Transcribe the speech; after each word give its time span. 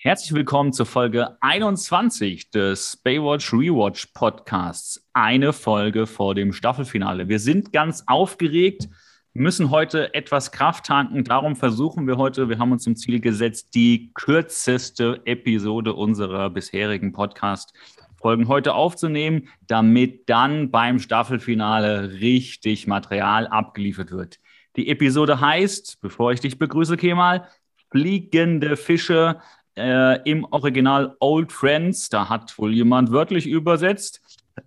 Herzlich 0.00 0.32
willkommen 0.32 0.72
zur 0.72 0.86
Folge 0.86 1.36
21 1.40 2.50
des 2.50 2.98
Baywatch 2.98 3.52
Rewatch 3.52 4.06
Podcasts. 4.14 5.04
Eine 5.12 5.52
Folge 5.52 6.06
vor 6.06 6.36
dem 6.36 6.52
Staffelfinale. 6.52 7.28
Wir 7.28 7.40
sind 7.40 7.72
ganz 7.72 8.04
aufgeregt, 8.06 8.88
müssen 9.32 9.70
heute 9.70 10.14
etwas 10.14 10.52
Kraft 10.52 10.86
tanken. 10.86 11.24
Darum 11.24 11.56
versuchen 11.56 12.06
wir 12.06 12.16
heute, 12.16 12.48
wir 12.48 12.60
haben 12.60 12.70
uns 12.70 12.84
zum 12.84 12.94
Ziel 12.94 13.18
gesetzt, 13.18 13.74
die 13.74 14.12
kürzeste 14.14 15.20
Episode 15.24 15.94
unserer 15.94 16.48
bisherigen 16.48 17.10
Podcast-Folgen 17.10 18.46
heute 18.46 18.74
aufzunehmen, 18.74 19.48
damit 19.66 20.28
dann 20.28 20.70
beim 20.70 21.00
Staffelfinale 21.00 22.12
richtig 22.20 22.86
Material 22.86 23.48
abgeliefert 23.48 24.12
wird. 24.12 24.38
Die 24.76 24.90
Episode 24.90 25.40
heißt, 25.40 26.00
bevor 26.00 26.30
ich 26.30 26.38
dich 26.38 26.56
begrüße, 26.56 26.96
Kemal, 26.96 27.48
Fliegende 27.90 28.76
Fische 28.76 29.40
äh, 29.78 30.20
im 30.24 30.44
Original 30.44 31.16
Old 31.20 31.52
Friends, 31.52 32.08
da 32.08 32.28
hat 32.28 32.58
wohl 32.58 32.74
jemand 32.74 33.10
wörtlich 33.10 33.46
übersetzt, 33.46 34.20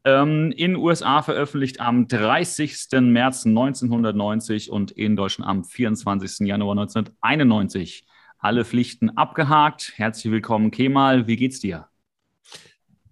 ähm, 0.05 0.51
in 0.55 0.75
USA 0.75 1.21
veröffentlicht 1.21 1.79
am 1.79 2.07
30. 2.07 3.01
März 3.01 3.45
1990 3.45 4.71
und 4.71 4.91
in 4.91 5.15
Deutschland 5.15 5.49
am 5.49 5.63
24. 5.63 6.47
Januar 6.47 6.71
1991. 6.71 8.05
Alle 8.39 8.65
Pflichten 8.65 9.15
abgehakt. 9.17 9.93
Herzlich 9.95 10.31
willkommen, 10.31 10.71
Kemal. 10.71 11.27
Wie 11.27 11.35
geht's 11.35 11.59
dir? 11.59 11.87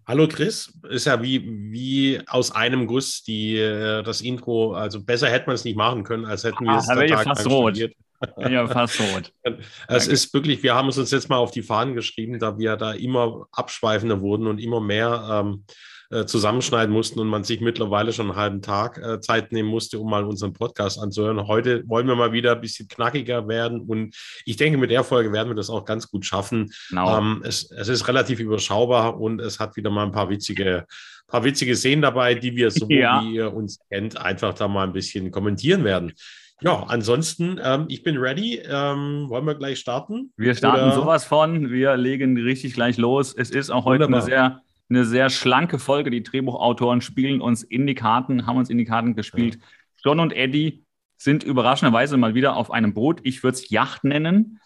Hallo 0.08 0.28
Chris, 0.28 0.74
ist 0.90 1.06
ja 1.06 1.22
wie, 1.22 1.72
wie 1.72 2.20
aus 2.26 2.52
einem 2.52 2.88
Guss 2.88 3.22
die, 3.22 3.58
äh, 3.58 4.02
das 4.02 4.22
Intro. 4.22 4.74
Also 4.74 5.04
besser 5.04 5.30
hätte 5.30 5.46
man 5.46 5.54
es 5.54 5.66
nicht 5.66 5.78
machen 5.78 6.04
können, 6.04 6.26
als 6.26 6.44
hätten 6.44 6.66
wir 6.66 6.72
ah, 6.72 6.80
es 6.80 6.88
da 6.88 6.96
Tag 6.96 7.24
fast 7.26 7.48
rot. 7.48 7.76
Studiert. 7.76 7.94
Ja, 8.38 8.68
fast 8.68 9.00
rot. 9.00 9.34
Es 9.88 10.08
ist 10.08 10.34
wirklich, 10.34 10.64
wir 10.64 10.76
haben 10.76 10.90
es 10.90 10.98
uns 10.98 11.12
jetzt 11.12 11.30
mal 11.30 11.38
auf 11.38 11.52
die 11.52 11.62
Fahnen 11.62 11.96
geschrieben, 11.96 12.40
da 12.40 12.58
wir 12.58 12.76
da 12.76 12.92
immer 12.92 13.48
abschweifender 13.52 14.22
wurden 14.22 14.48
und 14.48 14.60
immer 14.60 14.82
mehr 14.82 15.28
ähm, 15.32 15.66
äh, 16.12 16.26
zusammenschneiden 16.26 16.94
mussten 16.94 17.20
und 17.20 17.28
man 17.28 17.44
sich 17.44 17.62
mittlerweile 17.62 18.12
schon 18.12 18.28
einen 18.28 18.36
halben 18.36 18.62
Tag 18.62 18.98
äh, 18.98 19.22
Zeit 19.22 19.52
nehmen 19.52 19.70
musste, 19.70 20.00
um 20.00 20.10
mal 20.10 20.26
unseren 20.26 20.54
Podcast 20.54 21.00
anzuhören. 21.00 21.48
Heute 21.48 21.88
wollen 21.88 22.08
wir 22.08 22.16
mal 22.16 22.32
wieder 22.34 22.54
ein 22.54 22.62
bisschen 22.62 22.88
knackiger 22.88 23.48
werden 23.48 23.82
und 23.82 24.16
ich 24.44 24.58
denke, 24.58 24.78
mit 24.78 24.92
der 24.92 25.04
Folge 25.04 25.32
werden 25.32 25.50
wir 25.50 25.56
das 25.56 25.70
auch 25.70 25.86
ganz 25.86 26.10
gut 26.10 26.26
schaffen. 26.26 26.72
Genau. 26.90 27.18
Ähm, 27.18 27.44
es, 27.46 27.70
es 27.72 27.88
ist 27.88 28.08
relativ 28.08 28.40
überschaubar 28.40 29.20
und 29.20 29.40
es 29.40 29.60
hat 29.60 29.76
wieder 29.76 29.92
mal 29.92 30.06
ein 30.06 30.12
paar 30.12 30.30
witzige 30.30 30.86
paar 31.30 31.44
witzige 31.44 31.76
Szenen 31.76 32.02
dabei, 32.02 32.36
die 32.36 32.56
wir, 32.56 32.72
so 32.72 32.86
ja. 32.90 33.22
wie 33.22 33.36
ihr 33.36 33.54
uns 33.54 33.80
kennt, 33.90 34.18
einfach 34.18 34.54
da 34.54 34.68
mal 34.68 34.84
ein 34.84 34.94
bisschen 34.94 35.32
kommentieren 35.32 35.84
werden. 35.84 36.14
Ja, 36.62 36.84
ansonsten, 36.88 37.60
ähm, 37.64 37.86
ich 37.88 38.04
bin 38.04 38.18
ready. 38.18 38.62
Ähm, 38.66 39.30
wollen 39.30 39.46
wir 39.46 39.56
gleich 39.56 39.80
starten? 39.80 40.34
Wir 40.36 40.56
starten 40.56 40.88
Oder? 40.88 40.96
sowas 40.96 41.24
von. 41.24 41.72
Wir 41.72 41.96
legen 41.96 42.38
richtig 42.38 42.74
gleich 42.74 42.98
los. 42.98 43.34
Es 43.34 43.50
ist 43.50 43.70
auch 43.70 43.86
heute 43.86 44.06
eine 44.06 44.22
sehr, 44.22 44.62
eine 44.90 45.06
sehr 45.06 45.30
schlanke 45.30 45.80
Folge. 45.80 46.10
Die 46.10 46.24
Drehbuchautoren 46.24 47.02
spielen 47.02 47.42
uns 47.42 47.64
in 47.64 47.88
die 47.88 47.96
Karten, 47.96 48.46
haben 48.46 48.58
uns 48.58 48.70
in 48.70 48.78
die 48.78 48.86
Karten 48.86 49.16
gespielt. 49.16 49.56
Ja. 49.56 49.62
John 50.04 50.20
und 50.20 50.34
Eddie 50.34 50.84
sind 51.18 51.44
überraschenderweise 51.44 52.18
mal 52.18 52.34
wieder 52.34 52.56
auf 52.56 52.72
einem 52.72 52.94
Boot. 52.94 53.20
Ich 53.24 53.44
würde 53.44 53.56
es 53.56 53.70
Yacht 53.70 54.04
nennen. 54.04 54.60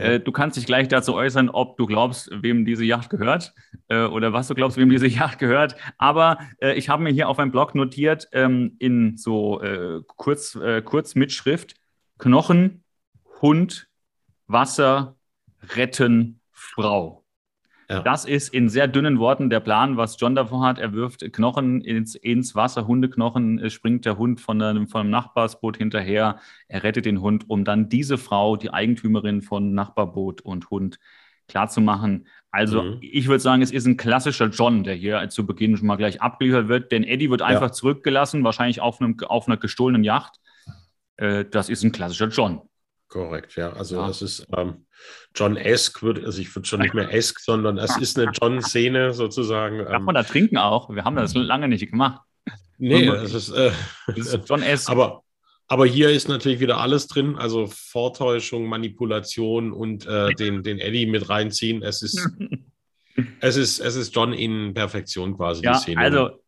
Äh, 0.00 0.20
du 0.20 0.32
kannst 0.32 0.56
dich 0.56 0.66
gleich 0.66 0.88
dazu 0.88 1.14
äußern, 1.14 1.50
ob 1.50 1.76
du 1.76 1.86
glaubst, 1.86 2.30
wem 2.32 2.64
diese 2.64 2.84
Yacht 2.84 3.10
gehört 3.10 3.54
äh, 3.88 4.04
oder 4.04 4.32
was 4.32 4.48
du 4.48 4.54
glaubst, 4.54 4.76
wem 4.76 4.90
diese 4.90 5.06
Yacht 5.08 5.38
gehört. 5.38 5.76
Aber 5.98 6.38
äh, 6.60 6.74
ich 6.74 6.88
habe 6.88 7.02
mir 7.02 7.10
hier 7.10 7.28
auf 7.28 7.38
einem 7.38 7.50
Blog 7.50 7.74
notiert 7.74 8.28
ähm, 8.32 8.76
in 8.78 9.16
so 9.16 9.60
äh, 9.62 10.00
kurz, 10.16 10.54
äh, 10.56 10.82
Kurzmitschrift 10.82 11.74
Knochen, 12.18 12.84
Hund, 13.40 13.88
Wasser, 14.46 15.16
Retten, 15.74 16.40
Frau. 16.52 17.19
Ja. 17.90 18.02
Das 18.02 18.24
ist 18.24 18.54
in 18.54 18.68
sehr 18.68 18.86
dünnen 18.86 19.18
Worten 19.18 19.50
der 19.50 19.58
Plan, 19.58 19.96
was 19.96 20.16
John 20.20 20.36
davor 20.36 20.64
hat. 20.64 20.78
Er 20.78 20.92
wirft 20.92 21.32
Knochen 21.32 21.80
ins, 21.80 22.14
ins 22.14 22.54
Wasser, 22.54 22.86
Hundeknochen, 22.86 23.68
springt 23.68 24.04
der 24.04 24.16
Hund 24.16 24.40
von 24.40 24.62
einem, 24.62 24.86
von 24.86 25.00
einem 25.00 25.10
Nachbarsboot 25.10 25.76
hinterher. 25.76 26.38
Er 26.68 26.84
rettet 26.84 27.04
den 27.04 27.20
Hund, 27.20 27.50
um 27.50 27.64
dann 27.64 27.88
diese 27.88 28.16
Frau, 28.16 28.56
die 28.56 28.72
Eigentümerin 28.72 29.42
von 29.42 29.74
Nachbarboot 29.74 30.40
und 30.42 30.70
Hund, 30.70 31.00
klarzumachen. 31.48 32.28
Also 32.52 32.82
mhm. 32.82 32.98
ich 33.00 33.26
würde 33.26 33.40
sagen, 33.40 33.60
es 33.60 33.72
ist 33.72 33.86
ein 33.86 33.96
klassischer 33.96 34.46
John, 34.50 34.84
der 34.84 34.94
hier 34.94 35.28
zu 35.28 35.44
Beginn 35.44 35.76
schon 35.76 35.88
mal 35.88 35.96
gleich 35.96 36.22
abgeliefert 36.22 36.68
wird, 36.68 36.92
denn 36.92 37.02
Eddie 37.02 37.28
wird 37.28 37.42
einfach 37.42 37.68
ja. 37.68 37.72
zurückgelassen, 37.72 38.44
wahrscheinlich 38.44 38.80
auf, 38.80 39.00
einem, 39.00 39.16
auf 39.26 39.48
einer 39.48 39.56
gestohlenen 39.56 40.04
Yacht. 40.04 40.38
Äh, 41.16 41.44
das 41.44 41.68
ist 41.68 41.82
ein 41.82 41.90
klassischer 41.90 42.28
John. 42.28 42.62
Korrekt, 43.10 43.56
ja. 43.56 43.72
Also 43.72 43.96
ja. 43.96 44.06
das 44.06 44.22
ist 44.22 44.46
ähm, 44.56 44.86
John 45.34 45.56
Esk, 45.56 46.02
wird, 46.04 46.24
also 46.24 46.40
ich 46.40 46.54
würde 46.54 46.68
schon 46.68 46.80
nicht 46.80 46.94
mehr 46.94 47.12
Esk, 47.12 47.40
sondern 47.40 47.76
es 47.76 47.96
ist 47.96 48.16
eine 48.16 48.30
John-Szene 48.30 49.12
sozusagen. 49.14 49.78
Darf 49.78 49.94
ähm, 49.96 50.04
man 50.04 50.14
da 50.14 50.22
trinken 50.22 50.56
auch? 50.56 50.88
Wir 50.90 51.04
haben 51.04 51.16
das 51.16 51.34
lange 51.34 51.66
nicht 51.66 51.90
gemacht. 51.90 52.22
Nee, 52.78 53.08
es 53.08 53.34
ist, 53.34 53.50
äh, 53.50 53.72
ist 54.14 54.38
John 54.48 54.62
Esk. 54.62 54.88
Aber, 54.88 55.24
aber 55.66 55.86
hier 55.86 56.10
ist 56.10 56.28
natürlich 56.28 56.60
wieder 56.60 56.78
alles 56.78 57.08
drin, 57.08 57.34
also 57.34 57.66
Vortäuschung, 57.66 58.66
Manipulation 58.66 59.72
und 59.72 60.06
äh, 60.06 60.32
den, 60.34 60.62
den 60.62 60.78
Eddie 60.78 61.06
mit 61.06 61.28
reinziehen. 61.28 61.82
Es 61.82 62.02
ist, 62.02 62.30
es 63.40 63.56
ist, 63.56 63.80
es 63.80 63.96
ist 63.96 64.14
John 64.14 64.32
in 64.32 64.72
Perfektion 64.72 65.36
quasi, 65.36 65.64
ja, 65.64 65.72
die 65.72 65.78
Szene. 65.80 66.00
Also 66.00 66.39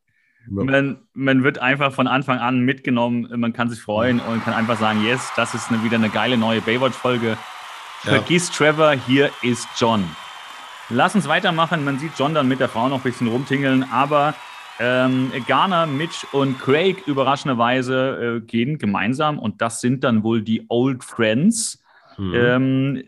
man, 0.49 0.99
man 1.15 1.45
wird 1.45 1.59
einfach 1.59 1.93
von 1.93 2.07
Anfang 2.07 2.39
an 2.39 2.61
mitgenommen, 2.61 3.29
man 3.37 3.53
kann 3.53 3.71
sich 3.71 3.81
freuen 3.81 4.21
und 4.21 4.45
kann 4.45 4.55
einfach 4.55 4.79
sagen, 4.79 5.05
yes, 5.05 5.31
das 5.37 5.55
ist 5.55 5.71
eine, 5.71 5.83
wieder 5.85 5.97
eine 5.97 6.11
geile 6.11 6.37
neue 6.37 6.61
Baywatch-Folge. 6.61 7.37
Vergiss 8.01 8.49
ja. 8.49 8.55
Trevor, 8.55 8.93
hier 8.93 9.31
ist 9.43 9.69
John. 9.77 10.05
Lass 10.89 11.15
uns 11.15 11.29
weitermachen. 11.29 11.85
Man 11.85 11.99
sieht 11.99 12.13
John 12.19 12.35
dann 12.35 12.49
mit 12.49 12.61
der 12.61 12.69
Frau 12.69 12.89
noch 12.89 12.99
ein 12.99 13.03
bisschen 13.03 13.29
rumtingeln, 13.29 13.85
aber 13.91 14.35
ähm, 14.81 15.31
Garner, 15.47 15.87
Mitch 15.87 16.27
und 16.33 16.59
Craig 16.59 17.07
überraschenderweise 17.07 18.39
äh, 18.39 18.41
gehen 18.41 18.79
gemeinsam 18.79 19.39
und 19.39 19.61
das 19.61 19.81
sind 19.81 20.03
dann 20.03 20.25
wohl 20.25 20.43
die 20.43 20.67
Old 20.69 21.05
Friends, 21.05 21.83
mhm. 22.19 22.35
ähm, 22.35 23.03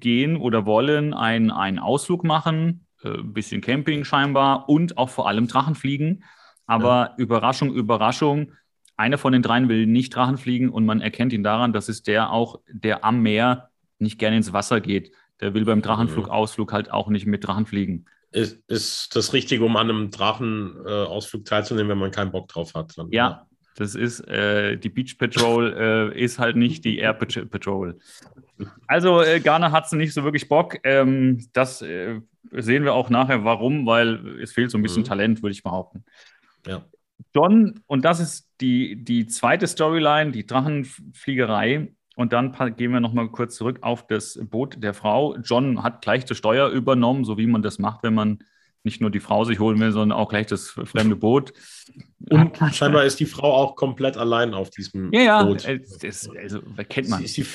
gehen 0.00 0.36
oder 0.36 0.66
wollen 0.66 1.14
einen 1.14 1.78
Ausflug 1.78 2.24
machen, 2.24 2.86
ein 3.02 3.14
äh, 3.14 3.22
bisschen 3.22 3.60
Camping 3.60 4.04
scheinbar 4.04 4.68
und 4.68 4.98
auch 4.98 5.08
vor 5.08 5.28
allem 5.28 5.48
Drachenfliegen. 5.48 6.24
Aber 6.66 7.10
ja. 7.10 7.14
Überraschung, 7.18 7.74
Überraschung, 7.74 8.52
einer 8.96 9.18
von 9.18 9.32
den 9.32 9.42
dreien 9.42 9.68
will 9.68 9.86
nicht 9.86 10.14
Drachen 10.14 10.38
fliegen 10.38 10.68
und 10.70 10.86
man 10.86 11.00
erkennt 11.00 11.32
ihn 11.32 11.42
daran, 11.42 11.72
dass 11.72 11.88
es 11.88 12.02
der 12.02 12.30
auch, 12.30 12.60
der 12.68 13.04
am 13.04 13.22
Meer 13.22 13.70
nicht 13.98 14.18
gerne 14.18 14.36
ins 14.36 14.52
Wasser 14.52 14.80
geht. 14.80 15.12
Der 15.40 15.54
will 15.54 15.64
beim 15.64 15.82
Drachenflugausflug 15.82 16.72
halt 16.72 16.90
auch 16.90 17.08
nicht 17.08 17.26
mit 17.26 17.46
Drachen 17.46 17.66
fliegen. 17.66 18.06
Ist, 18.30 18.62
ist 18.68 19.14
das 19.16 19.32
Richtige, 19.32 19.64
um 19.64 19.76
an 19.76 19.90
einem 19.90 20.10
Drachenausflug 20.10 21.42
äh, 21.42 21.44
teilzunehmen, 21.44 21.90
wenn 21.90 21.98
man 21.98 22.10
keinen 22.10 22.32
Bock 22.32 22.48
drauf 22.48 22.74
hat? 22.74 22.96
Dann, 22.96 23.10
ja, 23.10 23.28
ja, 23.28 23.46
das 23.76 23.94
ist 23.94 24.20
äh, 24.28 24.76
die 24.76 24.88
Beach 24.88 25.18
Patrol, 25.18 25.72
äh, 25.72 26.20
ist 26.20 26.38
halt 26.38 26.56
nicht 26.56 26.84
die 26.84 26.98
Air 26.98 27.14
Patrol. 27.14 27.98
Also 28.86 29.22
äh, 29.22 29.40
Garner 29.40 29.72
hat 29.72 29.86
es 29.86 29.92
nicht 29.92 30.14
so 30.14 30.22
wirklich 30.22 30.48
Bock. 30.48 30.78
Ähm, 30.84 31.44
das 31.52 31.82
äh, 31.82 32.20
sehen 32.52 32.84
wir 32.84 32.94
auch 32.94 33.10
nachher, 33.10 33.44
warum, 33.44 33.86
weil 33.86 34.40
es 34.40 34.52
fehlt 34.52 34.70
so 34.70 34.78
ein 34.78 34.82
bisschen 34.82 35.02
mhm. 35.02 35.06
Talent, 35.06 35.42
würde 35.42 35.52
ich 35.52 35.62
behaupten. 35.62 36.04
Ja. 36.66 36.84
John, 37.34 37.80
und 37.86 38.04
das 38.04 38.20
ist 38.20 38.50
die, 38.60 39.02
die 39.02 39.26
zweite 39.26 39.66
Storyline, 39.66 40.32
die 40.32 40.46
Drachenfliegerei. 40.46 41.92
Und 42.16 42.32
dann 42.32 42.52
gehen 42.76 42.92
wir 42.92 43.00
nochmal 43.00 43.28
kurz 43.28 43.56
zurück 43.56 43.78
auf 43.82 44.06
das 44.06 44.38
Boot 44.40 44.82
der 44.82 44.94
Frau. 44.94 45.36
John 45.38 45.82
hat 45.82 46.02
gleich 46.02 46.24
das 46.24 46.38
Steuer 46.38 46.68
übernommen, 46.68 47.24
so 47.24 47.38
wie 47.38 47.46
man 47.46 47.62
das 47.62 47.78
macht, 47.78 48.04
wenn 48.04 48.14
man 48.14 48.38
nicht 48.84 49.00
nur 49.00 49.10
die 49.10 49.20
Frau 49.20 49.44
sich 49.44 49.58
holen 49.58 49.80
will, 49.80 49.90
sondern 49.92 50.16
auch 50.16 50.28
gleich 50.28 50.46
das 50.46 50.68
fremde 50.68 51.16
Boot. 51.16 51.52
Und 52.30 52.56
scheinbar 52.72 53.04
ist 53.04 53.18
die 53.18 53.26
Frau 53.26 53.52
auch 53.52 53.76
komplett 53.76 54.16
allein 54.16 54.54
auf 54.54 54.70
diesem 54.70 55.12
ja, 55.12 55.22
ja, 55.22 55.42
Boot. 55.42 55.64
Ja, 55.64 55.78
also 56.40 56.60
kennt 56.88 57.08
man. 57.08 57.20
Sie, 57.20 57.26
sie, 57.26 57.46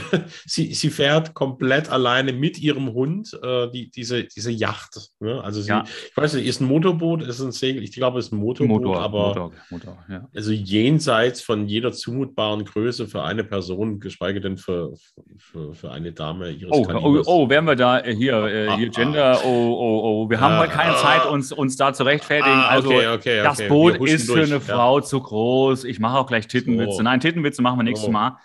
sie, 0.46 0.74
sie 0.74 0.90
fährt 0.90 1.34
komplett 1.34 1.90
alleine 1.90 2.32
mit 2.32 2.58
ihrem 2.58 2.92
Hund 2.92 3.38
äh, 3.42 3.70
die, 3.70 3.90
diese, 3.90 4.24
diese 4.24 4.50
Yacht. 4.50 5.10
Ne? 5.20 5.42
Also 5.42 5.60
sie, 5.60 5.68
ja. 5.68 5.84
ich 5.84 6.16
weiß 6.16 6.34
nicht, 6.34 6.46
ist 6.46 6.60
ein 6.60 6.66
Motorboot, 6.66 7.22
ist 7.22 7.40
ein 7.40 7.52
Segel, 7.52 7.82
ich 7.82 7.92
glaube, 7.92 8.18
es 8.18 8.26
ist 8.26 8.32
ein 8.32 8.38
Motorboot, 8.38 8.82
Motor, 8.82 9.00
aber 9.00 9.28
Motor, 9.28 9.52
Motor, 9.70 10.04
ja. 10.08 10.28
also 10.34 10.52
jenseits 10.52 11.42
von 11.42 11.66
jeder 11.66 11.92
zumutbaren 11.92 12.64
Größe 12.64 13.06
für 13.06 13.22
eine 13.22 13.44
Person, 13.44 14.00
geschweige 14.00 14.40
denn 14.40 14.56
für, 14.56 14.94
für, 15.38 15.74
für 15.74 15.90
eine 15.90 16.12
Dame 16.12 16.50
ihres 16.50 16.72
oh, 16.72 16.86
oh, 16.92 17.22
oh, 17.26 17.48
wären 17.48 17.66
wir 17.66 17.76
da 17.76 18.00
äh, 18.00 18.14
hier, 18.14 18.34
äh, 18.46 18.68
ah, 18.68 18.76
hier 18.76 18.88
Gender, 18.90 19.38
ah, 19.38 19.44
oh, 19.44 19.48
oh, 19.48 20.00
oh, 20.24 20.30
wir 20.30 20.40
haben 20.40 20.54
ah, 20.54 20.58
mal 20.58 20.68
keine 20.68 20.94
ah, 20.94 20.98
Zeit, 20.98 21.26
uns, 21.26 21.52
uns 21.52 21.76
da 21.76 21.92
zu 21.92 22.04
rechtfertigen. 22.04 22.56
Ah, 22.56 22.68
also 22.68 22.88
okay, 22.88 23.08
okay, 23.08 23.42
das 23.42 23.58
okay. 23.58 23.68
Boot 23.68 23.96
ist 24.08 24.30
für 24.30 24.42
eine 24.42 24.60
Frau 24.60 25.00
zu 25.00 25.20
groß. 25.20 25.84
Ich 25.84 25.98
mache 25.98 26.18
auch 26.18 26.26
gleich 26.26 26.46
Tittenwitze. 26.46 26.96
So. 26.96 27.02
Nein, 27.02 27.20
Tittenwitze 27.20 27.62
machen 27.62 27.78
wir 27.78 27.84
nächstes 27.84 28.08
oh. 28.08 28.12
Mal. 28.12 28.38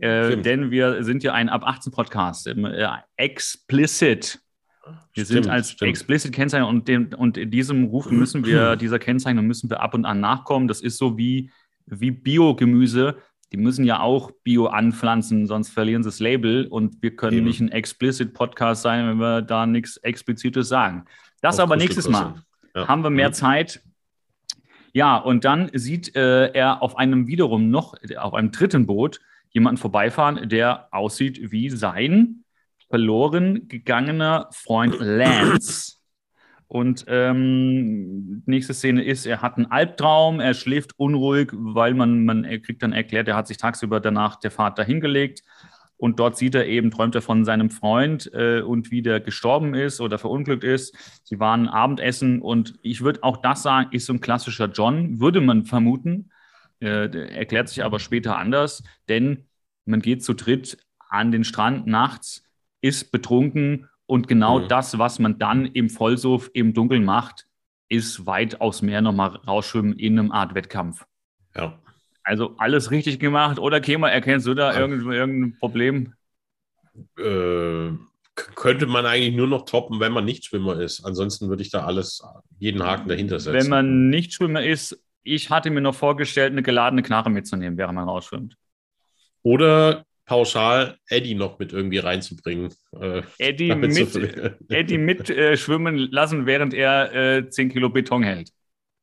Äh, 0.00 0.36
denn 0.42 0.70
wir 0.70 1.02
sind 1.04 1.22
ja 1.22 1.32
ein 1.32 1.48
ab 1.48 1.62
18 1.64 1.92
Podcast, 1.92 2.46
äh, 2.46 2.88
explicit. 3.16 4.40
Wir 5.12 5.24
stimmt, 5.24 5.44
sind 5.44 5.48
als 5.48 5.70
stimmt. 5.72 5.90
explicit 5.90 6.32
Kennzeichen 6.32 6.64
und, 6.64 6.88
dem, 6.88 7.10
und 7.16 7.36
in 7.36 7.50
diesem 7.50 7.84
Ruf 7.84 8.10
müssen 8.10 8.44
wir, 8.46 8.76
dieser 8.76 8.98
Kennzeichnung 8.98 9.46
müssen 9.46 9.68
wir 9.68 9.80
ab 9.80 9.94
und 9.94 10.04
an 10.06 10.20
nachkommen. 10.20 10.66
Das 10.68 10.80
ist 10.80 10.96
so 10.98 11.18
wie, 11.18 11.50
wie 11.86 12.10
Biogemüse. 12.10 13.16
die 13.52 13.56
müssen 13.56 13.84
ja 13.84 14.00
auch 14.00 14.30
Bio 14.44 14.66
anpflanzen, 14.66 15.46
sonst 15.46 15.70
verlieren 15.70 16.02
sie 16.02 16.08
das 16.08 16.20
Label 16.20 16.66
und 16.66 17.02
wir 17.02 17.16
können 17.16 17.38
Eben. 17.38 17.46
nicht 17.46 17.60
ein 17.60 17.70
explicit 17.70 18.32
Podcast 18.34 18.82
sein, 18.82 19.06
wenn 19.08 19.18
wir 19.18 19.42
da 19.42 19.66
nichts 19.66 19.96
Explizites 19.98 20.68
sagen. 20.68 21.04
Das 21.40 21.56
Auf 21.56 21.64
aber 21.64 21.76
nächstes 21.76 22.08
Mal. 22.08 22.34
Ja. 22.74 22.88
Haben 22.88 23.02
wir 23.02 23.10
mehr 23.10 23.28
Mhm. 23.28 23.34
Zeit. 23.34 23.80
Ja, 24.92 25.16
und 25.16 25.44
dann 25.44 25.70
sieht 25.74 26.14
äh, 26.16 26.50
er 26.52 26.82
auf 26.82 26.96
einem 26.98 27.26
wiederum 27.26 27.70
noch, 27.70 27.94
auf 28.16 28.34
einem 28.34 28.50
dritten 28.52 28.86
Boot, 28.86 29.20
jemanden 29.58 29.78
vorbeifahren, 29.78 30.48
der 30.48 30.88
aussieht 30.92 31.50
wie 31.50 31.70
sein 31.70 32.44
verloren 32.88 33.68
gegangener 33.68 34.48
Freund 34.52 34.96
Lance. 34.98 35.98
Und 36.66 37.06
ähm, 37.08 38.42
nächste 38.44 38.74
Szene 38.74 39.02
ist, 39.02 39.24
er 39.24 39.40
hat 39.40 39.56
einen 39.56 39.70
Albtraum, 39.70 40.38
er 40.38 40.52
schläft 40.52 40.98
unruhig, 40.98 41.50
weil 41.52 41.94
man, 41.94 42.24
man 42.24 42.44
er 42.44 42.58
kriegt 42.58 42.82
dann 42.82 42.92
erklärt, 42.92 43.26
er 43.26 43.36
hat 43.36 43.46
sich 43.46 43.56
tagsüber 43.56 44.00
danach 44.00 44.36
der 44.36 44.50
Fahrt 44.50 44.78
dahingelegt. 44.78 45.42
Und 45.96 46.20
dort 46.20 46.36
sieht 46.36 46.54
er 46.54 46.66
eben, 46.66 46.90
träumt 46.90 47.14
er 47.14 47.22
von 47.22 47.44
seinem 47.44 47.70
Freund 47.70 48.30
äh, 48.32 48.60
und 48.60 48.90
wie 48.90 49.02
der 49.02 49.18
gestorben 49.18 49.74
ist 49.74 50.00
oder 50.00 50.18
verunglückt 50.18 50.62
ist. 50.62 50.94
Sie 51.24 51.40
waren 51.40 51.68
Abendessen 51.68 52.40
und 52.40 52.78
ich 52.82 53.00
würde 53.00 53.24
auch 53.24 53.38
das 53.38 53.62
sagen, 53.62 53.88
ist 53.90 54.06
so 54.06 54.12
ein 54.12 54.20
klassischer 54.20 54.66
John, 54.66 55.20
würde 55.20 55.40
man 55.40 55.64
vermuten. 55.64 56.30
Äh, 56.80 57.08
erklärt 57.34 57.68
sich 57.68 57.82
aber 57.82 57.98
später 57.98 58.38
anders, 58.38 58.84
denn 59.08 59.47
man 59.88 60.00
geht 60.00 60.22
zu 60.24 60.34
dritt 60.34 60.78
an 61.08 61.32
den 61.32 61.44
Strand 61.44 61.86
nachts, 61.86 62.44
ist 62.80 63.10
betrunken 63.10 63.88
und 64.06 64.28
genau 64.28 64.60
Mhm. 64.60 64.68
das, 64.68 64.98
was 64.98 65.18
man 65.18 65.38
dann 65.38 65.66
im 65.66 65.88
Vollsuff 65.90 66.50
im 66.54 66.74
Dunkeln 66.74 67.04
macht, 67.04 67.46
ist 67.88 68.26
weitaus 68.26 68.82
mehr 68.82 69.00
nochmal 69.00 69.36
rausschwimmen 69.46 69.94
in 69.98 70.18
einem 70.18 70.30
Art 70.32 70.54
Wettkampf. 70.54 71.04
Ja. 71.56 71.78
Also 72.22 72.54
alles 72.58 72.90
richtig 72.90 73.18
gemacht. 73.18 73.58
Oder 73.58 73.80
Kema, 73.80 74.08
erkennst 74.10 74.46
du 74.46 74.54
da 74.54 74.72
Ja. 74.74 74.80
irgend, 74.80 75.02
irgendein 75.10 75.58
Problem? 75.58 76.12
Äh, 77.16 77.90
könnte 78.54 78.86
man 78.86 79.06
eigentlich 79.06 79.34
nur 79.34 79.46
noch 79.48 79.64
toppen, 79.64 79.98
wenn 80.00 80.12
man 80.12 80.24
nicht 80.24 80.44
Schwimmer 80.44 80.78
ist. 80.80 81.04
Ansonsten 81.04 81.48
würde 81.48 81.62
ich 81.62 81.70
da 81.70 81.84
alles, 81.84 82.22
jeden 82.58 82.82
Haken 82.82 83.08
dahinter 83.08 83.40
setzen. 83.40 83.54
Wenn 83.58 83.68
man 83.70 84.10
nicht 84.10 84.34
Schwimmer 84.34 84.62
ist, 84.62 85.02
ich 85.22 85.50
hatte 85.50 85.70
mir 85.70 85.80
noch 85.80 85.94
vorgestellt, 85.94 86.52
eine 86.52 86.62
geladene 86.62 87.02
Knarre 87.02 87.30
mitzunehmen, 87.30 87.76
während 87.78 87.94
man 87.94 88.08
rausschwimmt. 88.08 88.56
Oder 89.48 90.04
pauschal 90.26 90.98
Eddie 91.08 91.34
noch 91.34 91.58
mit 91.58 91.72
irgendwie 91.72 91.96
reinzubringen. 91.96 92.70
Äh, 93.00 93.22
Eddie 93.38 93.74
mit, 93.74 93.96
Eddie 94.68 94.98
mit 94.98 95.30
äh, 95.30 95.56
schwimmen 95.56 95.96
lassen, 95.96 96.44
während 96.44 96.74
er 96.74 97.14
äh, 97.14 97.48
10 97.48 97.70
Kilo 97.70 97.88
Beton 97.88 98.22
hält. 98.22 98.50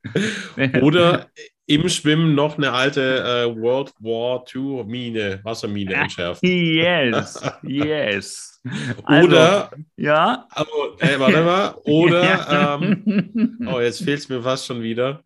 Oder 0.83 1.31
im 1.65 1.89
Schwimmen 1.89 2.35
noch 2.35 2.59
eine 2.59 2.71
alte 2.73 3.01
äh, 3.01 3.59
World 3.59 3.91
War 3.97 4.45
II 4.53 4.83
Mine, 4.83 5.39
Wassermine 5.41 5.95
entschärfen. 5.95 6.47
yes, 6.47 7.41
yes. 7.63 8.61
Also, 9.03 9.27
Oder, 9.27 9.71
ja. 9.97 10.45
also, 10.51 10.71
äh, 10.99 11.19
warte 11.19 11.43
mal, 11.43 11.75
oder, 11.85 12.79
ähm, 12.79 13.67
oh, 13.67 13.79
jetzt 13.79 14.03
fehlt 14.03 14.19
es 14.19 14.29
mir 14.29 14.43
fast 14.43 14.67
schon 14.67 14.83
wieder. 14.83 15.23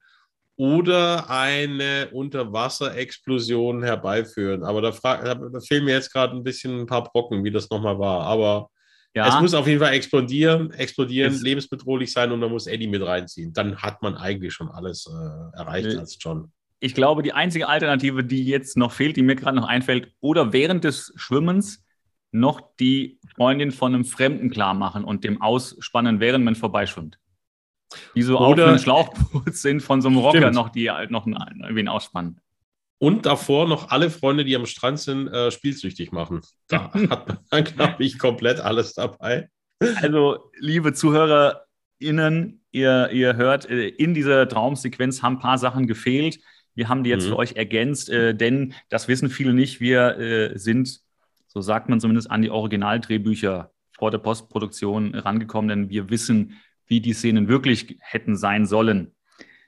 Oder 0.59 1.29
eine 1.29 2.09
Unterwasserexplosion 2.11 3.83
herbeiführen. 3.83 4.63
Aber 4.63 4.81
da, 4.81 4.91
da 4.91 5.59
fehlen 5.61 5.85
mir 5.85 5.94
jetzt 5.94 6.11
gerade 6.11 6.35
ein 6.35 6.44
bisschen 6.44 6.81
ein 6.81 6.85
paar 6.85 7.03
Brocken, 7.03 7.44
wie 7.44 7.51
das 7.51 7.69
nochmal 7.69 7.97
war. 8.00 8.23
Aber 8.25 8.69
ja, 9.15 9.27
es 9.27 9.41
muss 9.41 9.53
auf 9.53 9.67
jeden 9.67 9.79
Fall 9.79 9.94
explodieren, 9.94 10.71
explodieren, 10.71 11.33
Es- 11.33 11.41
lebensbedrohlich 11.41 12.11
sein 12.11 12.31
und 12.31 12.41
dann 12.41 12.51
muss 12.51 12.67
Eddie 12.67 12.88
mit 12.88 13.01
reinziehen. 13.01 13.53
Dann 13.53 13.77
hat 13.77 14.01
man 14.01 14.15
eigentlich 14.15 14.53
schon 14.53 14.69
alles 14.69 15.07
äh, 15.07 15.57
erreicht 15.57 15.94
Äh, 15.94 15.97
als 15.97 16.17
John. 16.19 16.51
ich 16.81 16.94
glaube, 16.94 17.23
die 17.23 17.33
einzige 17.33 17.67
Alternative, 17.67 18.23
die 18.23 18.44
jetzt 18.45 18.75
noch 18.77 18.91
fehlt, 18.91 19.15
die 19.17 19.21
mir 19.23 19.35
gerade 19.35 19.55
noch 19.57 19.67
einfällt, 19.67 20.12
oder 20.19 20.51
während 20.53 20.83
des 20.83 21.13
Schwimmens 21.15 21.83
noch 22.31 22.62
die 22.79 23.19
Freundin 23.35 23.71
von 23.71 23.94
einem 23.95 24.03
Fremden 24.05 24.50
klar 24.50 24.73
machen 24.73 25.03
und 25.03 25.23
dem 25.23 25.41
ausspannen, 25.41 26.19
während 26.19 26.44
man 26.44 26.55
vorbeischwimmt. 26.55 27.17
Die 28.15 28.21
so 28.21 28.38
auf 28.38 28.57
einem 28.57 28.77
Schlauchboot 28.77 29.53
sind 29.56 29.81
von 29.81 30.01
so 30.01 30.09
einem 30.09 30.18
Rocker 30.18 30.38
Stimmt. 30.39 30.56
noch, 30.56 30.69
die 30.69 30.91
halt 30.91 31.12
noch 31.12 31.25
einen, 31.25 31.88
ausspannen. 31.88 32.39
Und 33.00 33.25
davor 33.25 33.68
noch 33.68 33.89
alle 33.89 34.09
Freunde, 34.09 34.44
die 34.44 34.56
am 34.56 34.65
Strand 34.65 35.00
sind, 35.00 35.27
äh, 35.30 35.51
spielsüchtig 35.51 36.12
machen. 36.12 36.41
Da 36.68 36.91
hat 37.09 37.27
man 37.27 37.39
dann, 37.50 37.63
glaube 37.63 38.03
ich, 38.03 38.19
komplett 38.19 38.59
alles 38.59 38.94
dabei. 38.94 39.50
Also, 40.01 40.51
liebe 40.59 40.91
ZuhörerInnen, 40.94 42.62
ihr, 42.71 43.09
ihr 43.12 43.36
hört, 43.38 43.69
äh, 43.69 43.88
in 43.88 44.13
dieser 44.13 44.47
Traumsequenz 44.47 45.24
haben 45.24 45.36
ein 45.38 45.39
paar 45.39 45.57
Sachen 45.57 45.88
gefehlt. 45.88 46.39
Wir 46.75 46.89
haben 46.89 47.03
die 47.03 47.09
jetzt 47.09 47.25
Mhm. 47.25 47.30
für 47.30 47.38
euch 47.38 47.53
ergänzt, 47.53 48.09
äh, 48.09 48.36
denn 48.36 48.74
das 48.89 49.07
wissen 49.07 49.30
viele 49.30 49.53
nicht. 49.53 49.80
Wir 49.80 50.18
äh, 50.18 50.57
sind, 50.57 51.00
so 51.47 51.62
sagt 51.62 51.89
man 51.89 52.00
zumindest, 52.00 52.30
an 52.30 52.41
die 52.41 52.50
Originaldrehbücher 52.50 53.71
vor 53.97 54.12
der 54.12 54.18
Postproduktion 54.19 55.15
rangekommen, 55.15 55.68
denn 55.69 55.89
wir 55.89 56.09
wissen, 56.09 56.59
wie 56.89 57.00
die 57.00 57.13
Szenen 57.13 57.47
wirklich 57.47 57.97
hätten 58.01 58.36
sein 58.36 58.65
sollen. 58.65 59.15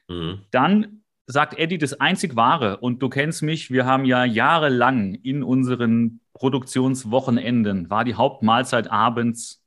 Mhm. 0.09 0.41
Dann 0.51 1.03
sagt 1.27 1.57
Eddie 1.57 1.77
das 1.77 1.93
einzig 1.93 2.35
wahre, 2.35 2.77
und 2.77 3.01
du 3.01 3.07
kennst 3.07 3.41
mich, 3.43 3.71
wir 3.71 3.85
haben 3.85 4.03
ja 4.03 4.25
jahrelang 4.25 5.15
in 5.15 5.43
unseren 5.43 6.19
Produktionswochenenden, 6.33 7.89
war 7.89 8.03
die 8.03 8.15
Hauptmahlzeit 8.15 8.91
abends 8.91 9.63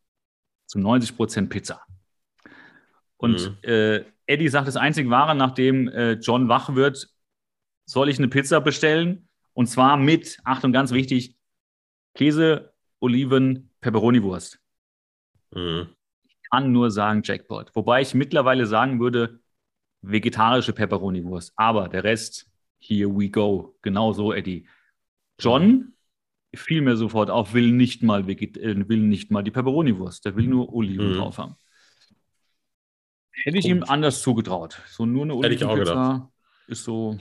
zu 0.66 0.78
90 0.78 1.16
Prozent 1.16 1.50
Pizza. 1.50 1.80
Und 3.16 3.64
äh, 3.64 4.04
Eddie 4.26 4.48
sagt 4.48 4.68
das 4.68 4.76
einzig 4.76 5.08
wahre, 5.08 5.34
nachdem 5.34 5.88
äh, 5.88 6.12
John 6.14 6.48
wach 6.48 6.74
wird, 6.74 7.08
soll 7.86 8.08
ich 8.08 8.18
eine 8.18 8.28
Pizza 8.28 8.60
bestellen? 8.60 9.28
Und 9.54 9.68
zwar 9.68 9.96
mit, 9.96 10.38
Achtung, 10.44 10.72
ganz 10.72 10.90
wichtig, 10.90 11.36
Käse, 12.14 12.74
Oliven, 13.00 13.70
Pepperoni-Wurst 13.80 14.60
Mhm. 15.52 15.86
Kann 16.54 16.70
nur 16.70 16.90
sagen 16.92 17.22
Jackpot. 17.24 17.74
Wobei 17.74 18.00
ich 18.02 18.14
mittlerweile 18.14 18.66
sagen 18.66 19.00
würde, 19.00 19.40
vegetarische 20.02 20.72
Pepperoni-Wurst. 20.72 21.52
Aber 21.56 21.88
der 21.88 22.04
Rest, 22.04 22.46
here 22.78 23.08
we 23.10 23.28
go. 23.28 23.74
Genau 23.82 24.12
so, 24.12 24.32
Eddie. 24.32 24.68
John 25.40 25.94
fiel 26.54 26.82
mir 26.82 26.96
sofort 26.96 27.28
auf, 27.30 27.54
will 27.54 27.72
nicht 27.72 28.04
mal, 28.04 28.28
veget 28.28 28.56
äh, 28.56 28.88
will 28.88 29.00
nicht 29.00 29.32
mal 29.32 29.42
die 29.42 29.50
Pepperoni-Wurst. 29.50 30.24
Der 30.24 30.36
will 30.36 30.46
nur 30.46 30.72
Oliven 30.72 31.10
Mhm. 31.12 31.16
drauf 31.16 31.38
haben. 31.38 31.56
Hätte 33.32 33.58
ich 33.58 33.64
Punkt. 33.64 33.78
ihm 33.78 33.90
anders 33.90 34.22
zugetraut. 34.22 34.80
So 34.88 35.06
nur 35.06 35.24
eine 35.24 35.32
ich 35.32 35.64
Olivenpizza 35.64 36.30
ist 36.68 36.84
so. 36.84 37.18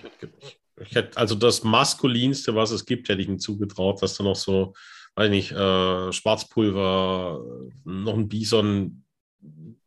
Ich 0.80 0.96
hätte, 0.96 1.18
also 1.18 1.34
das 1.34 1.64
Maskulinste, 1.64 2.54
was 2.54 2.70
es 2.70 2.86
gibt, 2.86 3.10
hätte 3.10 3.22
ich 3.22 3.28
ihm 3.28 3.40
zugetraut, 3.40 4.02
dass 4.04 4.16
da 4.18 4.24
noch 4.24 4.36
so, 4.36 4.74
weiß 5.16 5.30
nicht, 5.32 5.52
äh, 5.52 6.12
Schwarzpulver, 6.14 7.42
noch 7.84 8.14
ein 8.16 8.28
Bison, 8.30 9.03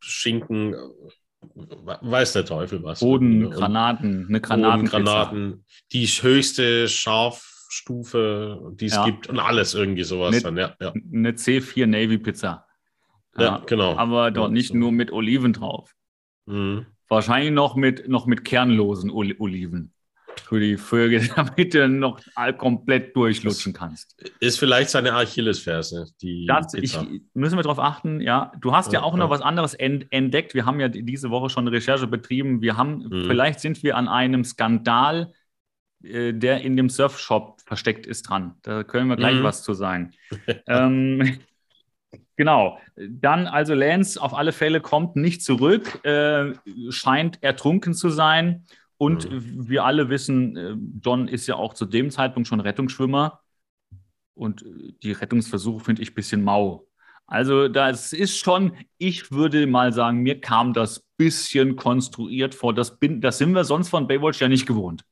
Schinken, 0.01 0.75
äh, 0.75 0.77
weiß 2.03 2.33
der 2.35 2.45
Teufel 2.45 2.83
was. 2.83 3.01
Boden, 3.01 3.51
Granaten, 3.51 4.27
eine 4.29 4.41
Granatenpizza. 4.41 4.99
Granaten, 4.99 5.65
die 5.93 6.07
höchste 6.07 6.89
Scharfstufe, 6.89 8.73
die 8.75 8.87
es 8.87 8.95
Ja. 8.95 9.05
gibt 9.05 9.29
und 9.29 9.39
alles 9.39 9.75
irgendwie 9.75 10.05
sowas 10.05 10.35
Mit- 10.35 10.45
dann, 10.45 10.57
ja. 10.57 10.75
Ja, 10.81 10.93
Eine 11.13 11.33
C4 11.37 11.87
Navy 11.87 12.19
Pizza. 12.19 12.67
ja 13.39 13.63
genau. 13.67 13.97
Aber 13.97 14.31
dort 14.31 14.53
nicht 14.53 14.69
so. 14.69 14.77
nur 14.77 14.93
mit 14.93 15.13
Oliven 15.13 15.53
drauf. 15.53 15.93
Mhm. 16.47 16.87
Wahrscheinlich 17.09 17.53
noch 17.53 17.77
mit, 17.77 18.09
noch 18.09 18.27
mit 18.27 18.45
kernlosen 18.45 19.11
Oli 19.11 19.37
Oliven. 19.39 19.93
Für 20.45 20.61
die 20.61 20.77
Vögel, 20.77 21.27
damit 21.37 21.75
du 21.75 21.89
noch 21.89 22.21
komplett 22.59 23.17
durchlutschen 23.17 23.73
kannst. 23.73 24.15
Ist 24.41 24.59
vielleicht 24.59 24.91
seine 24.91 25.13
Achillesferse, 25.15 26.07
die 26.23 26.47
Das, 26.47 26.75
ich, 26.75 26.97
müssen 27.35 27.57
wir 27.59 27.63
darauf 27.63 27.79
achten, 27.79 28.21
ja. 28.21 28.53
Du 28.61 28.73
hast 28.75 28.93
ja, 28.93 29.01
Ja, 29.01 29.05
auch 29.05 29.17
noch 29.17 29.27
ja. 29.27 29.31
was 29.31 29.41
anderes 29.41 29.75
ent 29.75 30.07
entdeckt. 30.11 30.55
Wir 30.55 30.67
haben 30.67 30.79
ja 30.81 30.89
die- 30.89 31.03
diese 31.05 31.31
Woche 31.31 31.51
schon 31.51 31.67
Recherche 31.69 32.07
betrieben. 32.07 32.61
Wir 32.63 32.77
haben, 32.77 33.07
Mhm. 33.09 33.25
vielleicht 33.27 33.61
sind 33.61 33.83
wir 33.83 33.97
an 33.97 34.09
einem 34.09 34.45
Skandal, 34.45 35.33
äh, 36.05 36.33
der 36.33 36.61
in 36.61 36.77
dem 36.77 36.91
Surfshop 36.91 37.61
versteckt 37.63 38.07
ist, 38.07 38.23
dran. 38.29 38.55
Da 38.63 38.85
können 38.85 39.09
wir 39.09 39.17
gleich 39.17 39.37
Mhm. 39.41 39.43
was 39.45 39.63
zu 39.65 39.75
sagen. 39.75 40.13
ähm, 40.69 41.39
genau. 42.37 42.79
Dann 42.97 43.47
also 43.47 43.75
Lance 43.75 44.21
auf 44.21 44.35
alle 44.35 44.53
Fälle 44.53 44.81
kommt 44.81 45.17
nicht 45.17 45.43
zurück, 45.43 46.05
äh, 46.05 46.53
scheint 46.91 47.43
ertrunken 47.43 47.95
zu 47.95 48.11
sein. 48.11 48.65
Und 48.99 49.29
wir 49.31 49.85
alle 49.85 50.09
wissen, 50.09 50.57
äh, 50.57 50.75
John 51.05 51.29
ist 51.29 51.47
ja 51.47 51.57
auch 51.57 51.75
zu 51.75 51.85
dem 51.85 52.11
Zeitpunkt 52.11 52.49
schon 52.49 52.61
Rettungsschwimmer. 52.61 53.41
Und 54.35 54.63
äh, 54.63 54.93
die 55.03 55.13
Rettungsversuche 55.13 55.85
finde 55.85 56.03
ich 56.03 56.13
ein 56.13 56.15
bisschen 56.15 56.43
mau. 56.43 56.87
Also 57.27 57.69
das 57.69 58.13
ist 58.13 58.39
schon, 58.39 58.73
ich 58.99 59.33
würde 59.33 59.67
mal 59.67 59.93
sagen, 59.93 60.19
mir 60.23 60.41
kam 60.41 60.73
das 60.73 61.05
bisschen 61.17 61.75
konstruiert 61.77 62.55
vor. 62.55 62.73
Das, 62.73 62.99
bin, 62.99 63.21
das 63.21 63.39
sind 63.39 63.53
wir 63.53 63.65
sonst 63.65 63.89
von 63.89 64.07
Baywatch 64.07 64.41
ja 64.41 64.49
nicht 64.49 64.67
gewohnt. 64.67 65.05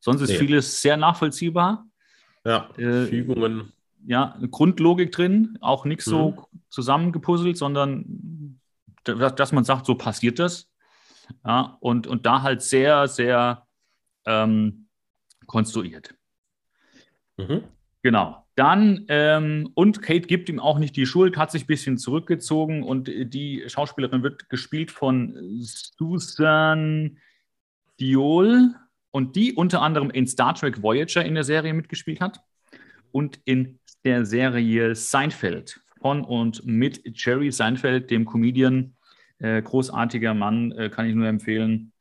Sonst 0.00 0.20
ist 0.22 0.30
Nee. 0.30 0.38
vieles 0.38 0.82
sehr 0.82 0.96
nachvollziehbar. 0.96 1.86
Ja, 2.44 2.68
Äh, 2.76 3.06
Fügungen. 3.06 3.72
Ja, 4.06 4.32
eine 4.34 4.48
Grundlogik 4.48 5.12
drin, 5.12 5.56
auch 5.62 5.84
nicht 5.86 6.02
so 6.02 6.30
Mhm. 6.32 6.60
zusammengepuzzelt, 6.68 7.56
sondern 7.56 8.58
dass 9.04 9.52
man 9.52 9.64
sagt, 9.64 9.86
so 9.86 9.94
passiert 9.94 10.38
das. 10.38 10.68
Ja, 11.44 11.76
und, 11.80 12.06
und 12.06 12.26
da 12.26 12.42
halt 12.42 12.62
sehr, 12.62 13.08
sehr 13.08 13.66
ähm, 14.26 14.88
konstruiert. 15.46 16.14
Mhm. 17.36 17.64
Genau. 18.02 18.44
Dann, 18.56 19.04
ähm, 19.08 19.70
und 19.74 20.00
Kate 20.02 20.28
gibt 20.28 20.48
ihm 20.48 20.60
auch 20.60 20.78
nicht 20.78 20.96
die 20.96 21.06
Schuld, 21.06 21.36
hat 21.36 21.50
sich 21.50 21.64
ein 21.64 21.66
bisschen 21.66 21.98
zurückgezogen 21.98 22.84
und 22.84 23.08
die 23.08 23.64
Schauspielerin 23.66 24.22
wird 24.22 24.48
gespielt 24.48 24.92
von 24.92 25.36
Susan 25.60 27.18
Diol 27.98 28.74
und 29.10 29.34
die 29.34 29.54
unter 29.54 29.82
anderem 29.82 30.10
in 30.10 30.26
Star 30.26 30.54
Trek 30.54 30.82
Voyager 30.82 31.24
in 31.24 31.34
der 31.34 31.44
Serie 31.44 31.74
mitgespielt 31.74 32.20
hat 32.20 32.40
und 33.10 33.40
in 33.44 33.80
der 34.04 34.24
Serie 34.24 34.94
Seinfeld 34.94 35.80
von 36.00 36.22
und 36.22 36.66
mit 36.66 37.00
Jerry 37.14 37.50
Seinfeld, 37.50 38.10
dem 38.10 38.26
Comedian. 38.26 38.94
Äh, 39.44 39.60
großartiger 39.60 40.32
Mann, 40.32 40.72
äh, 40.72 40.88
kann 40.88 41.06
ich 41.06 41.14
nur 41.14 41.26
empfehlen. 41.26 41.92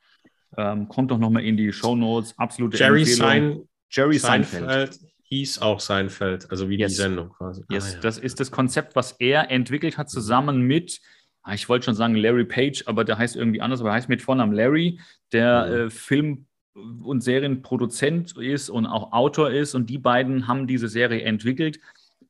Ähm, 0.56 0.88
kommt 0.88 1.12
doch 1.12 1.18
nochmal 1.18 1.44
in 1.44 1.58
die 1.58 1.74
Show 1.74 1.94
Notes. 1.94 2.34
Absolute 2.38 2.78
Jerry 2.78 3.02
Empfehlung. 3.02 3.20
Sein 3.20 3.62
Jerry 3.90 4.18
Seinfeld. 4.18 4.70
Seinfeld. 4.70 5.00
Hieß 5.24 5.62
auch 5.62 5.82
Seinfeld, 5.82 6.50
also 6.52 6.70
wie 6.70 6.78
yes. 6.78 6.92
die 6.92 6.96
Sendung 6.96 7.30
quasi. 7.30 7.64
Yes. 7.70 7.86
Ah, 7.86 7.96
ja. 7.96 8.02
Das 8.02 8.18
ist 8.18 8.40
das 8.40 8.50
Konzept, 8.50 8.96
was 8.96 9.14
er 9.20 9.52
entwickelt 9.52 9.98
hat, 9.98 10.10
zusammen 10.10 10.62
mit, 10.62 11.02
ah, 11.42 11.54
ich 11.54 11.68
wollte 11.68 11.86
schon 11.86 11.96
sagen 11.96 12.16
Larry 12.16 12.46
Page, 12.46 12.84
aber 12.86 13.04
der 13.04 13.18
heißt 13.18 13.36
irgendwie 13.36 13.60
anders, 13.60 13.82
aber 13.82 13.90
er 13.90 13.96
heißt 13.96 14.10
mit 14.10 14.22
Vornamen 14.22 14.54
Larry, 14.54 15.02
der 15.34 15.66
mhm. 15.66 15.74
äh, 15.74 15.90
Film- 15.90 16.46
und 16.76 17.22
Serienproduzent 17.22 18.38
ist 18.38 18.70
und 18.70 18.86
auch 18.86 19.12
Autor 19.12 19.52
ist. 19.52 19.76
Und 19.76 19.90
die 19.90 19.98
beiden 19.98 20.48
haben 20.48 20.66
diese 20.66 20.88
Serie 20.88 21.24
entwickelt. 21.24 21.80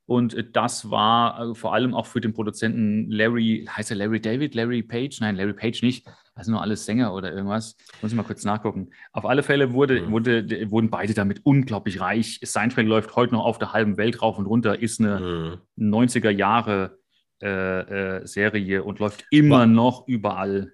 Und 0.05 0.55
das 0.55 0.89
war 0.91 1.51
äh, 1.51 1.55
vor 1.55 1.73
allem 1.73 1.93
auch 1.93 2.05
für 2.05 2.19
den 2.19 2.33
Produzenten 2.33 3.09
Larry, 3.09 3.67
heißt 3.69 3.91
er 3.91 3.97
Larry 3.97 4.19
David, 4.19 4.53
Larry 4.53 4.83
Page? 4.83 5.21
Nein, 5.21 5.35
Larry 5.35 5.53
Page 5.53 5.81
nicht. 5.81 6.05
Das 6.35 6.45
sind 6.45 6.53
nur 6.53 6.61
alles 6.61 6.85
Sänger 6.85 7.13
oder 7.13 7.31
irgendwas. 7.31 7.77
Muss 8.01 8.11
ich 8.11 8.17
mal 8.17 8.23
kurz 8.23 8.43
nachgucken. 8.43 8.89
Auf 9.11 9.25
alle 9.25 9.43
Fälle 9.43 9.73
wurde, 9.73 10.01
mhm. 10.01 10.11
wurde, 10.11 10.71
wurden 10.71 10.89
beide 10.89 11.13
damit 11.13 11.41
unglaublich 11.45 12.01
reich. 12.01 12.39
Seinfeld 12.43 12.87
läuft 12.87 13.15
heute 13.15 13.33
noch 13.35 13.45
auf 13.45 13.59
der 13.59 13.71
halben 13.71 13.97
Welt 13.97 14.21
rauf 14.21 14.37
und 14.37 14.47
runter, 14.47 14.79
ist 14.79 14.99
eine 14.99 15.59
mhm. 15.77 15.93
90er 15.93 16.31
Jahre 16.31 16.97
äh, 17.41 18.19
äh, 18.19 18.27
Serie 18.27 18.83
und 18.83 18.99
läuft 18.99 19.25
immer 19.29 19.65
noch 19.65 20.07
überall. 20.07 20.73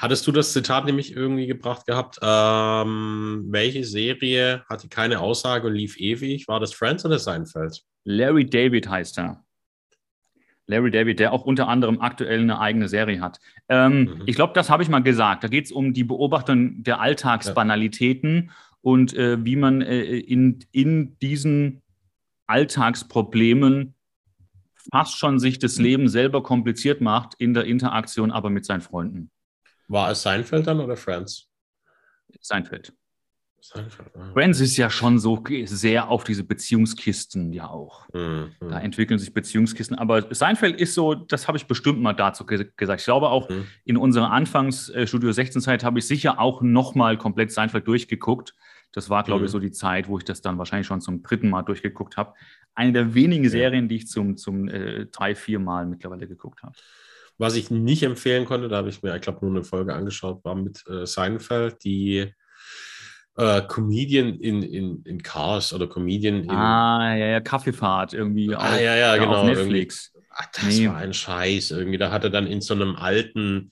Hattest 0.00 0.24
du 0.28 0.32
das 0.32 0.52
Zitat 0.52 0.84
nämlich 0.86 1.14
irgendwie 1.16 1.48
gebracht 1.48 1.84
gehabt? 1.84 2.18
Ähm, 2.22 3.46
welche 3.48 3.84
Serie 3.84 4.62
hatte 4.68 4.88
keine 4.88 5.18
Aussage 5.18 5.66
und 5.66 5.74
lief 5.74 5.98
ewig? 5.98 6.46
War 6.46 6.60
das 6.60 6.72
Friends 6.72 7.04
oder 7.04 7.18
Seinfeld? 7.18 7.82
Larry 8.04 8.46
David 8.46 8.88
heißt 8.88 9.18
er. 9.18 9.44
Larry 10.66 10.92
David, 10.92 11.18
der 11.18 11.32
auch 11.32 11.44
unter 11.44 11.66
anderem 11.66 12.00
aktuell 12.00 12.40
eine 12.40 12.60
eigene 12.60 12.88
Serie 12.88 13.20
hat. 13.20 13.40
Ähm, 13.68 14.02
mhm. 14.02 14.22
Ich 14.26 14.36
glaube, 14.36 14.52
das 14.52 14.70
habe 14.70 14.84
ich 14.84 14.88
mal 14.88 15.02
gesagt. 15.02 15.42
Da 15.42 15.48
geht 15.48 15.64
es 15.64 15.72
um 15.72 15.92
die 15.92 16.04
Beobachtung 16.04 16.82
der 16.84 17.00
Alltagsbanalitäten 17.00 18.44
ja. 18.46 18.52
und 18.82 19.14
äh, 19.14 19.44
wie 19.44 19.56
man 19.56 19.82
äh, 19.82 20.18
in, 20.18 20.60
in 20.70 21.18
diesen 21.18 21.82
Alltagsproblemen 22.46 23.94
fast 24.92 25.18
schon 25.18 25.40
sich 25.40 25.58
das 25.58 25.78
Leben 25.78 26.08
selber 26.08 26.42
kompliziert 26.42 27.00
macht 27.00 27.34
in 27.38 27.52
der 27.52 27.64
Interaktion, 27.64 28.30
aber 28.30 28.48
mit 28.48 28.64
seinen 28.64 28.80
Freunden. 28.80 29.30
War 29.88 30.10
es 30.10 30.22
Seinfeld 30.22 30.66
dann 30.66 30.80
oder 30.80 30.96
Friends? 30.96 31.48
Seinfeld. 32.40 32.92
Friends 34.32 34.60
ist 34.60 34.76
ja 34.76 34.88
schon 34.88 35.18
so 35.18 35.42
sehr 35.64 36.08
auf 36.08 36.24
diese 36.24 36.44
Beziehungskisten 36.44 37.52
ja 37.52 37.68
auch. 37.68 38.08
Mhm. 38.14 38.52
Da 38.60 38.78
entwickeln 38.80 39.18
sich 39.18 39.34
Beziehungskisten. 39.34 39.98
Aber 39.98 40.32
Seinfeld 40.32 40.80
ist 40.80 40.94
so, 40.94 41.14
das 41.14 41.48
habe 41.48 41.58
ich 41.58 41.66
bestimmt 41.66 42.00
mal 42.00 42.12
dazu 42.12 42.46
gesagt. 42.46 43.00
Ich 43.00 43.04
glaube 43.04 43.28
auch 43.28 43.48
mhm. 43.48 43.66
in 43.84 43.96
unserer 43.96 44.30
Anfangs-Studio 44.30 45.30
16-Zeit 45.30 45.82
habe 45.84 45.98
ich 45.98 46.06
sicher 46.06 46.38
auch 46.38 46.62
nochmal 46.62 47.18
komplett 47.18 47.50
Seinfeld 47.50 47.86
durchgeguckt. 47.88 48.54
Das 48.92 49.10
war, 49.10 49.24
glaube 49.24 49.40
mhm. 49.40 49.46
ich, 49.46 49.50
so 49.50 49.58
die 49.58 49.72
Zeit, 49.72 50.08
wo 50.08 50.18
ich 50.18 50.24
das 50.24 50.40
dann 50.40 50.56
wahrscheinlich 50.56 50.86
schon 50.86 51.00
zum 51.00 51.22
dritten 51.22 51.50
Mal 51.50 51.62
durchgeguckt 51.62 52.16
habe. 52.16 52.34
Eine 52.74 52.92
der 52.92 53.14
wenigen 53.14 53.48
Serien, 53.48 53.88
die 53.88 53.96
ich 53.96 54.08
zum, 54.08 54.36
zum 54.36 54.68
äh, 54.68 55.06
drei, 55.06 55.34
vier 55.34 55.58
Mal 55.58 55.84
mittlerweile 55.86 56.28
geguckt 56.28 56.62
habe. 56.62 56.74
Was 57.38 57.54
ich 57.54 57.70
nicht 57.70 58.02
empfehlen 58.02 58.44
konnte, 58.44 58.68
da 58.68 58.78
habe 58.78 58.88
ich 58.88 59.02
mir, 59.02 59.14
ich 59.14 59.22
glaube, 59.22 59.46
nur 59.46 59.54
eine 59.54 59.64
Folge 59.64 59.94
angeschaut, 59.94 60.44
war 60.44 60.56
mit 60.56 60.84
äh, 60.88 61.06
Seinfeld, 61.06 61.84
die 61.84 62.32
äh, 63.36 63.62
Comedian 63.62 64.34
in, 64.40 64.62
in, 64.62 65.02
in 65.04 65.22
Cars 65.22 65.72
oder 65.72 65.86
Comedian 65.86 66.42
in. 66.42 66.50
Ah, 66.50 67.16
ja, 67.16 67.26
ja, 67.26 67.40
Kaffeefahrt 67.40 68.12
irgendwie. 68.12 68.54
Ah, 68.54 68.74
auf, 68.74 68.80
ja, 68.80 68.96
ja, 68.96 69.16
genau. 69.16 69.36
Auf 69.36 69.46
Netflix. 69.46 70.12
Ach, 70.30 70.46
das 70.52 70.76
nee. 70.76 70.88
war 70.88 70.96
ein 70.96 71.14
Scheiß 71.14 71.70
irgendwie. 71.70 71.98
Da 71.98 72.10
hat 72.10 72.24
er 72.24 72.30
dann 72.30 72.46
in 72.46 72.60
so 72.60 72.74
einem 72.74 72.96
alten, 72.96 73.70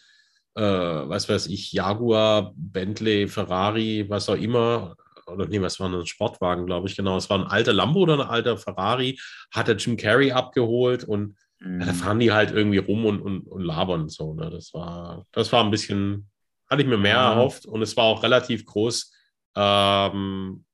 äh, 0.55 0.63
was 0.63 1.29
weiß 1.29 1.49
ich, 1.49 1.73
Jaguar, 1.73 2.53
Bentley, 2.55 3.27
Ferrari, 3.27 4.07
was 4.09 4.29
auch 4.29 4.37
immer, 4.37 4.95
oder 5.27 5.47
nee, 5.47 5.61
was 5.61 5.81
war 5.81 5.89
ein 5.89 6.07
Sportwagen, 6.07 6.67
glaube 6.67 6.89
ich, 6.89 6.97
genau. 6.97 7.17
Es 7.17 7.29
war 7.29 7.39
ein 7.39 7.47
alter 7.47 7.73
Lambo 7.73 8.01
oder 8.01 8.15
ein 8.15 8.29
alter 8.29 8.57
Ferrari, 8.57 9.19
hat 9.53 9.69
er 9.69 9.77
Jim 9.77 9.97
Carrey 9.97 10.31
abgeholt 10.31 11.03
und 11.05 11.37
mhm. 11.61 11.81
ja, 11.81 11.87
da 11.87 11.93
fahren 11.93 12.21
die 12.21 12.33
halt 12.33 12.51
irgendwie 12.53 12.79
rum 12.79 13.05
und, 13.05 13.21
und, 13.21 13.47
und 13.47 13.63
labern 13.63 14.03
und 14.03 14.13
so. 14.13 14.35
Ne? 14.35 14.51
Das 14.51 14.73
war, 14.75 15.25
das 15.33 15.53
war 15.53 15.65
ein 15.65 15.71
bisschen, 15.71 16.31
hatte 16.69 16.83
ich 16.83 16.89
mir 16.89 16.99
mehr 16.99 17.17
ja. 17.17 17.33
erhofft 17.33 17.67
und 17.67 17.83
es 17.83 17.97
war 17.97 18.05
auch 18.05 18.23
relativ 18.23 18.65
groß 18.65 19.13
ähm, 19.57 20.67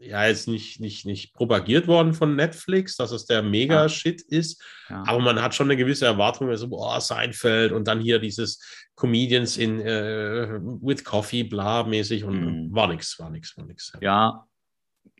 ja, 0.00 0.26
jetzt 0.26 0.48
nicht, 0.48 0.80
nicht, 0.80 1.04
nicht 1.04 1.34
propagiert 1.34 1.86
worden 1.86 2.14
von 2.14 2.34
Netflix, 2.34 2.96
dass 2.96 3.12
es 3.12 3.26
der 3.26 3.42
Mega-Shit 3.42 4.24
ja. 4.28 4.38
ist, 4.38 4.62
ja. 4.88 5.04
aber 5.06 5.20
man 5.20 5.42
hat 5.42 5.54
schon 5.54 5.66
eine 5.66 5.76
gewisse 5.76 6.06
Erwartung, 6.06 6.46
so, 6.46 6.50
also, 6.50 6.68
boah, 6.68 7.00
Seinfeld 7.00 7.72
und 7.72 7.86
dann 7.86 8.00
hier 8.00 8.18
dieses 8.18 8.62
Comedians 8.96 9.58
in 9.58 9.80
äh, 9.80 10.58
with 10.80 11.04
Coffee, 11.04 11.44
bla 11.44 11.84
mäßig 11.84 12.24
und 12.24 12.40
mhm. 12.40 12.74
war 12.74 12.88
nichts, 12.88 13.18
war 13.18 13.30
nichts, 13.30 13.56
war 13.58 13.66
nichts. 13.66 13.92
Ja, 14.00 14.46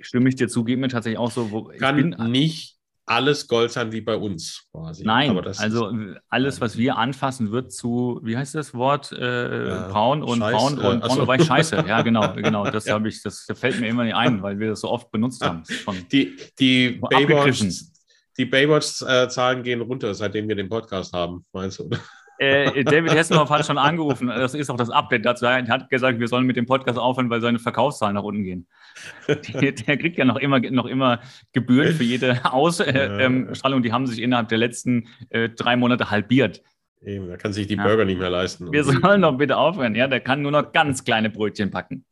stimme 0.00 0.31
ich 0.31 0.37
dir 0.37 0.49
zu, 0.49 0.65
geht 0.65 0.79
mir 0.79 0.89
tatsächlich 0.89 1.19
auch 1.19 1.31
so. 1.31 1.50
Wo, 1.50 1.65
Kann 1.65 1.97
bin, 1.97 2.31
nicht 2.31 2.79
alles 3.11 3.49
Gold 3.49 3.73
sein 3.73 3.90
wie 3.90 4.00
bei 4.00 4.17
uns 4.17 4.69
quasi. 4.71 5.05
Nein, 5.05 5.37
also 5.37 5.93
alles, 6.29 6.61
was 6.61 6.79
wir 6.79 6.97
anfassen, 6.97 7.50
wird 7.50 7.73
zu, 7.73 8.21
wie 8.23 8.37
heißt 8.37 8.55
das 8.55 8.73
Wort? 8.73 9.11
Äh, 9.11 9.69
ja, 9.69 9.88
braun 9.88 10.23
und 10.23 10.38
Scheiß, 10.38 10.52
braun 10.55 10.79
und 10.79 11.02
äh, 11.02 11.07
braun 11.09 11.21
und 11.21 11.26
weiß 11.26 11.45
Scheiße. 11.45 11.85
Ja, 11.88 12.02
genau, 12.02 12.33
genau. 12.37 12.71
Das 12.71 12.85
ja. 12.85 12.95
habe 12.95 13.09
ich, 13.09 13.21
das 13.23 13.47
fällt 13.55 13.81
mir 13.81 13.88
immer 13.88 14.05
nicht 14.05 14.14
ein, 14.14 14.40
weil 14.45 14.61
wir 14.61 14.69
das 14.69 14.81
so 14.83 14.90
oft 14.90 15.11
benutzt 15.11 15.45
haben. 15.45 15.64
die 16.12 16.37
die 16.61 17.00
Baywatch, 17.11 17.64
die 18.38 18.45
Baywatch-Zahlen 18.45 19.64
gehen 19.64 19.81
runter, 19.81 20.14
seitdem 20.14 20.47
wir 20.47 20.55
den 20.55 20.69
Podcast 20.69 21.12
haben, 21.12 21.45
meinst 21.52 21.81
du? 21.81 21.90
Äh, 22.40 22.85
David 22.85 23.12
Hessenhoff 23.12 23.50
hat 23.50 23.66
schon 23.66 23.76
angerufen, 23.76 24.28
das 24.28 24.54
ist 24.54 24.70
auch 24.70 24.78
das 24.78 24.88
Update 24.88 25.26
dazu. 25.26 25.44
Er 25.44 25.66
hat 25.68 25.90
gesagt, 25.90 26.18
wir 26.18 26.26
sollen 26.26 26.47
mit 26.47 26.56
dem 26.56 26.64
Podcast 26.64 26.99
aufhören, 26.99 27.28
weil 27.28 27.42
seine 27.42 27.59
Verkaufszahlen 27.59 28.14
nach 28.14 28.23
unten 28.23 28.44
gehen. 28.44 28.66
Der, 29.28 29.73
der 29.73 29.97
kriegt 29.99 30.16
ja 30.16 30.25
noch 30.25 30.37
immer, 30.37 30.59
noch 30.59 30.87
immer 30.87 31.20
Gebühren 31.52 31.94
für 31.94 32.04
jede 32.04 32.40
Ausstrahlung. 32.50 33.50
Ähm, 33.78 33.82
die 33.82 33.92
haben 33.92 34.06
sich 34.06 34.23
innerhalb 34.23 34.49
der 34.49 34.56
letzten 34.56 35.09
äh, 35.28 35.50
drei 35.50 35.76
Monate 35.76 36.11
halbiert. 36.11 36.62
Eben, 37.02 37.28
da 37.28 37.37
kann 37.37 37.52
sich 37.52 37.66
die 37.66 37.76
ja. 37.76 37.82
Burger 37.82 38.06
nicht 38.06 38.18
mehr 38.18 38.30
leisten. 38.30 38.73
Wir 38.73 38.85
sollen 38.85 39.20
doch 39.20 39.37
bitte 39.37 39.59
aufhören. 39.59 39.94
Ja, 39.94 40.06
der 40.06 40.20
kann 40.20 40.40
nur 40.40 40.50
noch 40.50 40.73
ganz 40.73 41.04
kleine 41.04 41.28
Brötchen 41.30 41.70
packen. 41.70 42.04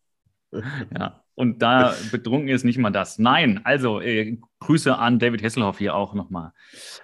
Ja. 0.99 1.23
Und 1.39 1.63
da 1.63 1.95
betrunken 2.11 2.49
ist 2.49 2.65
nicht 2.65 2.79
mal 2.79 2.91
das. 2.91 3.21
Nein, 3.21 3.61
also 3.63 4.01
äh, 4.01 4.39
Grüße 4.59 4.99
an 4.99 5.21
David 5.21 5.41
Hesselhoff 5.41 5.79
hier 5.79 5.95
auch 5.95 6.13
nochmal. 6.13 6.51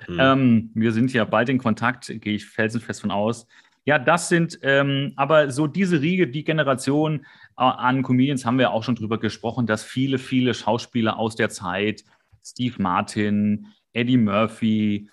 Mhm. 0.09 0.19
Ähm, 0.19 0.71
wir 0.75 0.91
sind 0.91 1.13
ja 1.13 1.25
bald 1.25 1.49
in 1.51 1.59
Kontakt, 1.59 2.13
gehe 2.21 2.35
ich 2.35 2.45
felsenfest 2.45 3.03
von 3.03 3.13
aus. 3.13 3.47
Ja, 3.85 4.01
das 4.01 4.29
sind 4.29 4.59
ähm, 4.63 5.13
aber 5.15 5.53
so 5.53 5.69
diese 5.69 6.01
Riege, 6.01 6.27
die 6.27 6.43
Generation 6.43 7.21
äh, 7.57 7.63
an 7.63 8.03
Comedians 8.03 8.45
haben 8.45 8.59
wir 8.59 8.73
auch 8.73 8.83
schon 8.83 8.97
drüber 8.97 9.21
gesprochen, 9.21 9.69
dass 9.69 9.85
viele, 9.85 10.19
viele 10.19 10.53
Schauspieler 10.53 11.17
aus 11.17 11.37
der 11.37 11.51
Zeit, 11.51 12.03
Steve 12.45 12.75
Martin, 12.83 13.69
Eddie 13.93 14.17
Murphy, 14.17 15.09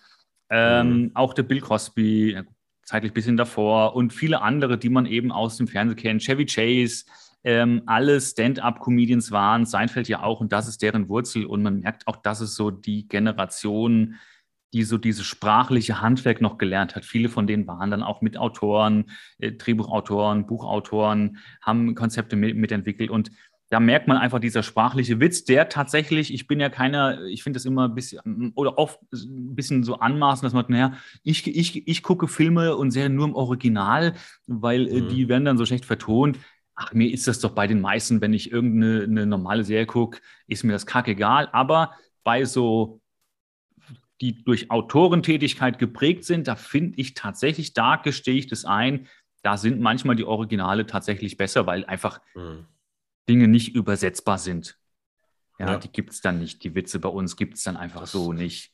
ähm, 0.49 0.87
mhm. 0.87 1.11
auch 1.13 1.35
der 1.35 1.43
Bill 1.43 1.61
Cosby, 1.61 2.41
zeitlich 2.85 3.11
ein 3.11 3.13
bisschen 3.13 3.37
davor 3.37 3.95
und 3.95 4.13
viele 4.13 4.41
andere, 4.41 4.79
die 4.79 4.89
man 4.89 5.05
eben 5.05 5.31
aus 5.31 5.57
dem 5.57 5.67
Fernsehen 5.67 5.97
kennt, 5.97 6.23
Chevy 6.23 6.47
Chase, 6.47 7.05
ähm, 7.43 7.83
alle 7.85 8.21
Stand-up-Comedians 8.21 9.31
waren, 9.31 9.65
Seinfeld 9.65 10.07
ja 10.07 10.23
auch, 10.23 10.41
und 10.41 10.51
das 10.51 10.67
ist 10.67 10.81
deren 10.81 11.09
Wurzel. 11.09 11.45
Und 11.45 11.63
man 11.63 11.79
merkt 11.79 12.07
auch, 12.07 12.17
dass 12.17 12.41
es 12.41 12.55
so 12.55 12.71
die 12.71 13.07
Generation, 13.07 14.15
die 14.73 14.83
so 14.83 14.97
dieses 14.97 15.25
sprachliche 15.25 16.01
Handwerk 16.01 16.39
noch 16.39 16.57
gelernt 16.57 16.95
hat. 16.95 17.03
Viele 17.03 17.29
von 17.29 17.47
denen 17.47 17.67
waren 17.67 17.91
dann 17.91 18.03
auch 18.03 18.21
Mitautoren, 18.21 19.05
äh, 19.39 19.51
Drehbuchautoren, 19.51 20.45
Buchautoren, 20.45 21.37
haben 21.61 21.95
Konzepte 21.95 22.35
mit, 22.35 22.55
mitentwickelt 22.55 23.09
und 23.09 23.31
da 23.71 23.79
merkt 23.79 24.09
man 24.09 24.17
einfach 24.17 24.39
dieser 24.39 24.63
sprachliche 24.63 25.21
Witz, 25.21 25.45
der 25.45 25.69
tatsächlich, 25.69 26.33
ich 26.33 26.45
bin 26.45 26.59
ja 26.59 26.67
keiner, 26.67 27.23
ich 27.23 27.41
finde 27.41 27.55
das 27.55 27.63
immer 27.63 27.87
ein 27.87 27.95
bisschen 27.95 28.51
oder 28.55 28.77
oft 28.77 28.99
ein 29.13 29.55
bisschen 29.55 29.85
so 29.85 29.95
anmaßen, 29.95 30.45
dass 30.45 30.51
man, 30.51 30.65
naja, 30.67 30.93
ich, 31.23 31.47
ich, 31.47 31.87
ich 31.87 32.03
gucke 32.03 32.27
Filme 32.27 32.75
und 32.75 32.91
Serien 32.91 33.15
nur 33.15 33.27
im 33.27 33.33
Original, 33.33 34.13
weil 34.45 34.89
äh, 34.89 35.01
mhm. 35.01 35.07
die 35.07 35.29
werden 35.29 35.45
dann 35.45 35.57
so 35.57 35.65
schlecht 35.65 35.85
vertont 35.85 36.37
ach, 36.81 36.93
mir 36.93 37.11
ist 37.11 37.27
das 37.27 37.39
doch 37.39 37.51
bei 37.51 37.67
den 37.67 37.79
meisten, 37.79 38.21
wenn 38.21 38.33
ich 38.33 38.51
irgendeine 38.51 39.27
normale 39.27 39.63
Serie 39.63 39.85
gucke, 39.85 40.19
ist 40.47 40.63
mir 40.63 40.71
das 40.71 40.87
kackegal. 40.87 41.47
Aber 41.51 41.95
bei 42.23 42.43
so, 42.45 43.01
die 44.19 44.43
durch 44.43 44.71
Autorentätigkeit 44.71 45.77
geprägt 45.77 46.23
sind, 46.23 46.47
da 46.47 46.55
finde 46.55 46.99
ich 46.99 47.13
tatsächlich, 47.13 47.73
da 47.73 47.97
gestehe 47.97 48.35
ich 48.35 48.47
das 48.47 48.65
ein, 48.65 49.07
da 49.43 49.57
sind 49.57 49.79
manchmal 49.79 50.15
die 50.15 50.25
Originale 50.25 50.87
tatsächlich 50.87 51.37
besser, 51.37 51.67
weil 51.67 51.85
einfach 51.85 52.19
mhm. 52.33 52.65
Dinge 53.29 53.47
nicht 53.47 53.75
übersetzbar 53.75 54.39
sind. 54.39 54.79
Ja, 55.59 55.73
ja. 55.73 55.77
die 55.77 55.91
gibt 55.91 56.11
es 56.11 56.21
dann 56.21 56.39
nicht. 56.39 56.63
Die 56.63 56.73
Witze 56.73 56.99
bei 56.99 57.09
uns 57.09 57.35
gibt 57.35 57.55
es 57.55 57.63
dann 57.63 57.77
einfach 57.77 58.07
so 58.07 58.33
nicht. 58.33 58.71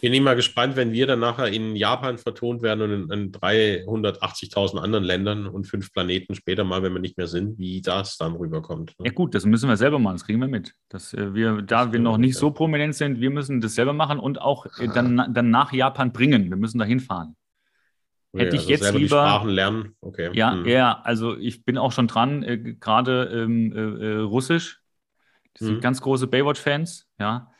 Bin 0.00 0.14
ich 0.14 0.20
mal 0.20 0.34
gespannt, 0.34 0.76
wenn 0.76 0.92
wir 0.92 1.06
dann 1.06 1.20
nachher 1.20 1.48
in 1.48 1.76
Japan 1.76 2.16
vertont 2.16 2.62
werden 2.62 2.80
und 2.80 3.12
in, 3.12 3.24
in 3.24 3.32
380.000 3.32 4.78
anderen 4.78 5.04
Ländern 5.04 5.46
und 5.46 5.66
fünf 5.66 5.92
Planeten 5.92 6.34
später 6.34 6.64
mal, 6.64 6.82
wenn 6.82 6.94
wir 6.94 7.00
nicht 7.00 7.18
mehr 7.18 7.26
sind, 7.26 7.58
wie 7.58 7.82
das 7.82 8.16
dann 8.16 8.34
rüberkommt. 8.34 8.98
Ne? 8.98 9.06
Ja 9.06 9.12
gut, 9.12 9.34
das 9.34 9.44
müssen 9.44 9.68
wir 9.68 9.76
selber 9.76 9.98
machen, 9.98 10.14
das 10.14 10.24
kriegen 10.24 10.40
wir 10.40 10.48
mit. 10.48 10.74
Dass 10.88 11.12
äh, 11.12 11.34
wir, 11.34 11.60
da 11.60 11.84
das 11.84 11.92
wir 11.92 12.00
noch 12.00 12.16
nicht 12.16 12.34
ja. 12.34 12.40
so 12.40 12.50
prominent 12.50 12.94
sind, 12.94 13.20
wir 13.20 13.30
müssen 13.30 13.60
das 13.60 13.74
selber 13.74 13.92
machen 13.92 14.18
und 14.18 14.40
auch 14.40 14.66
äh, 14.78 14.88
dann, 14.88 15.34
dann 15.34 15.50
nach 15.50 15.72
Japan 15.72 16.12
bringen. 16.12 16.48
Wir 16.48 16.56
müssen 16.56 16.78
dahin 16.78 17.00
fahren. 17.00 17.36
Okay, 18.32 18.46
Hätte 18.46 18.56
ich 18.56 18.62
also 18.62 18.70
jetzt 18.70 18.94
lieber. 18.94 19.22
Sprachen 19.22 19.50
lernen, 19.50 19.96
okay. 20.00 20.30
Ja, 20.32 20.52
hm. 20.52 20.64
ja, 20.66 20.98
also 21.04 21.36
ich 21.36 21.64
bin 21.64 21.76
auch 21.76 21.92
schon 21.92 22.06
dran, 22.06 22.42
äh, 22.42 22.56
gerade 22.80 23.24
ähm, 23.24 23.72
äh, 23.72 24.06
äh 24.06 24.16
Russisch 24.20 24.81
die 25.58 25.64
sind 25.64 25.76
mhm. 25.76 25.80
ganz 25.80 26.00
große 26.00 26.26
Baywatch-Fans, 26.26 27.08
ja. 27.18 27.52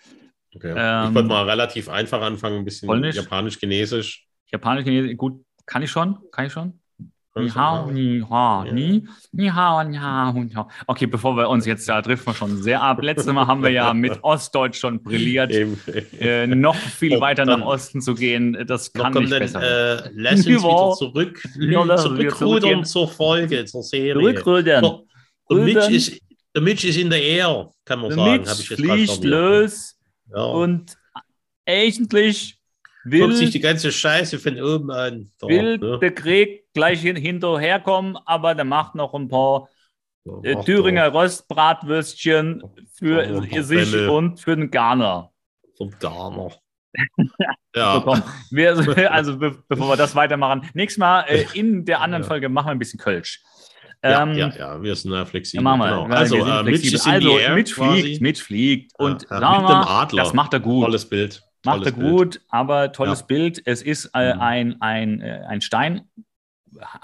Okay. 0.55 0.75
Ähm, 0.77 1.09
ich 1.09 1.15
wollte 1.15 1.29
mal 1.29 1.49
relativ 1.49 1.89
einfach 1.89 2.21
anfangen, 2.21 2.59
ein 2.59 2.65
bisschen 2.65 2.87
Polnisch, 2.87 3.17
Japanisch, 3.17 3.59
Chinesisch. 3.59 4.27
Japanisch, 4.47 4.85
Chinesisch, 4.85 5.17
gut, 5.17 5.45
kann 5.67 5.83
ich 5.83 5.91
schon, 5.91 6.19
kann 6.31 6.47
ich 6.47 6.53
schon. 6.53 6.79
Ni 7.35 7.49
hao, 7.49 7.91
ni 7.91 8.23
hao, 8.29 8.65
ni, 8.65 9.09
ni 9.33 9.49
hao, 9.49 9.83
ni 9.85 9.97
hao, 9.97 10.33
ni 10.33 10.53
hao. 10.53 10.69
Okay, 10.87 11.07
bevor 11.07 11.35
wir 11.35 11.49
uns 11.49 11.65
jetzt, 11.65 11.89
da 11.89 12.03
driften 12.03 12.27
wir 12.27 12.35
schon 12.35 12.63
sehr 12.63 12.83
ab. 12.83 13.01
Letztes 13.01 13.33
Mal 13.33 13.47
haben 13.47 13.63
wir 13.63 13.71
ja 13.71 13.95
mit 13.95 14.23
Ostdeutsch 14.23 14.79
schon 14.79 15.03
brilliert. 15.03 15.51
Äh, 15.51 16.47
noch 16.47 16.75
viel 16.75 17.19
weiter 17.21 17.47
nach 17.47 17.63
Osten 17.63 18.03
zu 18.03 18.15
gehen, 18.15 18.67
das 18.67 18.93
kann 18.93 19.15
nicht 19.15 19.33
dann, 19.33 19.39
besser 19.39 19.63
äh, 19.63 20.11
Lass 20.13 20.41
uns 20.41 20.49
wieder 20.49 20.93
zurück, 20.99 21.43
zurückrudern 21.43 22.85
zur 22.85 23.09
Folge, 23.09 23.65
zur 23.65 23.83
Serie. 23.83 24.13
Zurückrudern. 24.13 24.85
So, 24.85 25.07
Mitch 25.49 25.89
ist 25.89 26.21
der 26.55 26.63
Mitch 26.63 26.87
ist 26.87 26.99
in 26.99 27.11
der 27.11 27.23
Air, 27.23 27.71
kann 27.85 28.01
man 28.01 28.11
der 28.11 28.19
sagen. 28.19 28.43
Mitch 28.43 28.77
fliegt 28.77 29.25
los 29.25 29.99
ja. 30.31 30.43
und 30.43 30.97
eigentlich 31.67 32.59
will 33.05 33.21
Guckt 33.21 33.37
sich 33.37 33.51
die 33.51 33.61
ganze 33.61 33.91
Scheiße 33.91 34.39
von 34.39 34.61
oben 34.61 34.91
an. 34.91 35.31
Da, 35.39 35.49
will 35.49 35.79
ne? 35.79 35.99
der 35.99 36.15
Krieg 36.15 36.65
gleich 36.75 37.01
hinterherkommen, 37.01 38.17
aber 38.25 38.55
der 38.55 38.65
macht 38.65 38.95
noch 38.95 39.15
ein 39.15 39.29
paar 39.29 39.69
äh, 40.43 40.57
Thüringer 40.65 41.11
doch. 41.11 41.21
Rostbratwürstchen 41.21 42.63
für 42.95 43.25
ja, 43.25 43.63
sich 43.63 43.91
Bälle. 43.91 44.11
und 44.11 44.41
für 44.41 44.57
den 44.57 44.71
Garner. 44.71 45.31
Vom 45.77 45.91
Garner. 45.99 46.53
ja. 47.75 48.03
So, 48.05 48.07
wir, 48.51 49.13
also 49.13 49.39
be 49.39 49.57
bevor 49.67 49.89
wir 49.89 49.97
das 49.97 50.15
weitermachen, 50.15 50.69
nächstes 50.75 50.99
Mal 50.99 51.23
äh, 51.23 51.47
in 51.55 51.85
der 51.87 52.03
anderen 52.03 52.23
ja. 52.23 52.29
Folge 52.29 52.49
machen 52.49 52.67
wir 52.67 52.73
ein 52.73 52.79
bisschen 52.79 53.01
Kölsch. 53.01 53.43
Ja, 54.05 54.23
ähm, 54.25 54.35
ja, 54.35 54.49
ja, 54.49 54.83
wir 54.83 54.97
sind 54.97 55.13
ja 55.13 55.25
flexibel. 55.25 55.65
Ja, 55.65 55.77
genau. 55.77 56.07
Also, 56.07 56.37
äh, 56.37 56.73
ist 56.73 57.07
also, 57.07 57.39
Mitch 57.55 57.75
fliegt, 57.75 58.21
Mitch 58.21 58.43
fliegt. 58.43 58.93
Und 58.99 59.27
ja, 59.31 59.41
ja, 59.41 59.51
mit 59.53 59.63
mal, 59.63 60.03
Adler. 60.03 60.25
das 60.25 60.33
macht 60.33 60.53
er 60.55 60.61
gut. 60.61 60.85
Tolles 60.85 61.09
Bild. 61.09 61.43
Macht 61.65 61.87
er 61.87 61.93
gut, 61.93 62.41
aber 62.49 62.91
tolles. 62.91 63.25
Bild. 63.25 63.63
Es 63.65 63.81
ist 63.83 64.11
äh, 64.15 64.35
mhm. 64.35 64.41
ein, 64.41 64.83
ein, 64.83 65.21
äh, 65.21 65.45
ein 65.49 65.61
Stein. 65.61 66.09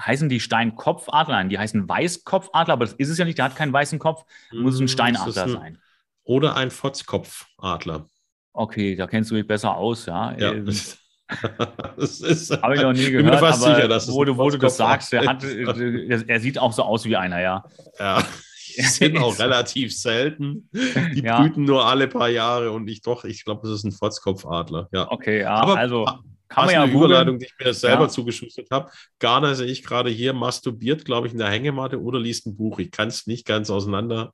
Heißen 0.00 0.28
die 0.28 0.40
Steinkopfadler? 0.40 1.34
Nein, 1.34 1.50
die 1.50 1.58
heißen 1.58 1.88
Weißkopfadler, 1.88 2.72
aber 2.72 2.86
das 2.86 2.94
ist 2.94 3.10
es 3.10 3.18
ja 3.18 3.24
nicht. 3.24 3.38
Der 3.38 3.44
hat 3.44 3.54
keinen 3.54 3.72
weißen 3.72 4.00
Kopf. 4.00 4.24
Muss 4.50 4.74
es 4.74 4.80
ein 4.80 4.84
mhm, 4.84 4.88
Steinadler 4.88 5.44
ein, 5.44 5.50
sein. 5.50 5.78
Oder 6.24 6.56
ein 6.56 6.72
Fotzkopfadler. 6.72 8.08
Okay, 8.52 8.96
da 8.96 9.06
kennst 9.06 9.30
du 9.30 9.36
dich 9.36 9.46
besser 9.46 9.76
aus, 9.76 10.06
ja. 10.06 10.32
ja. 10.36 10.52
Ähm, 11.98 12.62
Habe 12.62 12.74
ich 12.76 12.82
noch 12.82 12.92
nie 12.92 13.10
gehört. 13.10 13.24
Ich 13.24 13.30
bin 13.30 13.38
fast 13.38 13.62
sicher, 13.62 13.88
dass 13.88 14.10
wo, 14.10 14.24
du, 14.24 14.36
wo 14.36 14.48
du 14.50 14.56
das 14.56 14.76
sagst, 14.76 15.12
er, 15.12 15.26
hat, 15.26 15.44
er 15.44 16.40
sieht 16.40 16.58
auch 16.58 16.72
so 16.72 16.82
aus 16.82 17.04
wie 17.04 17.16
einer, 17.16 17.40
ja. 17.40 17.64
Ja, 17.98 18.22
die 18.76 18.82
sind 18.82 19.18
auch 19.18 19.38
relativ 19.38 19.96
selten. 19.96 20.68
Die 20.72 21.22
ja. 21.22 21.40
brüten 21.40 21.64
nur 21.64 21.84
alle 21.86 22.08
paar 22.08 22.28
Jahre 22.28 22.70
und 22.70 22.88
ich 22.88 23.02
doch, 23.02 23.24
ich 23.24 23.44
glaube, 23.44 23.62
das 23.64 23.78
ist 23.78 23.84
ein 23.84 23.92
Fotzkopfadler. 23.92 24.88
Ja. 24.92 25.10
Okay, 25.10 25.40
ja, 25.40 25.54
aber 25.54 25.76
also 25.76 26.06
kann 26.48 26.66
man 26.66 26.74
ja 26.74 26.82
eine 26.84 26.92
Überleitung, 26.92 27.38
die 27.38 27.46
ich 27.46 27.54
mir 27.62 27.74
selber 27.74 28.04
ja. 28.04 28.08
zugeschustert 28.08 28.68
habe. 28.70 28.90
Garner 29.18 29.54
sehe 29.54 29.66
ich 29.66 29.82
gerade 29.82 30.10
hier, 30.10 30.32
masturbiert, 30.32 31.04
glaube 31.04 31.26
ich, 31.26 31.34
in 31.34 31.38
der 31.38 31.50
Hängematte 31.50 32.00
oder 32.00 32.18
liest 32.18 32.46
ein 32.46 32.56
Buch. 32.56 32.78
Ich 32.78 32.90
kann 32.90 33.08
es 33.08 33.26
nicht 33.26 33.46
ganz 33.46 33.68
auseinanderhalten. 33.68 34.32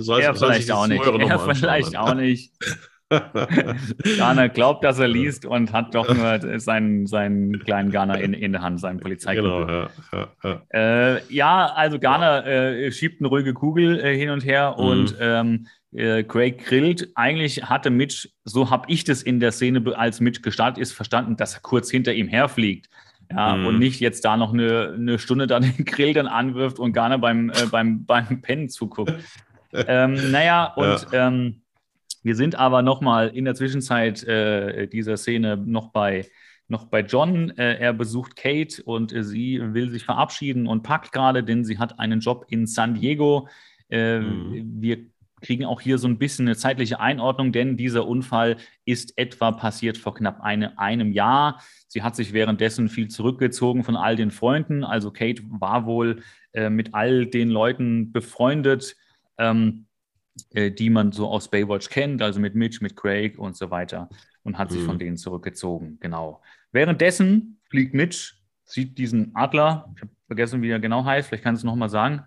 Soll, 0.00 0.20
er 0.20 0.34
soll 0.34 0.48
vielleicht 0.50 0.70
auch 0.72 0.86
nicht. 0.86 1.02
Er 1.06 1.54
vielleicht 1.54 1.96
auch 1.96 2.14
nicht. 2.14 2.52
Ghana 4.16 4.48
glaubt, 4.48 4.82
dass 4.82 4.98
er 4.98 5.08
liest 5.08 5.44
und 5.44 5.72
hat 5.72 5.94
doch 5.94 6.12
nur 6.12 6.58
seinen, 6.58 7.06
seinen 7.06 7.58
kleinen 7.60 7.90
Ghana 7.90 8.14
in, 8.14 8.32
in 8.32 8.52
der 8.52 8.62
Hand, 8.62 8.80
seinen 8.80 9.00
Polizeikugel. 9.00 9.66
Genau, 9.66 9.88
ja, 10.12 10.28
ja, 10.42 10.62
äh, 11.16 11.20
ja, 11.28 11.66
also 11.74 11.98
Ghana 11.98 12.46
äh, 12.46 12.92
schiebt 12.92 13.20
eine 13.20 13.28
ruhige 13.28 13.52
Kugel 13.52 14.00
äh, 14.00 14.16
hin 14.16 14.30
und 14.30 14.44
her 14.44 14.74
mhm. 14.76 14.84
und 14.84 15.16
ähm, 15.20 15.66
äh, 15.92 16.24
Craig 16.24 16.64
grillt. 16.64 17.10
Eigentlich 17.14 17.64
hatte 17.64 17.90
Mitch, 17.90 18.28
so 18.44 18.70
habe 18.70 18.86
ich 18.88 19.04
das 19.04 19.22
in 19.22 19.38
der 19.38 19.52
Szene, 19.52 19.82
als 19.96 20.20
Mitch 20.20 20.42
gestartet 20.42 20.80
ist, 20.80 20.92
verstanden, 20.92 21.36
dass 21.36 21.54
er 21.54 21.60
kurz 21.60 21.90
hinter 21.90 22.12
ihm 22.14 22.28
herfliegt. 22.28 22.88
Ja, 23.30 23.56
mhm. 23.56 23.66
und 23.66 23.78
nicht 23.78 24.00
jetzt 24.00 24.24
da 24.24 24.36
noch 24.36 24.52
eine, 24.52 24.94
eine 24.96 25.18
Stunde 25.18 25.46
da 25.46 25.60
den 25.60 25.84
Grill 25.84 26.12
dann 26.12 26.26
anwirft 26.26 26.78
und 26.78 26.92
Ghana 26.92 27.16
beim, 27.18 27.50
äh, 27.50 27.66
beim, 27.70 28.04
beim 28.04 28.40
Pennen 28.42 28.68
zuguckt. 28.68 29.14
ähm, 29.72 30.30
naja, 30.30 30.66
und 30.74 31.06
ähm, 31.12 31.62
wir 32.24 32.34
sind 32.34 32.56
aber 32.56 32.82
nochmal 32.82 33.28
in 33.28 33.44
der 33.44 33.54
Zwischenzeit 33.54 34.24
äh, 34.24 34.88
dieser 34.88 35.18
Szene 35.18 35.58
noch 35.58 35.90
bei, 35.90 36.26
noch 36.68 36.86
bei 36.86 37.00
John. 37.00 37.50
Äh, 37.50 37.76
er 37.76 37.92
besucht 37.92 38.34
Kate 38.34 38.82
und 38.82 39.12
äh, 39.12 39.22
sie 39.22 39.60
will 39.62 39.90
sich 39.90 40.04
verabschieden 40.04 40.66
und 40.66 40.82
packt 40.82 41.12
gerade, 41.12 41.44
denn 41.44 41.64
sie 41.64 41.78
hat 41.78 42.00
einen 42.00 42.20
Job 42.20 42.46
in 42.48 42.66
San 42.66 42.94
Diego. 42.94 43.46
Äh, 43.90 44.20
mhm. 44.20 44.80
Wir 44.80 45.04
kriegen 45.42 45.66
auch 45.66 45.82
hier 45.82 45.98
so 45.98 46.08
ein 46.08 46.16
bisschen 46.16 46.48
eine 46.48 46.56
zeitliche 46.56 46.98
Einordnung, 46.98 47.52
denn 47.52 47.76
dieser 47.76 48.06
Unfall 48.08 48.56
ist 48.86 49.18
etwa 49.18 49.52
passiert 49.52 49.98
vor 49.98 50.14
knapp 50.14 50.40
eine, 50.40 50.78
einem 50.78 51.12
Jahr. 51.12 51.60
Sie 51.88 52.02
hat 52.02 52.16
sich 52.16 52.32
währenddessen 52.32 52.88
viel 52.88 53.08
zurückgezogen 53.08 53.84
von 53.84 53.96
all 53.96 54.16
den 54.16 54.30
Freunden. 54.30 54.82
Also 54.82 55.10
Kate 55.10 55.42
war 55.50 55.84
wohl 55.84 56.22
äh, 56.54 56.70
mit 56.70 56.94
all 56.94 57.26
den 57.26 57.50
Leuten 57.50 58.12
befreundet. 58.12 58.96
Ähm, 59.36 59.84
äh, 60.50 60.70
die 60.70 60.90
man 60.90 61.12
so 61.12 61.28
aus 61.28 61.50
Baywatch 61.50 61.88
kennt, 61.88 62.22
also 62.22 62.40
mit 62.40 62.54
Mitch, 62.54 62.78
mit 62.80 62.96
Craig 62.96 63.38
und 63.38 63.56
so 63.56 63.70
weiter, 63.70 64.08
und 64.42 64.58
hat 64.58 64.70
sich 64.70 64.82
mhm. 64.82 64.86
von 64.86 64.98
denen 64.98 65.16
zurückgezogen. 65.16 65.98
Genau. 66.00 66.42
Währenddessen 66.72 67.60
fliegt 67.70 67.94
Mitch, 67.94 68.34
sieht 68.64 68.98
diesen 68.98 69.34
Adler, 69.34 69.92
ich 69.94 70.02
habe 70.02 70.12
vergessen, 70.26 70.62
wie 70.62 70.70
er 70.70 70.80
genau 70.80 71.04
heißt, 71.04 71.28
vielleicht 71.28 71.44
kannst 71.44 71.62
du 71.62 71.66
es 71.66 71.70
nochmal 71.70 71.90
sagen. 71.90 72.22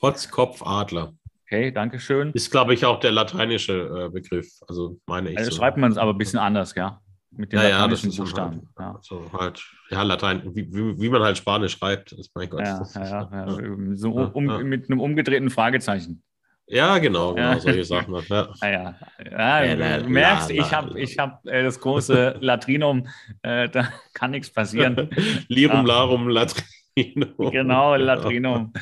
Potzkopfadler. 0.00 1.14
Okay, 1.44 1.72
danke 1.72 1.98
schön. 1.98 2.30
Ist, 2.32 2.50
glaube 2.50 2.74
ich, 2.74 2.84
auch 2.84 3.00
der 3.00 3.10
lateinische 3.10 4.06
äh, 4.06 4.10
Begriff. 4.10 4.48
Also 4.68 5.00
meine 5.06 5.30
ich. 5.30 5.38
Also 5.38 5.50
so. 5.50 5.56
schreibt 5.56 5.78
man 5.78 5.90
es 5.90 5.96
aber 5.96 6.12
ein 6.12 6.18
bisschen 6.18 6.38
anders, 6.38 6.74
ja? 6.74 7.00
Mit 7.30 7.52
den 7.52 7.60
ja, 7.60 7.68
lateinischen 7.70 8.10
ja, 8.10 8.18
Buchstaben. 8.18 8.56
Halt, 8.56 8.68
ja. 8.78 8.94
Also 8.96 9.32
halt, 9.32 9.64
ja, 9.90 10.02
Latein, 10.02 10.42
wie, 10.54 10.72
wie, 10.72 11.00
wie, 11.00 11.08
man 11.08 11.22
halt 11.22 11.38
Spanisch 11.38 11.72
schreibt, 11.72 12.12
ist 12.12 12.34
mein 12.34 12.50
Gott. 12.50 12.60
Ja, 12.60 12.82
ja, 12.94 13.28
ja, 13.32 13.58
So 13.94 14.12
um, 14.12 14.44
mit 14.68 14.90
einem 14.90 15.00
umgedrehten 15.00 15.48
Fragezeichen. 15.48 16.22
Ja, 16.70 16.98
genau, 16.98 17.34
genau, 17.34 17.58
solche 17.58 17.84
Sachen. 17.84 18.14
Ja. 18.28 18.48
Ah, 18.60 18.68
ja. 18.68 18.94
ja, 19.30 19.64
ja 19.64 19.98
du 19.98 20.08
merkst, 20.08 20.50
ich 20.50 20.72
habe 20.72 21.00
ich 21.00 21.18
hab, 21.18 21.46
äh, 21.46 21.62
das 21.62 21.80
große 21.80 22.36
Latrinum, 22.40 23.06
äh, 23.42 23.68
da 23.72 23.88
kann 24.12 24.32
nichts 24.32 24.50
passieren. 24.50 25.08
Lirum, 25.48 25.86
Larum, 25.86 26.28
Latrinum. 26.28 27.50
Genau, 27.50 27.96
Latrinum. 27.96 28.72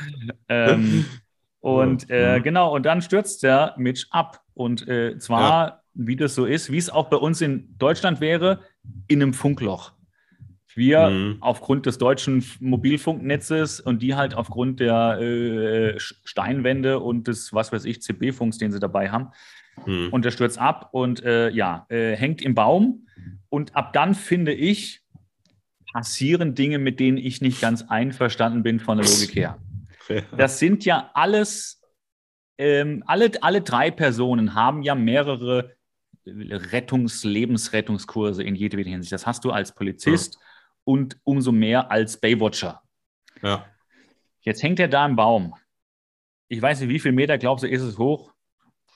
ähm, 0.48 1.04
und 1.60 2.10
äh, 2.10 2.40
genau, 2.40 2.74
und 2.74 2.84
dann 2.84 3.02
stürzt 3.02 3.42
der 3.42 3.74
Mitch 3.76 4.06
ab. 4.10 4.42
Und 4.54 4.88
äh, 4.88 5.18
zwar, 5.18 5.82
wie 5.94 6.16
das 6.16 6.34
so 6.34 6.44
ist, 6.44 6.72
wie 6.72 6.78
es 6.78 6.90
auch 6.90 7.08
bei 7.08 7.18
uns 7.18 7.40
in 7.40 7.76
Deutschland 7.78 8.20
wäre, 8.20 8.60
in 9.06 9.22
einem 9.22 9.34
Funkloch 9.34 9.92
wir 10.76 11.08
mhm. 11.08 11.36
aufgrund 11.40 11.86
des 11.86 11.98
deutschen 11.98 12.44
Mobilfunknetzes 12.60 13.80
und 13.80 14.02
die 14.02 14.14
halt 14.14 14.34
aufgrund 14.34 14.80
der 14.80 15.18
äh, 15.20 15.98
Steinwände 15.98 17.00
und 17.00 17.28
des, 17.28 17.52
was 17.52 17.72
weiß 17.72 17.84
ich, 17.84 18.02
CB-Funks, 18.02 18.58
den 18.58 18.72
sie 18.72 18.80
dabei 18.80 19.10
haben. 19.10 19.30
Mhm. 19.84 20.08
Und 20.10 20.24
der 20.24 20.30
stürzt 20.30 20.58
ab 20.58 20.90
und 20.92 21.22
äh, 21.24 21.50
ja, 21.50 21.86
äh, 21.88 22.14
hängt 22.16 22.42
im 22.42 22.54
Baum. 22.54 23.06
Und 23.48 23.74
ab 23.74 23.92
dann 23.92 24.14
finde 24.14 24.52
ich, 24.52 25.02
passieren 25.92 26.54
Dinge, 26.54 26.78
mit 26.78 27.00
denen 27.00 27.16
ich 27.16 27.40
nicht 27.40 27.60
ganz 27.60 27.82
einverstanden 27.82 28.62
bin 28.62 28.80
von 28.80 28.98
der 28.98 29.06
Logik 29.06 29.34
her. 29.34 29.58
Das 30.36 30.58
sind 30.58 30.84
ja 30.84 31.10
alles, 31.14 31.82
ähm, 32.58 33.02
alle, 33.06 33.32
alle 33.40 33.62
drei 33.62 33.90
Personen 33.90 34.54
haben 34.54 34.82
ja 34.82 34.94
mehrere 34.94 35.74
Rettungs-, 36.26 37.26
Lebensrettungskurse 37.26 38.42
in 38.42 38.54
jeder 38.54 38.78
Hinsicht. 38.78 39.12
Das 39.12 39.26
hast 39.26 39.44
du 39.44 39.50
als 39.50 39.74
Polizist. 39.74 40.38
Und 40.86 41.18
umso 41.24 41.50
mehr 41.50 41.90
als 41.90 42.20
Baywatcher. 42.20 42.80
Ja. 43.42 43.66
Jetzt 44.40 44.62
hängt 44.62 44.78
er 44.78 44.86
da 44.86 45.04
im 45.04 45.16
Baum. 45.16 45.54
Ich 46.48 46.62
weiß 46.62 46.80
nicht, 46.80 46.88
wie 46.88 47.00
viel 47.00 47.10
Meter 47.10 47.38
glaubst 47.38 47.64
du, 47.64 47.68
ist 47.68 47.82
es 47.82 47.98
hoch? 47.98 48.32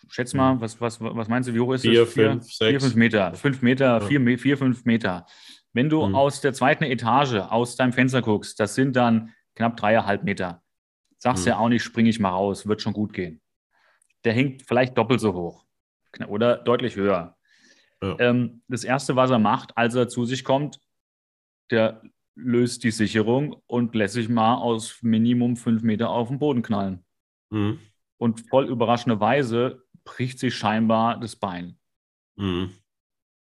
Schätz 0.09 0.33
mal, 0.33 0.53
hm. 0.53 0.61
was, 0.61 0.81
was, 0.81 1.01
was 1.01 1.29
meinst 1.29 1.49
du, 1.49 1.55
wie 1.55 1.61
hoch 1.61 1.73
ist 1.73 1.83
vier, 1.83 2.03
es? 2.03 2.13
Vier, 2.13 2.31
fünf, 2.31 2.45
sechs. 2.45 2.71
Vier, 2.71 2.81
fünf 2.81 2.95
Meter. 2.95 3.35
Fünf 3.35 3.63
Meter, 3.63 4.01
ja. 4.01 4.01
vier, 4.01 4.39
vier, 4.39 4.57
fünf 4.57 4.85
Meter. 4.85 5.27
Wenn 5.73 5.89
du 5.89 6.07
mhm. 6.07 6.15
aus 6.15 6.41
der 6.41 6.53
zweiten 6.53 6.85
Etage 6.85 7.35
aus 7.35 7.75
deinem 7.77 7.93
Fenster 7.93 8.23
guckst, 8.23 8.61
das 8.61 8.77
sind 8.77 8.95
dann 8.95 9.35
knapp 9.57 9.77
dreieinhalb 9.77 10.23
Meter. 10.23 10.63
Sagst 11.19 11.45
mhm. 11.45 11.49
ja 11.49 11.59
auch 11.59 11.69
nicht, 11.69 11.83
springe 11.83 12.09
ich 12.09 12.21
mal 12.21 12.31
raus, 12.31 12.67
wird 12.67 12.83
schon 12.83 12.93
gut 12.93 13.13
gehen. 13.13 13.41
der 14.25 14.33
hängt 14.33 14.63
vielleicht 14.63 14.97
doppelt 14.97 15.21
so 15.21 15.35
hoch 15.35 15.65
oder 16.29 16.57
deutlich 16.57 16.97
höher. 16.97 17.37
Ja. 18.03 18.17
Ähm, 18.19 18.63
das 18.69 18.85
Erste, 18.85 19.17
was 19.17 19.31
er 19.31 19.39
macht, 19.39 19.77
als 19.77 19.95
er 19.95 20.09
zu 20.09 20.25
sich 20.25 20.45
kommt, 20.45 20.81
der 21.71 22.03
löst 22.35 22.85
die 22.85 22.91
Sicherung 22.91 23.57
und 23.67 23.95
lässt 23.95 24.15
sich 24.15 24.29
mal 24.29 24.57
aus 24.57 24.99
Minimum 25.03 25.57
fünf 25.57 25.83
Meter 25.83 26.11
auf 26.11 26.29
den 26.29 26.39
Boden 26.39 26.63
knallen. 26.63 27.05
Mhm. 27.51 27.79
Und 28.19 28.49
voll 28.49 28.69
überraschenderweise 28.69 29.83
bricht 30.05 30.39
sich 30.39 30.55
scheinbar 30.55 31.19
das 31.21 31.37
Bein. 31.37 31.79
Mhm. 32.37 32.73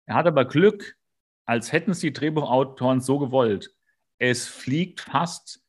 Er 0.07 0.14
hat 0.14 0.27
aber 0.27 0.45
Glück, 0.45 0.97
als 1.45 1.73
hätten 1.73 1.93
es 1.93 2.01
die 2.01 2.12
Drehbuchautoren 2.12 3.01
so 3.01 3.19
gewollt. 3.19 3.75
Es 4.19 4.49
fliegt 4.49 5.01
fast 5.01 5.62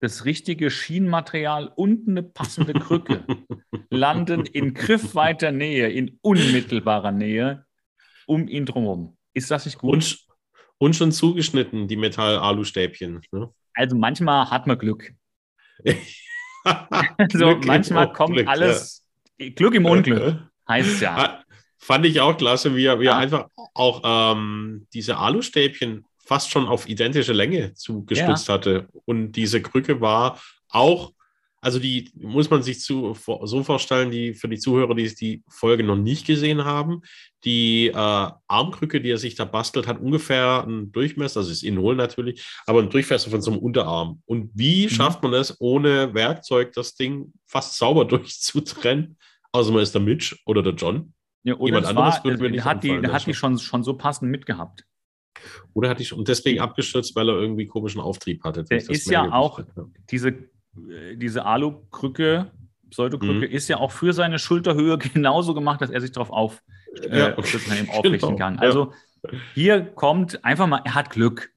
das 0.00 0.24
richtige 0.24 0.70
Schienenmaterial 0.70 1.68
und 1.68 2.08
eine 2.08 2.22
passende 2.22 2.74
Krücke 2.74 3.24
landen 3.90 4.44
in 4.44 4.74
griffweiter 4.74 5.50
Nähe, 5.50 5.88
in 5.88 6.18
unmittelbarer 6.20 7.12
Nähe 7.12 7.64
um 8.26 8.48
ihn 8.48 8.66
drumherum. 8.66 9.16
Ist 9.32 9.50
das 9.50 9.64
nicht 9.64 9.78
gut? 9.78 9.94
Und, 9.94 10.23
und 10.84 10.94
schon 10.94 11.12
zugeschnitten, 11.12 11.88
die 11.88 11.96
Metall-Alu-Stäbchen. 11.96 13.22
Ne? 13.32 13.50
Also 13.72 13.96
manchmal 13.96 14.50
hat 14.50 14.66
man 14.66 14.78
Glück. 14.78 15.12
also 16.64 17.38
Glück 17.38 17.64
manchmal 17.64 18.12
kommt 18.12 18.34
Glück, 18.34 18.46
alles 18.46 19.04
ja. 19.38 19.48
Glück 19.50 19.74
im 19.74 19.86
Unglück, 19.86 20.42
heißt 20.68 21.00
ja. 21.00 21.16
Ah, 21.16 21.44
fand 21.78 22.04
ich 22.04 22.20
auch 22.20 22.36
klasse, 22.36 22.76
wie 22.76 22.84
er, 22.84 23.00
wie 23.00 23.06
er 23.06 23.16
einfach 23.16 23.48
auch 23.74 24.02
ähm, 24.04 24.86
diese 24.92 25.16
Alustäbchen 25.16 26.04
fast 26.18 26.50
schon 26.50 26.68
auf 26.68 26.88
identische 26.88 27.32
Länge 27.32 27.72
zugespitzt 27.74 28.48
ja. 28.48 28.54
hatte. 28.54 28.88
Und 29.06 29.32
diese 29.32 29.62
Krücke 29.62 30.00
war 30.00 30.38
auch, 30.68 31.12
also 31.64 31.78
die 31.78 32.10
muss 32.14 32.50
man 32.50 32.62
sich 32.62 32.80
zu, 32.80 33.16
so 33.44 33.62
vorstellen, 33.62 34.10
die 34.10 34.34
für 34.34 34.50
die 34.50 34.58
Zuhörer, 34.58 34.94
die 34.94 35.14
die 35.14 35.42
Folge 35.48 35.82
noch 35.82 35.96
nicht 35.96 36.26
gesehen 36.26 36.66
haben, 36.66 37.00
die 37.42 37.86
äh, 37.86 37.94
Armkrücke, 37.94 39.00
die 39.00 39.10
er 39.10 39.16
sich 39.16 39.34
da 39.34 39.46
bastelt, 39.46 39.86
hat 39.86 39.98
ungefähr 39.98 40.62
einen 40.62 40.92
Durchmesser, 40.92 41.40
also 41.40 41.50
ist 41.50 41.62
in 41.62 41.78
Hohl 41.78 41.96
natürlich, 41.96 42.46
aber 42.66 42.80
einen 42.80 42.90
Durchmesser 42.90 43.30
von 43.30 43.40
so 43.40 43.50
einem 43.50 43.60
Unterarm. 43.60 44.20
Und 44.26 44.50
wie 44.52 44.84
mhm. 44.84 44.90
schafft 44.90 45.22
man 45.22 45.32
es, 45.32 45.58
ohne 45.58 46.12
Werkzeug 46.12 46.74
das 46.74 46.96
Ding 46.96 47.32
fast 47.46 47.78
sauber 47.78 48.04
durchzutrennen? 48.04 49.16
Also 49.50 49.72
man 49.72 49.82
ist 49.82 49.94
der 49.94 50.02
Mitch 50.02 50.36
oder 50.44 50.62
der 50.62 50.74
John. 50.74 51.14
Ja, 51.44 51.54
oder 51.54 51.66
Jemand 51.66 51.86
anderes 51.86 52.16
war, 52.16 52.24
würde 52.24 52.42
mir 52.42 52.50
nicht 52.50 52.64
hat 52.64 52.84
die, 52.84 53.00
der 53.00 53.10
hat 53.10 53.26
die 53.26 53.32
schon, 53.32 53.58
schon 53.58 53.82
so 53.84 53.94
passend 53.94 54.30
mitgehabt. 54.30 54.84
Oder 55.72 55.88
hatte 55.88 56.02
ich 56.02 56.12
und 56.12 56.28
deswegen 56.28 56.60
abgestürzt, 56.60 57.16
weil 57.16 57.30
er 57.30 57.36
irgendwie 57.36 57.66
komischen 57.66 58.02
Auftrieb 58.02 58.44
hatte. 58.44 58.64
Der 58.64 58.78
ist 58.78 59.10
ja 59.10 59.32
auch 59.32 59.60
diese, 60.10 60.48
diese 61.16 61.44
Alu-Krücke, 61.44 62.50
Pseudokrücke, 62.90 63.46
mhm. 63.46 63.52
ist 63.52 63.68
ja 63.68 63.78
auch 63.78 63.90
für 63.90 64.12
seine 64.12 64.38
Schulterhöhe 64.38 64.98
genauso 65.14 65.54
gemacht, 65.54 65.80
dass 65.80 65.90
er 65.90 66.00
sich 66.00 66.12
darauf 66.12 66.30
auf, 66.30 66.62
äh, 67.02 67.18
ja, 67.18 67.38
okay. 67.38 67.88
aufrichten 67.88 68.20
genau. 68.20 68.36
kann. 68.36 68.58
Also 68.58 68.92
ja. 69.22 69.38
hier 69.54 69.84
kommt 69.84 70.44
einfach 70.44 70.66
mal, 70.66 70.82
er 70.84 70.94
hat 70.94 71.10
Glück. 71.10 71.50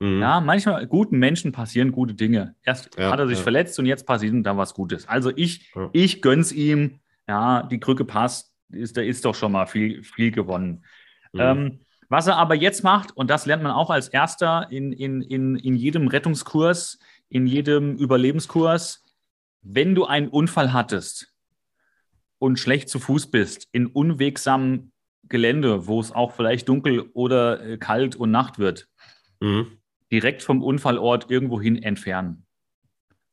Mhm. 0.00 0.20
Ja, 0.20 0.40
manchmal 0.40 0.86
guten 0.86 1.18
Menschen 1.18 1.52
passieren 1.52 1.92
gute 1.92 2.14
Dinge. 2.14 2.54
Erst 2.64 2.98
ja, 2.98 3.10
hat 3.10 3.20
er 3.20 3.28
sich 3.28 3.38
verletzt 3.38 3.78
und 3.78 3.86
jetzt 3.86 4.06
passiert 4.06 4.32
ihm 4.32 4.42
da 4.42 4.56
was 4.56 4.74
Gutes. 4.74 5.08
Also 5.08 5.30
ich, 5.34 5.72
ich 5.92 6.22
gönn's 6.22 6.52
ihm. 6.52 6.98
Ja, 7.28 7.62
die 7.62 7.78
Krücke 7.78 8.04
passt, 8.04 8.52
ist, 8.70 8.96
da 8.96 9.00
ist 9.00 9.24
doch 9.24 9.34
schon 9.34 9.52
mal 9.52 9.66
viel, 9.66 10.02
viel 10.02 10.32
gewonnen. 10.32 10.84
Mhm. 11.32 11.40
Ähm, 11.40 11.80
was 12.08 12.26
er 12.26 12.36
aber 12.36 12.54
jetzt 12.54 12.84
macht, 12.84 13.16
und 13.16 13.30
das 13.30 13.46
lernt 13.46 13.62
man 13.62 13.72
auch 13.72 13.88
als 13.88 14.08
Erster 14.08 14.66
in, 14.70 14.92
in, 14.92 15.22
in, 15.22 15.56
in 15.56 15.76
jedem 15.76 16.08
Rettungskurs, 16.08 16.98
in 17.32 17.46
jedem 17.46 17.96
Überlebenskurs, 17.96 19.04
wenn 19.62 19.94
du 19.94 20.04
einen 20.04 20.28
Unfall 20.28 20.72
hattest 20.72 21.34
und 22.38 22.58
schlecht 22.58 22.88
zu 22.88 22.98
Fuß 22.98 23.30
bist, 23.30 23.68
in 23.72 23.86
unwegsamem 23.86 24.92
Gelände, 25.28 25.86
wo 25.86 26.00
es 26.00 26.12
auch 26.12 26.32
vielleicht 26.32 26.68
dunkel 26.68 27.10
oder 27.14 27.64
äh, 27.64 27.78
kalt 27.78 28.16
und 28.16 28.30
Nacht 28.30 28.58
wird, 28.58 28.88
mhm. 29.40 29.78
direkt 30.10 30.42
vom 30.42 30.62
Unfallort 30.62 31.30
irgendwohin 31.30 31.82
entfernen. 31.82 32.44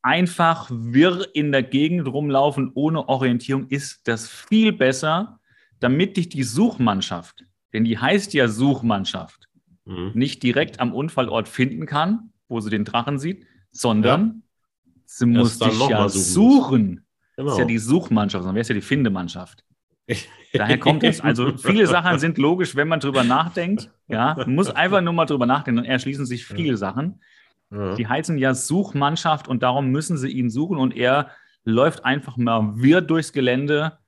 Einfach 0.02 0.70
wirr 0.72 1.28
in 1.34 1.52
der 1.52 1.64
Gegend 1.64 2.08
rumlaufen 2.08 2.72
ohne 2.74 3.10
Orientierung 3.10 3.68
ist 3.68 4.08
das 4.08 4.30
viel 4.30 4.72
besser, 4.72 5.40
damit 5.80 6.16
dich 6.16 6.30
die 6.30 6.44
Suchmannschaft 6.44 7.44
denn 7.74 7.84
die 7.84 7.98
heißt 7.98 8.34
ja 8.34 8.48
Suchmannschaft, 8.48 9.48
mhm. 9.86 10.12
nicht 10.14 10.44
direkt 10.44 10.80
am 10.80 10.94
Unfallort 10.94 11.48
finden 11.48 11.86
kann, 11.86 12.32
wo 12.48 12.60
sie 12.60 12.70
den 12.70 12.86
Drachen 12.86 13.20
sieht, 13.20 13.46
sondern 13.72 14.44
ja. 14.86 14.92
sie 15.06 15.26
muss 15.26 15.60
dich 15.60 15.90
ja 15.90 16.10
suchen. 16.10 17.06
Genau. 17.36 17.50
Das 17.50 17.54
ist 17.54 17.60
ja 17.60 17.66
die 17.66 17.78
Suchmannschaft, 17.78 18.44
sondern 18.44 18.56
wäre 18.56 18.62
es 18.62 18.70
ja 18.70 18.76
die 18.76 18.82
Findemannschaft. 18.82 19.64
Daher 20.54 20.78
kommt 20.80 21.04
es. 21.04 21.22
Also 21.22 21.56
viele 21.58 21.88
Sachen 21.88 22.20
sind 22.20 22.38
logisch, 22.38 22.76
wenn 22.76 22.88
man 22.88 23.00
drüber 23.00 23.24
nachdenkt. 23.24 23.92
Ja, 24.08 24.36
man 24.36 24.56
muss 24.56 24.70
einfach 24.70 25.02
nur 25.02 25.14
mal 25.14 25.26
drüber 25.26 25.46
nachdenken 25.46 25.80
und 25.80 25.86
erschließen 25.86 26.26
sich 26.26 26.46
viele 26.46 26.72
ja. 26.72 26.78
Sachen. 26.78 27.22
Ja. 27.72 27.94
Die 27.96 28.08
heißen 28.08 28.38
ja 28.38 28.56
Suchmannschaft 28.56 29.48
und 29.48 29.62
darum 29.62 29.90
müssen 29.90 30.18
sie 30.18 30.30
ihn 30.30 30.50
suchen 30.50 30.78
und 30.78 30.96
er 30.98 31.30
läuft 31.64 32.04
einfach 32.04 32.38
mal 32.38 32.74
wirr 32.78 33.02
durchs 33.02 33.32
Gelände 33.32 34.00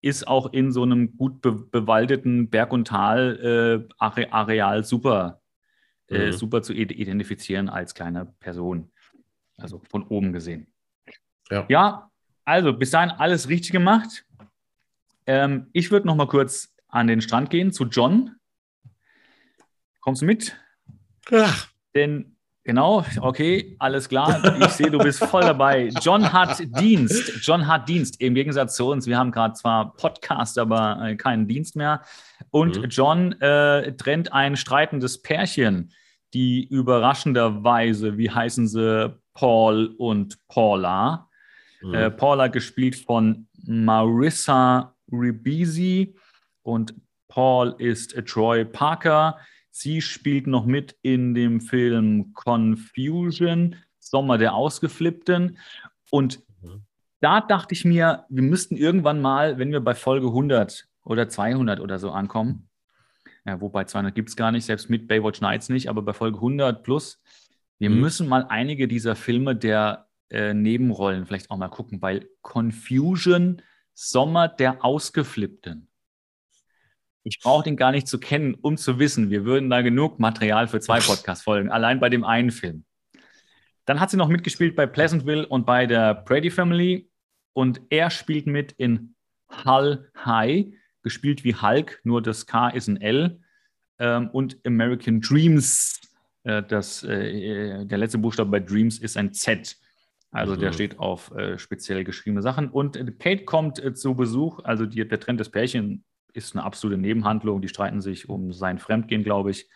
ist 0.00 0.28
auch 0.28 0.52
in 0.52 0.70
so 0.70 0.82
einem 0.82 1.16
gut 1.16 1.40
be 1.42 1.52
bewaldeten 1.52 2.50
Berg- 2.50 2.72
und 2.72 2.86
Tal-Areal 2.86 4.78
äh, 4.78 4.82
super, 4.82 5.40
äh, 6.08 6.26
mhm. 6.26 6.32
super 6.32 6.62
zu 6.62 6.72
identifizieren 6.72 7.68
als 7.68 7.94
kleine 7.94 8.26
Person. 8.40 8.90
Also 9.58 9.82
von 9.90 10.04
oben 10.04 10.32
gesehen. 10.32 10.72
Ja, 11.50 11.66
ja 11.68 12.10
also 12.44 12.72
bis 12.72 12.90
dahin 12.90 13.10
alles 13.10 13.48
richtig 13.48 13.72
gemacht. 13.72 14.24
Ähm, 15.26 15.68
ich 15.72 15.90
würde 15.90 16.06
noch 16.06 16.16
mal 16.16 16.26
kurz 16.26 16.74
an 16.88 17.06
den 17.06 17.20
Strand 17.20 17.50
gehen 17.50 17.72
zu 17.72 17.84
John. 17.84 18.36
Kommst 20.00 20.22
du 20.22 20.26
mit? 20.26 20.56
Ach. 21.30 21.68
Denn 21.94 22.38
Genau, 22.68 23.02
okay, 23.22 23.76
alles 23.78 24.10
klar. 24.10 24.42
Ich 24.60 24.72
sehe, 24.72 24.90
du 24.90 24.98
bist 24.98 25.24
voll 25.24 25.40
dabei. 25.40 25.88
John 26.02 26.30
hat 26.30 26.58
Dienst. 26.78 27.38
John 27.40 27.66
hat 27.66 27.88
Dienst. 27.88 28.20
Im 28.20 28.34
Gegensatz 28.34 28.76
zu 28.76 28.90
uns. 28.90 29.06
Wir 29.06 29.16
haben 29.16 29.32
gerade 29.32 29.54
zwar 29.54 29.96
Podcast, 29.96 30.58
aber 30.58 31.00
äh, 31.02 31.16
keinen 31.16 31.48
Dienst 31.48 31.76
mehr. 31.76 32.02
Und 32.50 32.76
mhm. 32.76 32.88
John 32.90 33.32
äh, 33.40 33.96
trennt 33.96 34.34
ein 34.34 34.54
streitendes 34.54 35.22
Pärchen, 35.22 35.94
die 36.34 36.62
überraschenderweise, 36.62 38.18
wie 38.18 38.30
heißen 38.30 38.68
sie, 38.68 39.16
Paul 39.38 39.94
und 39.98 40.36
Paula. 40.48 41.28
Mhm. 41.80 41.94
Äh, 41.94 42.10
Paula 42.10 42.48
gespielt 42.48 42.96
von 42.96 43.46
Marissa 43.64 44.96
Ribisi 45.12 46.16
und 46.62 46.92
Paul 47.28 47.76
ist 47.78 48.16
Troy 48.26 48.64
Parker. 48.64 49.38
Sie 49.70 50.02
spielt 50.02 50.48
noch 50.48 50.66
mit 50.66 50.96
in 51.02 51.34
dem 51.34 51.60
Film 51.60 52.32
Confusion, 52.34 53.76
Sommer 54.00 54.38
der 54.38 54.54
Ausgeflippten. 54.54 55.56
Und 56.10 56.40
mhm. 56.60 56.82
da 57.20 57.40
dachte 57.40 57.74
ich 57.74 57.84
mir, 57.84 58.24
wir 58.28 58.42
müssten 58.42 58.76
irgendwann 58.76 59.20
mal, 59.20 59.56
wenn 59.58 59.70
wir 59.70 59.80
bei 59.80 59.94
Folge 59.94 60.26
100 60.26 60.88
oder 61.04 61.28
200 61.28 61.78
oder 61.78 62.00
so 62.00 62.10
ankommen, 62.10 62.68
ja, 63.46 63.60
wobei 63.60 63.84
200 63.84 64.16
gibt 64.16 64.30
es 64.30 64.36
gar 64.36 64.50
nicht, 64.50 64.64
selbst 64.64 64.90
mit 64.90 65.06
Baywatch 65.06 65.40
Nights 65.40 65.68
nicht, 65.68 65.88
aber 65.88 66.02
bei 66.02 66.12
Folge 66.12 66.38
100 66.38 66.82
plus, 66.82 67.22
wir 67.78 67.90
mhm. 67.90 68.00
müssen 68.00 68.28
mal 68.28 68.46
einige 68.48 68.88
dieser 68.88 69.16
Filme 69.16 69.56
der 69.56 70.08
äh, 70.30 70.54
Nebenrollen 70.54 71.26
vielleicht 71.26 71.50
auch 71.50 71.56
mal 71.56 71.68
gucken, 71.68 72.02
weil 72.02 72.28
Confusion, 72.42 73.62
Sommer 73.94 74.48
der 74.48 74.84
Ausgeflippten, 74.84 75.88
ich 77.24 77.40
brauche 77.40 77.64
den 77.64 77.76
gar 77.76 77.92
nicht 77.92 78.08
zu 78.08 78.18
kennen, 78.18 78.54
um 78.54 78.76
zu 78.76 78.98
wissen, 78.98 79.30
wir 79.30 79.44
würden 79.44 79.70
da 79.70 79.82
genug 79.82 80.18
Material 80.18 80.66
für 80.66 80.80
zwei 80.80 81.00
Podcast-Folgen, 81.06 81.70
allein 81.70 82.00
bei 82.00 82.08
dem 82.08 82.24
einen 82.24 82.50
Film. 82.50 82.84
Dann 83.84 84.00
hat 84.00 84.10
sie 84.10 84.18
noch 84.18 84.28
mitgespielt 84.28 84.76
bei 84.76 84.86
Pleasantville 84.86 85.46
und 85.46 85.64
bei 85.64 85.86
der 85.86 86.14
Brady 86.14 86.50
Family. 86.50 87.10
Und 87.54 87.80
er 87.88 88.10
spielt 88.10 88.46
mit 88.46 88.72
in 88.72 89.14
Hull 89.64 90.10
High, 90.24 90.66
gespielt 91.02 91.42
wie 91.42 91.54
Hulk, 91.54 92.00
nur 92.04 92.20
das 92.20 92.44
K 92.44 92.68
ist 92.68 92.88
ein 92.88 93.00
L. 93.00 93.40
Ähm, 93.98 94.28
und 94.30 94.58
American 94.66 95.22
Dreams, 95.22 96.00
äh, 96.44 96.62
das, 96.62 97.02
äh, 97.04 97.84
der 97.84 97.98
letzte 97.98 98.18
Buchstabe 98.18 98.50
bei 98.50 98.60
Dreams 98.60 98.98
ist 98.98 99.16
ein 99.16 99.32
Z. 99.32 99.76
Also 100.30 100.54
mhm. 100.54 100.60
der 100.60 100.72
steht 100.72 100.98
auf 100.98 101.30
äh, 101.34 101.58
speziell 101.58 102.04
geschriebene 102.04 102.42
Sachen. 102.42 102.68
Und 102.68 102.96
äh, 102.96 103.04
Kate 103.18 103.44
kommt 103.44 103.82
äh, 103.82 103.94
zu 103.94 104.14
Besuch, 104.14 104.60
also 104.64 104.86
die, 104.86 105.06
der 105.06 105.20
Trend 105.20 105.40
des 105.40 105.50
Pärchen 105.50 106.04
ist 106.34 106.54
eine 106.54 106.64
absolute 106.64 107.00
Nebenhandlung. 107.00 107.62
Die 107.62 107.68
streiten 107.68 108.00
sich 108.00 108.28
um 108.28 108.52
sein 108.52 108.78
Fremdgehen, 108.78 109.24
glaube 109.24 109.50
ich. 109.50 109.68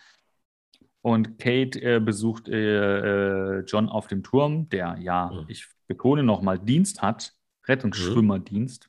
Und 1.01 1.39
Kate 1.39 1.81
äh, 1.83 2.01
besucht 2.01 2.49
äh, 2.49 3.59
äh, 3.59 3.65
John 3.67 3.89
auf 3.89 4.07
dem 4.07 4.23
Turm, 4.23 4.69
der 4.69 4.97
ja, 5.01 5.31
mhm. 5.33 5.45
ich 5.49 5.67
betone 5.89 6.23
nochmal, 6.23 6.59
Dienst 6.59 7.03
hat, 7.03 7.33
Rettungsschwimmerdienst, 7.67 8.89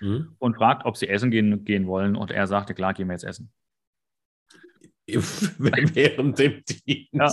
mhm. 0.00 0.34
und 0.38 0.56
fragt, 0.56 0.86
ob 0.86 0.96
sie 0.96 1.08
essen 1.08 1.30
gehen, 1.30 1.64
gehen 1.64 1.86
wollen. 1.86 2.16
Und 2.16 2.30
er 2.30 2.46
sagte, 2.46 2.72
klar, 2.74 2.94
gehen 2.94 3.08
wir 3.08 3.12
jetzt 3.12 3.24
essen. 3.24 3.52
während 5.58 6.38
dem 6.38 6.62
Dienst. 6.64 7.10
Ja, 7.12 7.32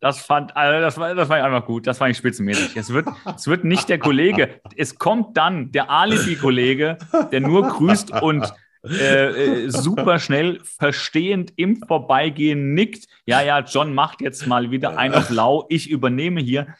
das 0.00 0.20
fand, 0.20 0.56
also 0.56 0.80
das 0.80 0.98
war, 0.98 1.14
das 1.14 1.28
war 1.28 1.42
einfach 1.42 1.66
gut. 1.66 1.86
Das 1.86 2.00
war 2.00 2.08
nicht 2.08 2.18
spitzenmäßig. 2.18 2.76
Es 2.76 2.92
wird, 2.92 3.06
es 3.36 3.46
wird 3.46 3.64
nicht 3.64 3.88
der 3.88 3.98
Kollege. 3.98 4.60
Es 4.76 4.98
kommt 4.98 5.36
dann 5.36 5.72
der 5.72 5.90
Alibi-Kollege, 5.90 6.98
der 7.30 7.40
nur 7.40 7.68
grüßt 7.68 8.22
und 8.22 8.52
äh, 8.82 9.64
äh, 9.64 9.70
super 9.70 10.18
schnell 10.18 10.60
verstehend 10.64 11.52
im 11.56 11.76
Vorbeigehen 11.76 12.72
nickt. 12.72 13.08
Ja, 13.26 13.42
ja, 13.42 13.60
John 13.60 13.92
macht 13.92 14.22
jetzt 14.22 14.46
mal 14.46 14.70
wieder 14.70 14.96
ein 14.96 15.12
auf 15.12 15.28
Lau. 15.28 15.66
Ich 15.68 15.90
übernehme 15.90 16.40
hier. 16.40 16.74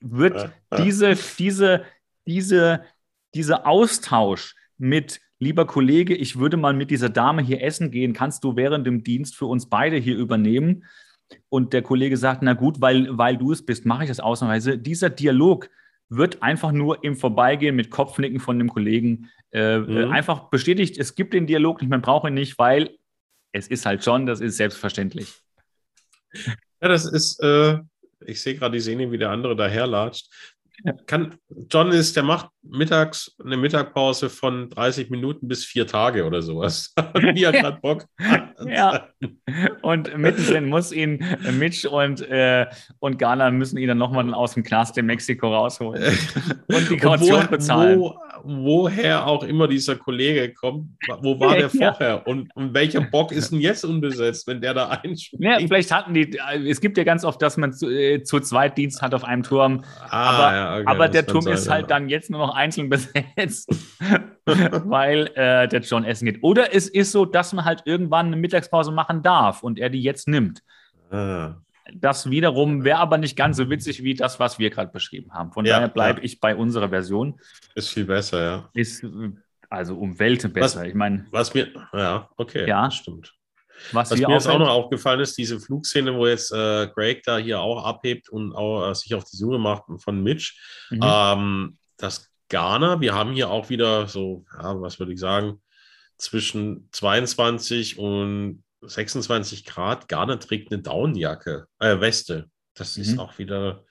Wird 0.00 0.50
diese, 0.78 1.14
diese, 1.38 1.84
diese, 2.26 2.84
dieser 3.34 3.66
Austausch 3.66 4.56
mit 4.78 5.20
lieber 5.44 5.66
Kollege, 5.66 6.14
ich 6.14 6.38
würde 6.38 6.56
mal 6.56 6.74
mit 6.74 6.90
dieser 6.90 7.08
Dame 7.10 7.42
hier 7.42 7.62
essen 7.62 7.90
gehen, 7.90 8.12
kannst 8.12 8.42
du 8.42 8.56
während 8.56 8.86
dem 8.86 9.04
Dienst 9.04 9.36
für 9.36 9.46
uns 9.46 9.68
beide 9.68 9.96
hier 9.96 10.16
übernehmen? 10.16 10.84
Und 11.48 11.72
der 11.72 11.82
Kollege 11.82 12.16
sagt, 12.16 12.42
na 12.42 12.54
gut, 12.54 12.80
weil, 12.80 13.16
weil 13.16 13.36
du 13.36 13.52
es 13.52 13.64
bist, 13.64 13.86
mache 13.86 14.04
ich 14.04 14.08
das 14.08 14.20
ausnahmsweise. 14.20 14.78
Dieser 14.78 15.10
Dialog 15.10 15.70
wird 16.08 16.42
einfach 16.42 16.72
nur 16.72 17.02
im 17.04 17.16
Vorbeigehen 17.16 17.76
mit 17.76 17.90
Kopfnicken 17.90 18.40
von 18.40 18.58
dem 18.58 18.68
Kollegen 18.68 19.30
äh, 19.52 19.78
mhm. 19.78 20.10
einfach 20.10 20.50
bestätigt. 20.50 20.98
Es 20.98 21.14
gibt 21.14 21.34
den 21.34 21.46
Dialog 21.46 21.80
nicht, 21.80 21.90
man 21.90 22.02
braucht 22.02 22.28
ihn 22.28 22.34
nicht, 22.34 22.58
weil 22.58 22.98
es 23.52 23.68
ist 23.68 23.86
halt 23.86 24.04
schon, 24.04 24.26
das 24.26 24.40
ist 24.40 24.56
selbstverständlich. 24.56 25.40
Ja, 26.82 26.88
das 26.88 27.06
ist, 27.06 27.40
äh, 27.40 27.78
ich 28.26 28.42
sehe 28.42 28.56
gerade 28.56 28.76
die 28.76 28.80
Szene, 28.80 29.10
wie 29.12 29.18
der 29.18 29.30
andere 29.30 29.56
daherlatscht. 29.56 30.28
Kann, 31.06 31.36
John 31.70 31.92
ist, 31.92 32.16
der 32.16 32.24
macht 32.24 32.48
mittags 32.62 33.36
eine 33.42 33.56
Mittagpause 33.56 34.28
von 34.28 34.70
30 34.70 35.10
Minuten 35.10 35.48
bis 35.48 35.64
vier 35.64 35.86
Tage 35.86 36.24
oder 36.24 36.42
sowas. 36.42 36.92
Wie 37.14 37.44
er 37.44 37.52
gerade 37.52 37.80
Bock 37.80 38.06
ja. 38.66 39.08
Und 39.82 40.16
mittendrin 40.16 40.68
muss 40.68 40.92
ihn 40.92 41.24
Mitch 41.52 41.88
und, 41.88 42.20
äh, 42.22 42.66
und 42.98 43.18
Gala 43.18 43.50
müssen 43.50 43.78
ihn 43.78 43.88
dann 43.88 43.98
nochmal 43.98 44.32
aus 44.34 44.54
dem 44.54 44.62
Knast 44.62 44.96
in 44.98 45.06
Mexiko 45.06 45.54
rausholen 45.54 46.02
und 46.68 46.90
die 46.90 46.96
Kaution 46.96 47.44
wo, 47.44 47.50
bezahlen. 47.50 48.00
Wo, 48.00 48.16
woher 48.44 49.26
auch 49.26 49.42
immer 49.42 49.68
dieser 49.68 49.96
Kollege 49.96 50.52
kommt, 50.52 50.90
wo 51.20 51.38
war 51.40 51.54
der 51.56 51.70
ja. 51.72 51.92
vorher 51.92 52.26
und, 52.26 52.54
und, 52.54 52.74
welcher 52.74 53.00
Bock 53.00 53.32
ist 53.32 53.52
denn 53.52 53.60
jetzt 53.60 53.84
unbesetzt, 53.84 54.46
wenn 54.46 54.60
der 54.60 54.74
da 54.74 54.88
einspringt? 54.88 55.42
Ja, 55.42 55.58
vielleicht 55.58 55.90
hatten 55.90 56.14
die, 56.14 56.38
es 56.66 56.80
gibt 56.80 56.98
ja 56.98 57.04
ganz 57.04 57.24
oft, 57.24 57.40
dass 57.40 57.56
man 57.56 57.72
zu, 57.72 57.88
äh, 57.88 58.22
zu 58.22 58.40
zweit 58.40 58.76
Dienst 58.76 59.02
hat 59.02 59.14
auf 59.14 59.24
einem 59.24 59.42
Turm, 59.42 59.82
ah, 60.08 60.30
aber, 60.30 60.56
ja, 60.56 60.74
okay, 60.76 60.84
aber 60.86 61.08
der 61.08 61.26
Turm 61.26 61.42
sein, 61.42 61.54
ist 61.54 61.70
halt 61.70 61.82
ja. 61.82 61.88
dann 61.88 62.08
jetzt 62.08 62.30
nur 62.30 62.40
noch 62.40 62.54
einzeln 62.54 62.88
besetzt, 62.90 63.72
weil 64.44 65.30
äh, 65.34 65.68
der 65.68 65.80
John 65.80 66.04
essen 66.04 66.26
geht. 66.26 66.42
Oder 66.42 66.74
es 66.74 66.88
ist 66.88 67.12
so, 67.12 67.24
dass 67.24 67.52
man 67.52 67.64
halt 67.64 67.82
irgendwann 67.86 68.26
eine 68.26 68.36
Mittagspause 68.36 68.92
machen 68.92 69.22
darf 69.22 69.62
und 69.62 69.78
er 69.78 69.90
die 69.90 70.02
jetzt 70.02 70.28
nimmt. 70.28 70.62
Ah. 71.10 71.56
Das 71.92 72.30
wiederum 72.30 72.82
wäre 72.84 72.98
aber 72.98 73.18
nicht 73.18 73.36
ganz 73.36 73.58
so 73.58 73.68
witzig 73.68 74.02
wie 74.02 74.14
das, 74.14 74.40
was 74.40 74.58
wir 74.58 74.70
gerade 74.70 74.90
beschrieben 74.90 75.32
haben. 75.32 75.52
Von 75.52 75.66
ja, 75.66 75.74
daher 75.74 75.88
bleibe 75.88 76.20
ja. 76.20 76.24
ich 76.24 76.40
bei 76.40 76.56
unserer 76.56 76.88
Version. 76.88 77.38
Ist 77.74 77.90
viel 77.90 78.06
besser, 78.06 78.42
ja. 78.42 78.70
Ist 78.72 79.04
also 79.68 79.98
um 79.98 80.18
Welten 80.18 80.52
besser. 80.52 80.80
Was, 80.80 80.88
ich 80.88 80.94
meine. 80.94 81.26
Was 81.30 81.52
mir, 81.52 81.68
ja, 81.92 82.28
okay, 82.36 82.66
ja. 82.66 82.90
stimmt. 82.90 83.34
Was, 83.92 84.10
was 84.10 84.18
mir 84.18 84.30
jetzt 84.30 84.48
auch 84.48 84.58
noch 84.58 84.68
aufgefallen 84.68 85.20
ist, 85.20 85.36
diese 85.36 85.60
Flugszene, 85.60 86.14
wo 86.14 86.26
jetzt 86.26 86.52
äh, 86.52 86.86
Greg 86.88 87.22
da 87.24 87.38
hier 87.38 87.60
auch 87.60 87.84
abhebt 87.84 88.28
und 88.28 88.54
auch, 88.54 88.90
äh, 88.90 88.94
sich 88.94 89.14
auf 89.14 89.24
die 89.24 89.36
Suche 89.36 89.58
macht 89.58 89.84
von 89.98 90.22
Mitch. 90.22 90.54
Mhm. 90.90 91.00
Ähm, 91.02 91.78
das 91.96 92.30
Ghana, 92.48 93.00
wir 93.00 93.14
haben 93.14 93.32
hier 93.32 93.50
auch 93.50 93.68
wieder 93.68 94.06
so, 94.06 94.44
ja, 94.56 94.80
was 94.80 94.98
würde 94.98 95.12
ich 95.12 95.20
sagen, 95.20 95.60
zwischen 96.18 96.88
22 96.92 97.98
und 97.98 98.63
26 98.88 99.64
Grad. 99.64 100.08
Garner 100.08 100.38
trägt 100.38 100.72
eine 100.72 100.82
Downjacke, 100.82 101.66
äh, 101.78 102.00
Weste. 102.00 102.48
Das 102.74 102.96
mhm. 102.96 103.02
ist 103.02 103.18
auch 103.18 103.38
wieder. 103.38 103.84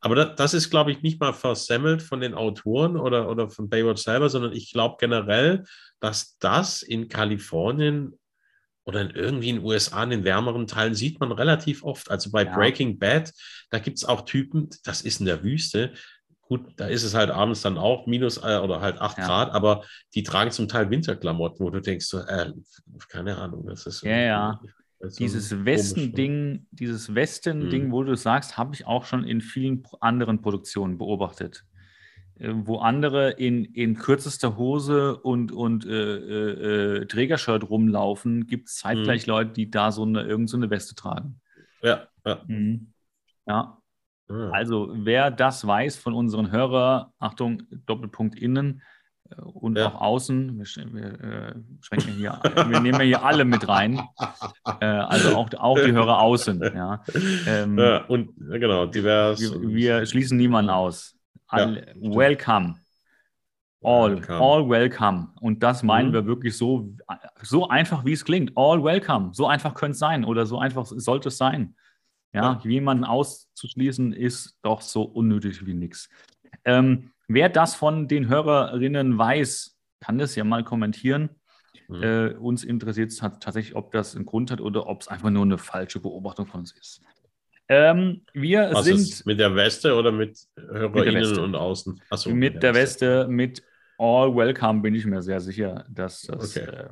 Aber 0.00 0.14
das, 0.14 0.36
das 0.36 0.54
ist, 0.54 0.70
glaube 0.70 0.92
ich, 0.92 1.02
nicht 1.02 1.20
mal 1.20 1.32
versemmelt 1.32 2.02
von 2.02 2.20
den 2.20 2.34
Autoren 2.34 2.96
oder, 2.96 3.28
oder 3.28 3.50
von 3.50 3.68
Baywatch 3.68 4.02
selber, 4.02 4.28
sondern 4.28 4.52
ich 4.52 4.72
glaube 4.72 4.96
generell, 5.00 5.64
dass 6.00 6.36
das 6.38 6.82
in 6.82 7.08
Kalifornien 7.08 8.18
oder 8.84 9.02
in 9.02 9.10
irgendwie 9.10 9.50
in 9.50 9.56
den 9.56 9.64
USA, 9.64 10.02
in 10.04 10.10
den 10.10 10.24
wärmeren 10.24 10.66
Teilen, 10.66 10.94
sieht 10.94 11.20
man 11.20 11.32
relativ 11.32 11.82
oft. 11.82 12.10
Also 12.10 12.30
bei 12.30 12.44
ja. 12.44 12.54
Breaking 12.54 12.98
Bad, 12.98 13.32
da 13.70 13.80
gibt 13.80 13.98
es 13.98 14.04
auch 14.04 14.22
Typen, 14.22 14.70
das 14.84 15.02
ist 15.02 15.20
in 15.20 15.26
der 15.26 15.42
Wüste, 15.42 15.92
Gut, 16.48 16.62
da 16.76 16.86
ist 16.86 17.04
es 17.04 17.14
halt 17.14 17.30
abends 17.30 17.60
dann 17.60 17.76
auch 17.76 18.06
minus 18.06 18.38
äh, 18.38 18.58
oder 18.58 18.80
halt 18.80 18.98
8 19.00 19.18
ja. 19.18 19.26
Grad, 19.26 19.52
aber 19.52 19.84
die 20.14 20.22
tragen 20.22 20.50
zum 20.50 20.66
Teil 20.66 20.88
Winterklamotten, 20.88 21.64
wo 21.64 21.68
du 21.68 21.82
denkst, 21.82 22.06
so, 22.06 22.20
äh, 22.20 22.52
keine 23.08 23.36
Ahnung, 23.36 23.66
das 23.66 23.84
ist. 23.86 24.02
Ja, 24.02 24.16
ja. 24.16 24.60
So 25.00 25.18
dieses 25.18 25.64
Westen-Ding, 25.64 26.66
dieses 26.70 27.14
Westen-Ding, 27.14 27.88
mhm. 27.88 27.92
wo 27.92 28.02
du 28.02 28.16
sagst, 28.16 28.56
habe 28.56 28.74
ich 28.74 28.86
auch 28.86 29.04
schon 29.04 29.24
in 29.24 29.40
vielen 29.42 29.84
anderen 30.00 30.40
Produktionen 30.40 30.96
beobachtet. 30.96 31.64
Äh, 32.38 32.52
wo 32.54 32.78
andere 32.78 33.32
in, 33.32 33.64
in 33.66 33.96
kürzester 33.96 34.56
Hose 34.56 35.18
und, 35.18 35.52
und 35.52 35.84
äh, 35.84 35.90
äh, 35.90 37.02
äh 37.02 37.06
Trägershirt 37.06 37.68
rumlaufen, 37.68 38.46
gibt 38.46 38.68
es 38.68 38.76
zeitgleich 38.76 39.26
mhm. 39.26 39.32
Leute, 39.32 39.52
die 39.52 39.70
da 39.70 39.92
so 39.92 40.02
eine, 40.02 40.22
irgend 40.22 40.48
so 40.48 40.56
eine 40.56 40.70
Weste 40.70 40.94
tragen. 40.94 41.40
Ja, 41.82 42.08
ja. 42.24 42.42
Mhm. 42.46 42.92
Ja. 43.46 43.78
Also, 44.28 44.90
wer 44.92 45.30
das 45.30 45.66
weiß 45.66 45.96
von 45.96 46.12
unseren 46.12 46.50
Hörern, 46.52 47.06
Achtung, 47.18 47.62
Doppelpunkt 47.86 48.38
innen 48.38 48.82
äh, 49.30 49.40
und 49.40 49.78
ja. 49.78 49.88
auch 49.88 50.00
außen, 50.00 50.58
wir, 50.58 50.92
wir, 50.92 51.54
äh, 51.56 52.00
hier, 52.16 52.40
wir 52.68 52.80
nehmen 52.80 53.00
hier 53.00 53.24
alle 53.24 53.46
mit 53.46 53.66
rein, 53.66 54.00
äh, 54.80 54.84
also 54.84 55.34
auch, 55.34 55.48
auch 55.56 55.78
die 55.78 55.92
Hörer 55.92 56.20
außen. 56.20 56.60
Ja. 56.62 57.02
Ähm, 57.46 57.78
ja 57.78 58.04
und 58.04 58.30
genau, 58.36 58.86
divers. 58.86 59.40
Wir, 59.40 59.62
wir 59.62 60.06
schließen 60.06 60.36
niemanden 60.36 60.70
aus. 60.70 61.16
All, 61.46 61.86
welcome. 61.96 62.74
All, 63.82 64.16
welcome. 64.16 64.38
all 64.38 64.68
welcome. 64.68 65.28
Und 65.40 65.62
das 65.62 65.82
meinen 65.82 66.08
mhm. 66.08 66.12
wir 66.12 66.26
wirklich 66.26 66.56
so, 66.56 66.92
so 67.42 67.68
einfach, 67.68 68.04
wie 68.04 68.12
es 68.12 68.24
klingt. 68.24 68.52
All 68.56 68.82
welcome. 68.82 69.30
So 69.32 69.46
einfach 69.46 69.72
könnte 69.72 69.92
es 69.92 69.98
sein 69.98 70.24
oder 70.24 70.44
so 70.44 70.58
einfach 70.58 70.84
sollte 70.84 71.28
es 71.28 71.38
sein. 71.38 71.74
Ja, 72.32 72.60
jemanden 72.62 73.04
auszuschließen 73.04 74.12
ist 74.12 74.58
doch 74.62 74.82
so 74.82 75.02
unnötig 75.02 75.64
wie 75.64 75.74
nichts. 75.74 76.10
Ähm, 76.64 77.10
wer 77.26 77.48
das 77.48 77.74
von 77.74 78.06
den 78.06 78.28
Hörerinnen 78.28 79.16
weiß, 79.16 79.78
kann 80.00 80.18
das 80.18 80.36
ja 80.36 80.44
mal 80.44 80.62
kommentieren. 80.62 81.30
Mhm. 81.88 82.02
Äh, 82.02 82.34
uns 82.34 82.64
interessiert 82.64 83.10
es 83.10 83.16
tatsächlich, 83.16 83.74
ob 83.74 83.92
das 83.92 84.14
einen 84.14 84.26
Grund 84.26 84.50
hat 84.50 84.60
oder 84.60 84.86
ob 84.86 85.00
es 85.00 85.08
einfach 85.08 85.30
nur 85.30 85.42
eine 85.42 85.58
falsche 85.58 86.00
Beobachtung 86.00 86.46
von 86.46 86.60
uns 86.60 86.72
ist. 86.72 87.00
Ähm, 87.68 88.22
wir 88.32 88.70
Was 88.72 88.84
sind. 88.84 88.98
Ist 88.98 89.26
mit 89.26 89.38
der 89.38 89.54
Weste 89.54 89.94
oder 89.94 90.12
mit 90.12 90.38
HörerInnen 90.56 91.38
und 91.38 91.54
Außen? 91.54 92.00
Achso, 92.10 92.30
mit, 92.30 92.54
mit 92.54 92.62
der 92.62 92.74
Weste. 92.74 93.20
Weste, 93.20 93.28
mit 93.30 93.62
All 93.98 94.34
Welcome 94.34 94.80
bin 94.80 94.94
ich 94.94 95.04
mir 95.04 95.22
sehr 95.22 95.40
sicher, 95.40 95.84
dass 95.90 96.22
das 96.22 96.56
okay. 96.56 96.66
äh, 96.66 96.88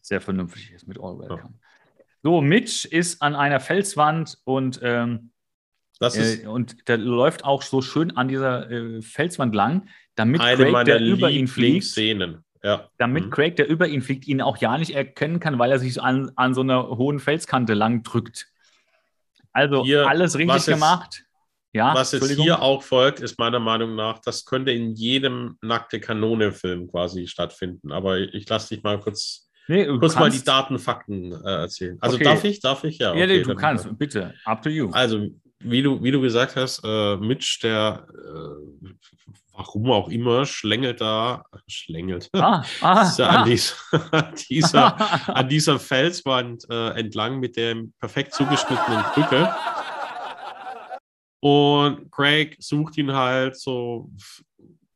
sehr 0.00 0.20
vernünftig 0.20 0.72
ist 0.72 0.86
mit 0.86 0.98
All 0.98 1.18
Welcome. 1.18 1.54
So, 2.26 2.40
Mitch 2.40 2.88
ist 2.90 3.22
an 3.22 3.36
einer 3.36 3.60
Felswand 3.60 4.38
und, 4.42 4.80
ähm, 4.82 5.30
äh, 6.00 6.44
und 6.44 6.88
der 6.88 6.98
läuft 6.98 7.44
auch 7.44 7.62
so 7.62 7.82
schön 7.82 8.16
an 8.16 8.26
dieser 8.26 8.68
äh, 8.68 9.00
Felswand 9.00 9.54
lang, 9.54 9.88
damit 10.16 10.40
Craig, 10.40 10.86
der 10.86 11.00
über 11.00 11.30
ihn 11.30 11.46
fliegt, 11.46 11.84
Szenen. 11.84 12.44
Ja. 12.64 12.90
damit 12.98 13.26
mhm. 13.26 13.30
Craig, 13.30 13.54
der 13.54 13.68
über 13.68 13.86
ihn 13.86 14.02
fliegt, 14.02 14.26
ihn 14.26 14.42
auch 14.42 14.56
ja 14.56 14.76
nicht 14.76 14.90
erkennen 14.90 15.38
kann, 15.38 15.60
weil 15.60 15.70
er 15.70 15.78
sich 15.78 16.02
an, 16.02 16.32
an 16.34 16.52
so 16.52 16.62
einer 16.62 16.88
hohen 16.88 17.20
Felskante 17.20 17.74
lang 17.74 18.02
drückt. 18.02 18.48
Also 19.52 19.84
hier, 19.84 20.08
alles 20.08 20.36
richtig 20.36 20.66
gemacht. 20.66 21.22
Ja, 21.72 21.94
was 21.94 22.10
jetzt 22.10 22.28
hier 22.32 22.60
auch 22.60 22.82
folgt, 22.82 23.20
ist 23.20 23.38
meiner 23.38 23.60
Meinung 23.60 23.94
nach, 23.94 24.18
das 24.18 24.46
könnte 24.46 24.72
in 24.72 24.96
jedem 24.96 25.58
nackte 25.60 26.00
Kanone-Film 26.00 26.90
quasi 26.90 27.28
stattfinden. 27.28 27.92
Aber 27.92 28.18
ich 28.18 28.48
lasse 28.48 28.74
dich 28.74 28.82
mal 28.82 28.98
kurz 28.98 29.45
Nee, 29.68 29.86
Kurz 29.86 30.00
kannst... 30.00 30.18
mal 30.18 30.30
die 30.30 30.44
Daten, 30.44 30.78
Fakten 30.78 31.32
äh, 31.32 31.62
erzählen. 31.62 31.98
Also 32.00 32.16
okay. 32.16 32.24
darf 32.24 32.44
ich? 32.44 32.60
Darf 32.60 32.84
ich? 32.84 32.98
Ja, 32.98 33.10
okay, 33.10 33.26
nee, 33.26 33.42
du 33.42 33.54
kannst, 33.54 33.86
dann, 33.86 33.96
bitte. 33.96 34.34
Up 34.44 34.62
to 34.62 34.68
you. 34.68 34.90
Also, 34.92 35.26
wie 35.60 35.82
du, 35.82 36.02
wie 36.02 36.10
du 36.10 36.20
gesagt 36.20 36.56
hast, 36.56 36.82
äh, 36.84 37.16
Mitch, 37.16 37.60
der 37.62 38.06
äh, 38.12 38.88
warum 39.56 39.90
auch 39.90 40.08
immer, 40.08 40.44
schlängelt 40.44 41.00
da, 41.00 41.44
schlängelt, 41.66 42.28
ah, 42.34 42.62
ah, 42.80 43.12
ja 43.16 43.26
ah. 43.26 43.42
An, 43.42 43.48
dies, 43.48 43.74
dieser, 44.48 45.28
an 45.34 45.48
dieser 45.48 45.78
Felswand 45.78 46.64
äh, 46.70 46.90
entlang 46.90 47.40
mit 47.40 47.56
der 47.56 47.76
perfekt 47.98 48.34
zugeschnittenen 48.34 49.02
Brücke. 49.14 49.54
Und 51.40 52.10
Craig 52.10 52.56
sucht 52.58 52.98
ihn 52.98 53.12
halt 53.12 53.58
so 53.58 54.10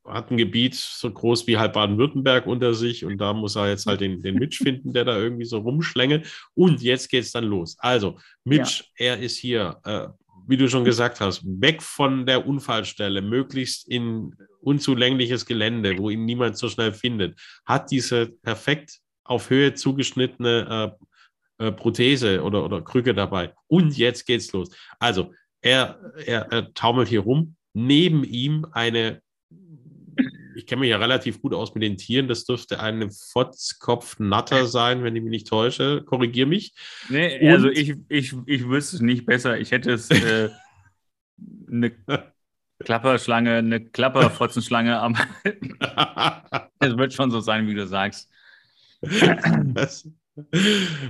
hat 0.05 0.31
ein 0.31 0.37
Gebiet 0.37 0.75
so 0.75 1.11
groß 1.11 1.47
wie 1.47 1.57
halb 1.57 1.73
Baden-Württemberg 1.73 2.47
unter 2.47 2.73
sich 2.73 3.05
und 3.05 3.17
da 3.17 3.33
muss 3.33 3.55
er 3.55 3.69
jetzt 3.69 3.85
halt 3.85 4.01
den, 4.01 4.21
den 4.21 4.35
Mitch 4.35 4.63
finden, 4.63 4.93
der 4.93 5.05
da 5.05 5.17
irgendwie 5.17 5.45
so 5.45 5.59
rumschlängelt. 5.59 6.27
Und 6.53 6.81
jetzt 6.81 7.09
geht 7.09 7.23
es 7.23 7.31
dann 7.31 7.45
los. 7.45 7.75
Also, 7.79 8.17
Mitch, 8.43 8.83
ja. 8.97 9.05
er 9.07 9.19
ist 9.19 9.37
hier, 9.37 9.79
äh, 9.83 10.07
wie 10.47 10.57
du 10.57 10.67
schon 10.67 10.85
gesagt 10.85 11.21
hast, 11.21 11.43
weg 11.45 11.81
von 11.81 12.25
der 12.25 12.47
Unfallstelle, 12.47 13.21
möglichst 13.21 13.87
in 13.87 14.35
unzulängliches 14.61 15.45
Gelände, 15.45 15.97
wo 15.97 16.09
ihn 16.09 16.25
niemand 16.25 16.57
so 16.57 16.67
schnell 16.67 16.93
findet, 16.93 17.39
hat 17.65 17.91
diese 17.91 18.27
perfekt 18.27 18.99
auf 19.23 19.49
Höhe 19.49 19.73
zugeschnittene 19.75 20.97
äh, 21.59 21.67
äh, 21.67 21.71
Prothese 21.71 22.41
oder, 22.43 22.65
oder 22.65 22.81
Krücke 22.81 23.13
dabei. 23.13 23.53
Und 23.67 23.97
jetzt 23.97 24.25
geht's 24.25 24.51
los. 24.51 24.75
Also, 24.99 25.31
er, 25.61 25.99
er, 26.25 26.51
er 26.51 26.73
taumelt 26.73 27.07
hier 27.07 27.19
rum. 27.19 27.55
Neben 27.73 28.23
ihm 28.23 28.65
eine 28.71 29.21
ich 30.55 30.65
kenne 30.65 30.81
mich 30.81 30.89
ja 30.89 30.97
relativ 30.97 31.41
gut 31.41 31.53
aus 31.53 31.73
mit 31.73 31.83
den 31.83 31.97
Tieren. 31.97 32.27
Das 32.27 32.45
dürfte 32.45 32.79
eine 32.79 33.09
Fotzkopfnatter 33.11 34.65
sein, 34.65 35.03
wenn 35.03 35.15
ich 35.15 35.21
mich 35.21 35.31
nicht 35.31 35.47
täusche. 35.47 36.03
Korrigier 36.03 36.45
mich. 36.45 36.73
Nee, 37.09 37.39
Und 37.39 37.49
also 37.49 37.69
ich, 37.69 37.95
ich, 38.09 38.35
ich 38.45 38.67
wüsste 38.67 38.97
es 38.97 39.01
nicht 39.01 39.25
besser. 39.25 39.59
Ich 39.59 39.71
hätte 39.71 39.91
es 39.91 40.09
äh, 40.09 40.49
eine 41.71 41.91
Klapperschlange, 42.79 43.55
eine 43.55 43.85
Klapperfotzenschlange, 43.85 44.99
aber 44.99 45.19
es 46.79 46.97
wird 46.97 47.13
schon 47.13 47.31
so 47.31 47.39
sein, 47.39 47.67
wie 47.67 47.75
du 47.75 47.87
sagst. 47.87 48.29
Das, 49.01 50.07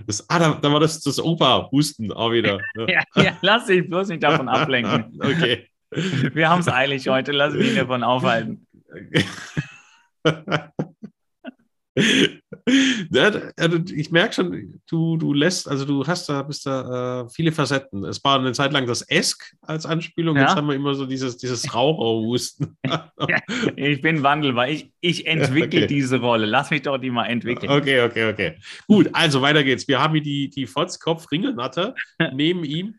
das, 0.08 0.30
ah, 0.30 0.39
da, 0.39 0.60
da, 0.62 0.71
war 0.71 0.80
das, 0.80 1.01
das 1.01 1.19
Opa-Husten 1.19 2.12
auch 2.12 2.32
wieder. 2.32 2.60
Ja, 2.88 3.04
ja, 3.15 3.38
lass 3.41 3.65
dich 3.65 3.89
bloß 3.89 4.10
nicht 4.10 4.23
davon 4.23 4.49
ablenken. 4.49 5.19
okay. 5.21 5.67
Wir 5.91 6.49
haben 6.49 6.62
es 6.62 6.69
eilig 6.69 7.08
heute, 7.10 7.34
lass 7.34 7.54
mich 7.54 7.75
davon 7.75 8.04
aufhalten. 8.04 8.65
Also 13.58 13.80
ich 13.93 14.12
merke 14.12 14.34
schon, 14.34 14.82
du, 14.89 15.17
du 15.17 15.34
lässt, 15.34 15.67
also 15.67 15.84
du 15.84 16.08
hast 16.08 16.30
da, 16.30 16.41
bist 16.43 16.65
da 16.65 17.23
äh, 17.23 17.30
viele 17.30 17.51
Facetten. 17.51 18.06
Es 18.06 18.23
war 18.23 18.39
eine 18.39 18.54
Zeit 18.54 18.71
lang 18.71 18.88
das 18.88 19.01
Esk 19.01 19.56
als 19.62 19.86
Anspielung, 19.86 20.36
ja. 20.38 20.43
jetzt 20.43 20.56
haben 20.56 20.67
wir 20.67 20.75
immer 20.75 20.93
so 20.93 21.06
dieses, 21.06 21.38
dieses 21.38 21.73
Raucherhusten. 21.73 22.77
ich 23.75 24.01
bin 24.01 24.23
wandelbar. 24.23 24.69
Ich, 24.69 24.91
ich 25.01 25.27
entwickle 25.27 25.82
okay. 25.82 25.88
diese 25.88 26.19
Rolle. 26.19 26.45
Lass 26.45 26.71
mich 26.71 26.84
doch 26.84 26.97
die 26.97 27.12
mal 27.12 27.25
entwickeln. 27.25 27.71
Okay, 27.71 28.01
okay, 28.04 28.32
okay. 28.32 28.58
Gut, 28.88 29.10
also 29.12 29.41
weiter 29.41 29.63
geht's. 29.63 29.88
Wir 29.88 29.99
haben 29.99 30.13
hier 30.13 30.23
die, 30.23 30.49
die 30.49 30.67
Fotzkopf-Ringelnatter 30.67 31.93
neben 32.34 32.63
ihm, 32.63 32.95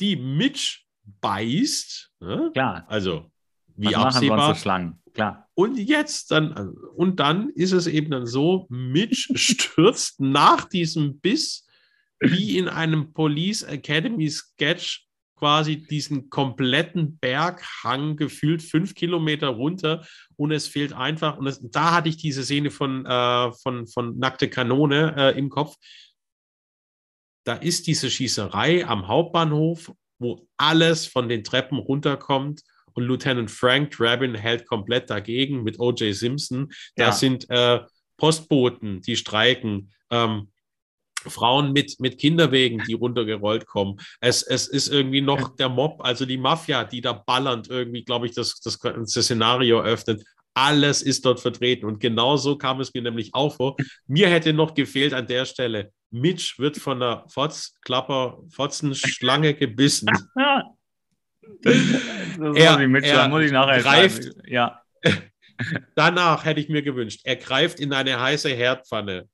die 0.00 0.16
Mitch 0.16 0.84
beißt. 1.20 2.10
Ne? 2.20 2.50
Klar. 2.52 2.84
Also, 2.88 3.31
wie 3.76 3.94
Was 3.94 4.16
absehbar. 4.16 4.54
Schlangen? 4.54 5.02
Klar. 5.14 5.48
Und 5.54 5.76
jetzt 5.76 6.30
dann, 6.30 6.74
und 6.96 7.20
dann 7.20 7.50
ist 7.50 7.72
es 7.72 7.86
eben 7.86 8.10
dann 8.10 8.26
so, 8.26 8.66
Mitch 8.70 9.28
stürzt 9.34 10.20
nach 10.20 10.64
diesem 10.64 11.20
Biss 11.20 11.66
wie 12.20 12.56
in 12.56 12.68
einem 12.68 13.12
Police 13.12 13.62
Academy 13.62 14.30
Sketch 14.30 15.06
quasi 15.36 15.76
diesen 15.76 16.30
kompletten 16.30 17.18
Berghang 17.18 18.16
gefühlt 18.16 18.62
fünf 18.62 18.94
Kilometer 18.94 19.48
runter 19.48 20.06
und 20.36 20.52
es 20.52 20.68
fehlt 20.68 20.92
einfach, 20.92 21.36
und 21.36 21.48
es, 21.48 21.60
da 21.60 21.96
hatte 21.96 22.08
ich 22.08 22.16
diese 22.16 22.44
Szene 22.44 22.70
von, 22.70 23.04
äh, 23.04 23.52
von, 23.54 23.88
von 23.88 24.16
Nackte 24.18 24.48
Kanone 24.48 25.14
äh, 25.16 25.36
im 25.36 25.48
Kopf. 25.48 25.74
Da 27.44 27.54
ist 27.54 27.88
diese 27.88 28.08
Schießerei 28.08 28.86
am 28.86 29.08
Hauptbahnhof, 29.08 29.92
wo 30.20 30.46
alles 30.56 31.08
von 31.08 31.28
den 31.28 31.42
Treppen 31.42 31.78
runterkommt 31.78 32.62
und 32.94 33.04
Lieutenant 33.04 33.50
Frank 33.50 33.90
Drabin 33.92 34.34
hält 34.34 34.66
komplett 34.66 35.10
dagegen 35.10 35.62
mit 35.62 35.78
O.J. 35.78 36.14
Simpson. 36.14 36.72
Da 36.96 37.06
ja. 37.06 37.12
sind 37.12 37.48
äh, 37.50 37.80
Postboten, 38.16 39.00
die 39.02 39.16
streiken. 39.16 39.90
Ähm, 40.10 40.48
Frauen 41.26 41.72
mit, 41.72 42.00
mit 42.00 42.18
Kinderwegen, 42.18 42.82
die 42.86 42.94
runtergerollt 42.94 43.66
kommen. 43.66 44.00
Es, 44.20 44.42
es 44.42 44.66
ist 44.66 44.88
irgendwie 44.88 45.20
noch 45.20 45.56
der 45.56 45.68
Mob, 45.68 46.04
also 46.04 46.26
die 46.26 46.38
Mafia, 46.38 46.84
die 46.84 47.00
da 47.00 47.12
ballernd 47.12 47.68
irgendwie, 47.68 48.04
glaube 48.04 48.26
ich, 48.26 48.34
das, 48.34 48.60
das, 48.60 48.78
das 48.78 49.12
Szenario 49.12 49.80
öffnet. 49.82 50.24
Alles 50.54 51.00
ist 51.00 51.24
dort 51.24 51.40
vertreten. 51.40 51.86
Und 51.86 52.00
genau 52.00 52.36
so 52.36 52.56
kam 52.58 52.80
es 52.80 52.92
mir 52.92 53.02
nämlich 53.02 53.34
auch 53.34 53.54
vor. 53.54 53.76
Mir 54.06 54.28
hätte 54.28 54.52
noch 54.52 54.74
gefehlt 54.74 55.14
an 55.14 55.26
der 55.26 55.44
Stelle, 55.44 55.92
Mitch 56.10 56.56
wird 56.58 56.76
von 56.76 57.02
einer 57.02 57.24
Fotzklapper, 57.28 58.38
Fotzenschlange 58.50 59.54
gebissen. 59.54 60.10
er, 61.64 62.78
er 62.78 63.28
muss 63.28 63.42
ich 63.42 63.52
nachher 63.52 63.82
greift, 63.82 64.30
ja. 64.46 64.80
Danach 65.94 66.44
hätte 66.44 66.60
ich 66.60 66.68
mir 66.68 66.82
gewünscht, 66.82 67.20
er 67.24 67.36
greift 67.36 67.78
in 67.80 67.92
eine 67.92 68.20
heiße 68.20 68.50
Herdpfanne. 68.50 69.28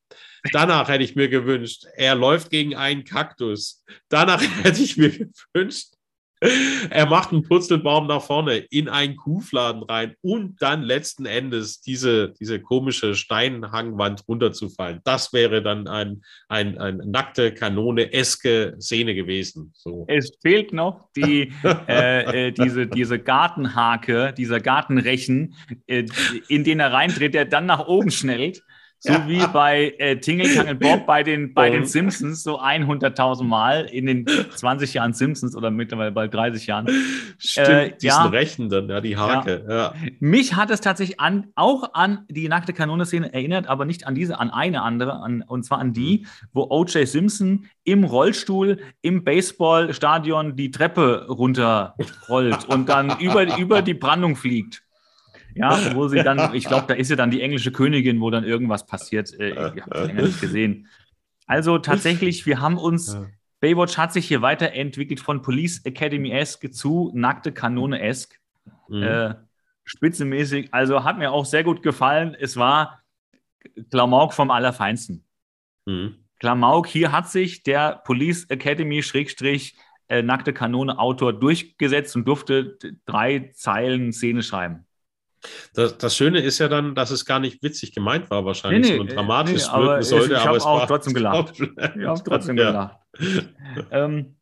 Danach 0.53 0.88
hätte 0.88 1.05
ich 1.05 1.16
mir 1.16 1.29
gewünscht, 1.29 1.85
er 1.97 2.14
läuft 2.14 2.51
gegen 2.51 2.77
einen 2.77 3.05
Kaktus. 3.05 3.85
Danach 4.09 4.42
hätte 4.62 4.83
ich 4.83 4.97
mir 4.97 5.11
gewünscht, 5.53 5.94
er 6.90 7.07
macht 7.07 7.33
einen 7.33 7.42
Purzelbaum 7.42 8.07
nach 8.07 8.22
vorne 8.22 8.57
in 8.57 8.88
einen 8.88 9.16
Kuhfladen 9.16 9.83
rein 9.83 10.14
und 10.22 10.61
dann 10.61 10.83
letzten 10.83 11.27
Endes 11.27 11.81
diese, 11.81 12.33
diese 12.38 12.61
komische 12.61 13.14
Steinhangwand 13.14 14.22
runterzufallen. 14.29 15.01
Das 15.05 15.33
wäre 15.33 15.62
dann 15.62 15.88
ein, 15.88 16.22
ein, 16.48 16.79
ein 16.79 16.98
nackte 17.07 17.53
Kanone-eske 17.53 18.77
Szene 18.81 19.14
gewesen. 19.14 19.72
So. 19.74 20.05
Es 20.09 20.31
fehlt 20.42 20.72
noch 20.72 21.09
die, 21.16 21.53
äh, 21.88 22.48
äh, 22.48 22.53
diese, 22.53 22.87
diese 22.87 23.18
Gartenhake, 23.18 24.33
dieser 24.37 24.61
Gartenrechen, 24.61 25.55
äh, 25.87 26.07
in 26.48 26.64
den 26.64 26.81
er 26.81 26.92
reintritt, 26.92 27.35
der 27.35 27.44
dann 27.44 27.66
nach 27.66 27.87
oben 27.87 28.11
schnellt. 28.11 28.62
So 29.01 29.13
ja. 29.13 29.29
wie 29.29 29.47
bei 29.53 29.95
äh, 29.99 30.17
Tingle 30.19 30.75
Bob 30.75 31.07
bei 31.07 31.23
den, 31.23 31.55
bei 31.55 31.71
den 31.71 31.85
Simpsons, 31.85 32.43
so 32.43 32.61
100.000 32.61 33.45
Mal 33.45 33.85
in 33.85 34.07
den 34.07 34.27
20 34.27 34.95
Jahren 34.95 35.13
Simpsons 35.13 35.55
oder 35.55 35.71
mittlerweile 35.71 36.11
bald 36.11 36.35
30 36.35 36.67
Jahren. 36.67 36.89
Stimmt, 37.39 37.69
äh, 37.69 37.91
diesen 37.91 38.07
ja, 38.09 38.27
Rechen 38.27 38.69
dann, 38.69 38.89
ja, 38.89 39.01
die 39.01 39.17
Hake. 39.17 39.65
Ja. 39.69 39.77
ja. 39.77 39.95
Mich 40.19 40.57
hat 40.57 40.71
es 40.71 40.81
tatsächlich 40.81 41.21
an, 41.21 41.47
auch 41.55 41.95
an 41.95 42.25
die 42.29 42.49
nackte 42.49 42.73
Kanone-Szene 42.73 43.33
erinnert, 43.33 43.69
aber 43.69 43.85
nicht 43.85 44.05
an 44.05 44.17
diese, 44.17 44.41
an 44.41 44.51
eine 44.51 44.83
andere, 44.83 45.13
an, 45.21 45.45
und 45.47 45.63
zwar 45.63 45.79
an 45.79 45.93
die, 45.93 46.27
wo 46.53 46.67
O.J. 46.69 47.07
Simpson 47.07 47.67
im 47.85 48.03
Rollstuhl 48.03 48.79
im 49.01 49.23
Baseballstadion 49.23 50.57
die 50.57 50.73
Treppe 50.73 51.27
runterrollt 51.29 52.65
und 52.69 52.89
dann 52.89 53.17
über, 53.21 53.59
über 53.59 53.81
die 53.81 53.95
Brandung 53.95 54.35
fliegt. 54.35 54.83
Ja, 55.59 55.94
wo 55.94 56.09
sie 56.09 56.23
dann, 56.23 56.55
ich 56.55 56.64
glaube, 56.64 56.87
da 56.88 56.94
ist 56.94 57.11
ja 57.11 57.16
dann 57.16 57.31
die 57.31 57.42
englische 57.42 57.73
Königin, 57.73 58.21
wo 58.21 58.31
dann 58.31 58.44
irgendwas 58.44 58.87
passiert. 58.87 59.33
Äh, 59.38 59.51
ich 59.51 59.83
habe 59.83 59.90
es 59.90 60.07
länger 60.07 60.23
nicht 60.23 60.40
gesehen. 60.40 60.88
Also 61.47 61.79
tatsächlich, 61.79 62.47
wir 62.47 62.61
haben 62.61 62.79
uns, 62.79 63.14
ja. 63.14 63.27
Baywatch 63.61 63.99
hat 63.99 64.12
sich 64.12 64.29
hier 64.29 64.42
weiterentwickelt 64.42 65.18
von 65.18 65.42
Police 65.42 65.85
Academy-esque 65.85 66.71
zu 66.71 67.11
nackte 67.14 67.53
Kanone-esque. 67.53 68.37
Mhm. 68.88 69.03
Äh, 69.03 69.35
spitzenmäßig. 69.85 70.73
Also 70.73 71.03
hat 71.03 71.18
mir 71.18 71.33
auch 71.33 71.44
sehr 71.44 71.64
gut 71.64 71.83
gefallen. 71.83 72.37
Es 72.38 72.57
war 72.57 73.03
Klamauk 73.90 74.33
vom 74.33 74.51
Allerfeinsten. 74.51 75.25
Mhm. 75.87 76.16
Klamauk, 76.38 76.87
hier 76.87 77.11
hat 77.11 77.29
sich 77.29 77.64
der 77.64 78.01
Police 78.05 78.44
Academy 78.49 79.03
Schrägstrich 79.03 79.77
äh, 80.09 80.23
nackte 80.23 80.53
Kanone 80.53 80.99
Autor 80.99 81.33
durchgesetzt 81.33 82.14
und 82.14 82.27
durfte 82.27 82.79
drei 83.07 83.51
Zeilen 83.55 84.12
Szene 84.12 84.42
schreiben. 84.42 84.87
Das, 85.74 85.98
das, 85.98 86.16
Schöne 86.16 86.40
ist 86.40 86.59
ja 86.59 86.68
dann, 86.68 86.94
dass 86.94 87.11
es 87.11 87.24
gar 87.24 87.40
nicht 87.40 87.62
witzig 87.62 87.94
gemeint 87.94 88.31
war, 88.31 88.44
wahrscheinlich, 88.44 88.83
nee, 88.83 88.90
nee, 88.90 88.96
sondern 88.98 89.16
dramatisch 89.16 89.66
nee, 89.72 89.79
wirken 89.79 90.03
sollte. 90.03 90.27
Ich, 90.35 90.38
ich 90.38 90.46
habe 90.46 90.64
auch 90.64 90.87
trotzdem 90.87 91.14
gelacht. 91.14 91.61
Ich 91.61 92.07
habe 92.07 92.22
trotzdem 92.24 92.57
gelacht. 92.57 92.96
ähm, 93.90 94.37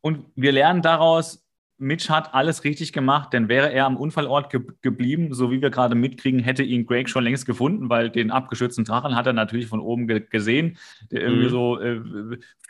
und 0.00 0.26
wir 0.34 0.52
lernen 0.52 0.82
daraus, 0.82 1.44
Mitch 1.78 2.08
hat 2.08 2.34
alles 2.34 2.62
richtig 2.64 2.92
gemacht, 2.92 3.32
denn 3.32 3.48
wäre 3.48 3.72
er 3.72 3.86
am 3.86 3.96
Unfallort 3.96 4.50
ge 4.50 4.60
geblieben, 4.80 5.34
so 5.34 5.50
wie 5.50 5.60
wir 5.60 5.70
gerade 5.70 5.94
mitkriegen, 5.94 6.40
hätte 6.40 6.62
ihn 6.62 6.86
Greg 6.86 7.08
schon 7.08 7.24
längst 7.24 7.46
gefunden, 7.46 7.88
weil 7.88 8.10
den 8.10 8.30
abgeschützten 8.30 8.84
Drachen 8.84 9.16
hat 9.16 9.26
er 9.26 9.32
natürlich 9.32 9.66
von 9.66 9.80
oben 9.80 10.06
ge 10.06 10.20
gesehen, 10.20 10.78
der 11.10 11.22
irgendwie 11.22 11.46
mhm. 11.46 11.50
so 11.50 11.80
äh, 11.80 12.00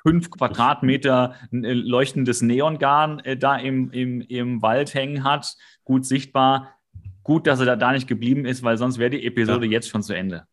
fünf 0.03 0.31
Quadratmeter 0.31 1.35
äh, 1.53 1.73
leuchtendes 1.73 2.41
Neongarn 2.41 3.21
äh, 3.21 3.37
da 3.37 3.57
im, 3.57 3.91
im, 3.91 4.21
im 4.23 4.63
Wald 4.63 4.95
hängen 4.95 5.23
hat, 5.23 5.55
gut 5.85 6.07
sichtbar 6.07 6.75
gut, 7.25 7.47
dass 7.49 7.59
er 7.59 7.67
da, 7.67 7.77
da 7.77 7.93
nicht 7.93 8.07
geblieben 8.07 8.45
ist, 8.45 8.63
weil 8.63 8.77
sonst 8.77 8.99
wäre 8.99 9.11
die 9.11 9.27
Episode 9.27 9.67
ja. 9.67 9.73
jetzt 9.73 9.89
schon 9.89 10.03
zu 10.03 10.13
Ende. 10.13 10.47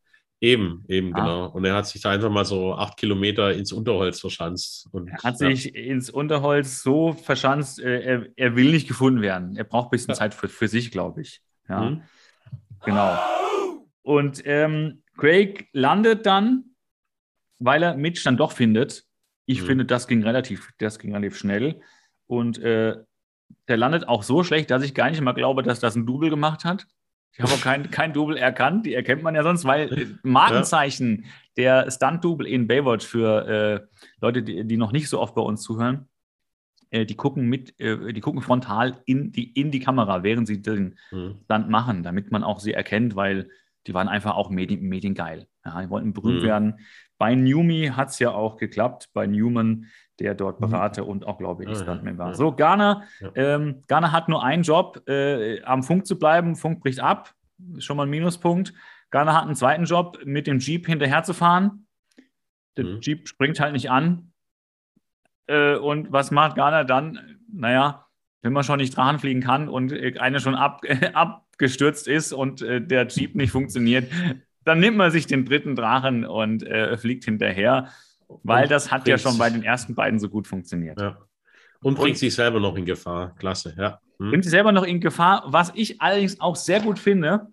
Eben, 0.43 0.83
eben, 0.87 1.15
ah. 1.15 1.19
genau. 1.19 1.49
Und 1.49 1.65
er 1.65 1.75
hat 1.75 1.85
sich 1.85 2.01
da 2.01 2.09
einfach 2.09 2.31
mal 2.31 2.45
so 2.45 2.73
acht 2.73 2.97
Kilometer 2.97 3.53
ins 3.53 3.71
Unterholz 3.71 4.19
verschanzt. 4.19 4.87
Und, 4.91 5.07
er 5.07 5.17
hat 5.23 5.39
ja. 5.39 5.49
sich 5.49 5.75
ins 5.75 6.09
Unterholz 6.09 6.81
so 6.81 7.13
verschanzt, 7.13 7.79
äh, 7.79 8.01
er, 8.01 8.27
er, 8.35 8.55
will 8.55 8.71
nicht 8.71 8.87
gefunden 8.87 9.21
werden. 9.21 9.55
Er 9.55 9.65
braucht 9.65 9.87
ein 9.87 9.91
bisschen 9.91 10.09
ja. 10.09 10.15
Zeit 10.15 10.33
für, 10.33 10.47
für 10.47 10.67
sich, 10.67 10.89
glaube 10.89 11.21
ich. 11.21 11.41
Ja, 11.69 11.81
mhm. 11.81 12.01
genau. 12.83 13.19
Und 14.01 14.41
ähm, 14.45 15.03
Craig 15.15 15.67
landet 15.73 16.25
dann, 16.25 16.73
weil 17.59 17.83
er 17.83 17.95
Mitch 17.95 18.23
dann 18.23 18.37
doch 18.37 18.51
findet. 18.51 19.05
Ich 19.45 19.61
mhm. 19.61 19.65
finde, 19.67 19.85
das 19.85 20.07
ging 20.07 20.23
relativ, 20.23 20.71
das 20.79 20.97
ging 20.97 21.13
relativ 21.13 21.37
schnell. 21.37 21.81
Und 22.25 22.57
äh, 22.57 22.97
der 23.67 23.77
landet 23.77 24.07
auch 24.07 24.23
so 24.23 24.43
schlecht, 24.43 24.71
dass 24.71 24.83
ich 24.83 24.93
gar 24.93 25.09
nicht 25.09 25.21
mal 25.21 25.33
glaube, 25.33 25.63
dass 25.63 25.79
das 25.79 25.95
ein 25.95 26.05
Double 26.05 26.29
gemacht 26.29 26.65
hat. 26.65 26.87
Ich 27.33 27.39
habe 27.39 27.53
auch 27.53 27.61
kein, 27.61 27.89
kein 27.91 28.13
Double 28.13 28.35
erkannt, 28.37 28.85
die 28.85 28.93
erkennt 28.93 29.23
man 29.23 29.35
ja 29.35 29.43
sonst, 29.43 29.63
weil 29.63 30.17
Markenzeichen 30.23 31.25
ja. 31.55 31.83
der 31.83 31.91
Stunt-Double 31.91 32.45
in 32.45 32.67
Baywatch 32.67 33.05
für 33.05 33.47
äh, 33.47 34.01
Leute, 34.19 34.43
die, 34.43 34.65
die, 34.67 34.77
noch 34.77 34.91
nicht 34.91 35.07
so 35.07 35.19
oft 35.19 35.33
bei 35.33 35.41
uns 35.41 35.61
zuhören, 35.61 36.09
äh, 36.89 37.05
die 37.05 37.15
gucken 37.15 37.47
mit, 37.47 37.79
äh, 37.79 38.11
die 38.11 38.19
gucken 38.19 38.41
frontal 38.41 39.01
in 39.05 39.31
die, 39.31 39.49
in 39.53 39.71
die 39.71 39.79
Kamera, 39.79 40.23
während 40.23 40.45
sie 40.47 40.61
den 40.61 40.97
mhm. 41.11 41.39
Stunt 41.45 41.69
machen, 41.69 42.03
damit 42.03 42.31
man 42.31 42.43
auch 42.43 42.59
sie 42.59 42.73
erkennt, 42.73 43.15
weil 43.15 43.49
die 43.87 43.93
waren 43.93 44.09
einfach 44.09 44.35
auch 44.35 44.49
medien, 44.49 44.81
mediengeil. 44.83 45.47
Ja, 45.65 45.81
die 45.81 45.89
wollten 45.89 46.13
berühmt 46.13 46.41
mhm. 46.41 46.45
werden. 46.45 46.79
Bei 47.21 47.35
Newmy 47.35 47.91
hat 47.95 48.09
es 48.09 48.17
ja 48.17 48.31
auch 48.31 48.57
geklappt, 48.57 49.11
bei 49.13 49.27
Newman, 49.27 49.85
der 50.17 50.33
dort 50.33 50.59
mhm. 50.59 50.71
Berater 50.71 51.03
mhm. 51.03 51.09
und 51.09 51.27
auch, 51.27 51.37
glaube 51.37 51.63
ich, 51.63 51.77
Stuntman 51.77 52.17
war. 52.17 52.33
So, 52.33 52.55
ja. 52.57 53.03
ähm, 53.35 53.83
Garner 53.87 54.11
hat 54.11 54.27
nur 54.27 54.43
einen 54.43 54.63
Job, 54.63 55.07
äh, 55.07 55.61
am 55.61 55.83
Funk 55.83 56.07
zu 56.07 56.17
bleiben. 56.17 56.55
Funk 56.55 56.79
bricht 56.79 56.99
ab, 56.99 57.35
schon 57.77 57.97
mal 57.97 58.07
ein 58.07 58.09
Minuspunkt. 58.09 58.73
Garner 59.11 59.35
hat 59.35 59.43
einen 59.43 59.53
zweiten 59.53 59.83
Job, 59.83 60.17
mit 60.25 60.47
dem 60.47 60.57
Jeep 60.57 60.87
hinterher 60.87 61.21
zu 61.21 61.35
fahren. 61.35 61.85
Der 62.75 62.85
mhm. 62.85 63.01
Jeep 63.01 63.27
springt 63.27 63.59
halt 63.59 63.73
nicht 63.73 63.91
an. 63.91 64.31
Äh, 65.45 65.75
und 65.75 66.11
was 66.11 66.31
macht 66.31 66.55
Garner 66.55 66.85
dann? 66.85 67.37
Naja, 67.53 68.07
wenn 68.41 68.51
man 68.51 68.63
schon 68.63 68.77
nicht 68.77 68.97
dran 68.97 69.19
fliegen 69.19 69.41
kann 69.41 69.69
und 69.69 69.91
äh, 69.91 70.17
einer 70.17 70.39
schon 70.39 70.55
ab, 70.55 70.81
abgestürzt 71.13 72.07
ist 72.07 72.33
und 72.33 72.63
äh, 72.63 72.81
der 72.81 73.05
Jeep 73.05 73.35
nicht 73.35 73.51
funktioniert, 73.51 74.11
dann 74.63 74.79
nimmt 74.79 74.97
man 74.97 75.11
sich 75.11 75.27
den 75.27 75.45
dritten 75.45 75.75
Drachen 75.75 76.25
und 76.25 76.63
äh, 76.63 76.97
fliegt 76.97 77.25
hinterher, 77.25 77.89
weil 78.43 78.63
und 78.63 78.71
das 78.71 78.91
hat 78.91 79.07
ja 79.07 79.17
schon 79.17 79.37
bei 79.37 79.49
den 79.49 79.63
ersten 79.63 79.95
beiden 79.95 80.19
so 80.19 80.29
gut 80.29 80.47
funktioniert. 80.47 80.99
Ja. 80.99 81.17
Und 81.81 81.95
bringt 81.95 82.11
und, 82.11 82.17
sich 82.17 82.33
selber 82.33 82.59
noch 82.59 82.75
in 82.75 82.85
Gefahr. 82.85 83.35
Klasse, 83.35 83.73
ja. 83.77 83.99
Hm. 84.19 84.29
Bringt 84.29 84.43
sich 84.43 84.51
selber 84.51 84.71
noch 84.71 84.83
in 84.83 84.99
Gefahr. 84.99 85.43
Was 85.47 85.71
ich 85.75 86.01
allerdings 86.01 86.39
auch 86.39 86.55
sehr 86.55 86.79
gut 86.79 86.99
finde, 86.99 87.47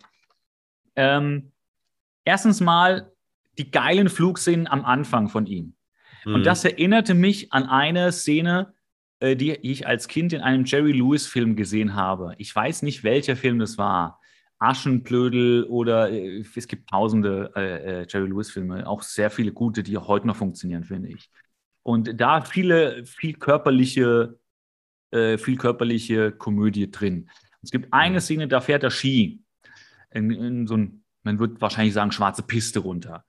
ähm, 0.96 1.52
erstens 2.24 2.60
mal 2.60 3.10
die 3.56 3.70
geilen 3.70 4.08
Flugszenen 4.08 4.66
am 4.66 4.84
Anfang 4.84 5.28
von 5.28 5.46
ihm. 5.46 5.74
Hm. 6.24 6.34
Und 6.34 6.46
das 6.46 6.64
erinnerte 6.64 7.14
mich 7.14 7.52
an 7.52 7.64
eine 7.64 8.12
Szene, 8.12 8.74
äh, 9.20 9.34
die 9.34 9.52
ich 9.52 9.86
als 9.86 10.08
Kind 10.08 10.32
in 10.32 10.42
einem 10.42 10.64
Jerry 10.64 10.92
Lewis-Film 10.92 11.56
gesehen 11.56 11.94
habe. 11.94 12.34
Ich 12.38 12.54
weiß 12.54 12.82
nicht, 12.82 13.02
welcher 13.02 13.34
Film 13.34 13.58
das 13.58 13.78
war. 13.78 14.20
Aschenblödel 14.58 15.64
oder 15.64 16.10
äh, 16.10 16.44
es 16.54 16.68
gibt 16.68 16.90
tausende 16.90 17.52
äh, 17.54 18.00
äh, 18.02 18.06
Jerry 18.08 18.28
Lewis-Filme, 18.28 18.86
auch 18.86 19.02
sehr 19.02 19.30
viele 19.30 19.52
gute, 19.52 19.82
die 19.82 19.96
heute 19.96 20.26
noch 20.26 20.36
funktionieren, 20.36 20.84
finde 20.84 21.10
ich. 21.10 21.30
Und 21.82 22.20
da 22.20 22.42
viele, 22.42 23.04
viel 23.06 23.34
körperliche, 23.34 24.38
äh, 25.10 25.38
viel 25.38 25.56
körperliche 25.56 26.32
Komödie 26.32 26.90
drin. 26.90 27.30
Es 27.62 27.70
gibt 27.70 27.92
eine 27.92 28.16
mhm. 28.16 28.20
Szene, 28.20 28.48
da 28.48 28.60
fährt 28.60 28.82
er 28.82 28.90
Ski 28.90 29.42
in, 30.10 30.30
in 30.30 30.66
so 30.66 30.76
ein, 30.76 31.04
man 31.22 31.38
würde 31.38 31.60
wahrscheinlich 31.60 31.94
sagen, 31.94 32.12
schwarze 32.12 32.42
Piste 32.42 32.80
runter. 32.80 33.24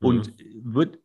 Und 0.00 0.38
mhm. 0.38 0.74
wird 0.74 0.98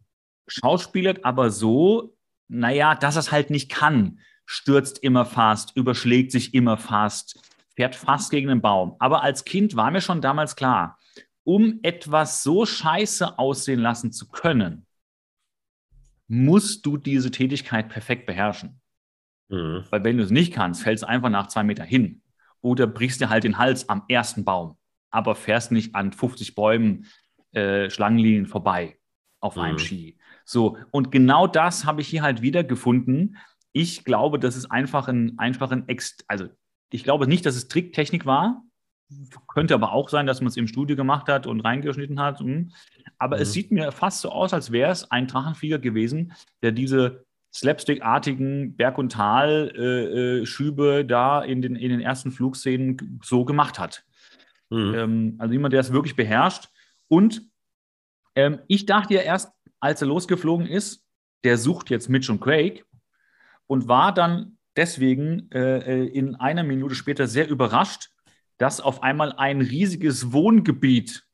schauspielert 0.48 1.26
aber 1.26 1.50
so, 1.50 2.16
naja, 2.48 2.96
dass 2.96 3.16
er 3.16 3.22
es 3.22 3.32
halt 3.32 3.50
nicht 3.50 3.70
kann. 3.72 4.20
Stürzt 4.46 5.00
immer 5.00 5.26
fast, 5.26 5.76
überschlägt 5.76 6.32
sich 6.32 6.54
immer 6.54 6.78
fast 6.78 7.42
fährt 7.76 7.96
fast 7.96 8.32
gegen 8.32 8.48
den 8.48 8.62
Baum. 8.62 8.96
Aber 9.00 9.24
als 9.24 9.46
Kind 9.46 9.76
war 9.76 9.92
mir 9.92 10.02
schon 10.02 10.22
damals 10.22 10.56
klar, 10.56 10.98
um 11.44 11.80
etwas 11.84 12.44
so 12.44 12.66
scheiße 12.66 13.38
aussehen 13.38 13.80
lassen 13.80 14.12
zu 14.12 14.30
können, 14.30 14.86
musst 16.28 16.86
du 16.86 16.98
diese 16.98 17.32
Tätigkeit 17.32 17.90
perfekt 17.90 18.26
beherrschen. 18.26 18.82
Mhm. 19.50 19.84
Weil 19.90 20.04
wenn 20.04 20.18
du 20.18 20.24
es 20.24 20.32
nicht 20.32 20.54
kannst, 20.54 20.82
fällst 20.82 21.04
du 21.04 21.08
einfach 21.08 21.30
nach 21.30 21.48
zwei 21.48 21.64
Meter 21.64 21.84
hin. 21.84 22.22
Oder 22.62 22.88
brichst 22.88 23.22
dir 23.22 23.30
halt 23.30 23.44
den 23.44 23.60
Hals 23.60 23.90
am 23.90 24.04
ersten 24.08 24.44
Baum, 24.44 24.78
aber 25.12 25.36
fährst 25.36 25.72
nicht 25.72 25.94
an 25.94 26.12
50 26.12 26.56
Bäumen, 26.56 27.06
äh, 27.52 27.90
Schlangenlinien 27.92 28.48
vorbei 28.48 28.98
auf 29.40 29.56
mhm. 29.56 29.62
einem 29.62 29.80
Ski. 29.80 30.18
So, 30.46 30.78
und 30.92 31.12
genau 31.12 31.46
das 31.46 31.86
habe 31.86 32.02
ich 32.02 32.08
hier 32.08 32.24
halt 32.24 32.42
wieder 32.42 32.64
gefunden. 32.64 33.38
Ich 33.72 34.04
glaube, 34.04 34.40
das 34.40 34.56
ist 34.56 34.72
einfach 34.72 35.08
ein, 35.08 35.38
einfach 35.38 35.72
ein, 35.72 35.86
also 36.28 36.48
ich 36.96 37.04
glaube 37.04 37.28
nicht, 37.28 37.46
dass 37.46 37.56
es 37.56 37.68
Tricktechnik 37.68 38.26
war. 38.26 38.64
Könnte 39.48 39.76
aber 39.76 39.92
auch 39.92 40.10
sein, 40.10 40.26
dass 40.26 40.42
man 40.42 40.48
es 40.48 40.58
im 40.58 40.68
Studio 40.68 40.96
gemacht 40.96 41.28
hat 41.28 41.46
und 41.46 41.60
reingeschnitten 41.60 42.20
hat. 42.20 42.40
Hm. 42.40 42.72
Aber 43.20 43.36
mhm. 43.36 43.42
es 43.44 43.54
sieht 43.54 43.72
mir 43.72 43.92
fast 43.92 44.22
so 44.22 44.30
aus, 44.32 44.54
als 44.54 44.72
wäre 44.72 44.92
es 44.92 45.12
ein 45.12 45.28
Drachenflieger 45.28 45.78
gewesen, 45.78 46.34
der 46.64 46.72
diese 46.72 47.26
slapstick-artigen 47.54 48.76
Berg- 48.76 48.98
und 48.98 49.12
Tal-Schübe 49.12 50.96
äh, 50.96 51.00
äh 51.02 51.06
da 51.06 51.42
in 51.42 51.62
den, 51.62 51.76
in 51.76 51.90
den 51.90 52.02
ersten 52.02 52.32
Flugszenen 52.32 53.20
so 53.24 53.46
gemacht 53.46 53.78
hat. 53.78 54.04
Mhm. 54.70 54.94
Ähm, 54.96 55.36
also 55.38 55.54
jemand, 55.54 55.74
der 55.74 55.82
es 55.82 55.94
wirklich 55.94 56.16
beherrscht. 56.16 56.70
Und 57.08 57.44
ähm, 58.36 58.60
ich 58.68 58.86
dachte 58.86 59.14
ja 59.14 59.22
erst, 59.22 59.52
als 59.80 60.02
er 60.02 60.08
losgeflogen 60.08 60.66
ist, 60.66 61.04
der 61.44 61.58
sucht 61.58 61.90
jetzt 61.90 62.10
Mitch 62.10 62.32
und 62.32 62.42
Craig 62.42 62.86
und 63.68 63.88
war 63.88 64.14
dann 64.14 64.55
deswegen 64.76 65.50
äh, 65.52 65.78
äh, 65.78 66.08
in 66.08 66.36
einer 66.36 66.64
Minute 66.64 66.96
später 66.96 67.28
sehr 67.28 67.50
überrascht, 67.50 68.10
dass 68.58 68.82
auf 68.82 69.04
einmal 69.04 69.34
ein 69.34 69.62
riesiges 69.62 70.32
Wohngebiet 70.32 71.26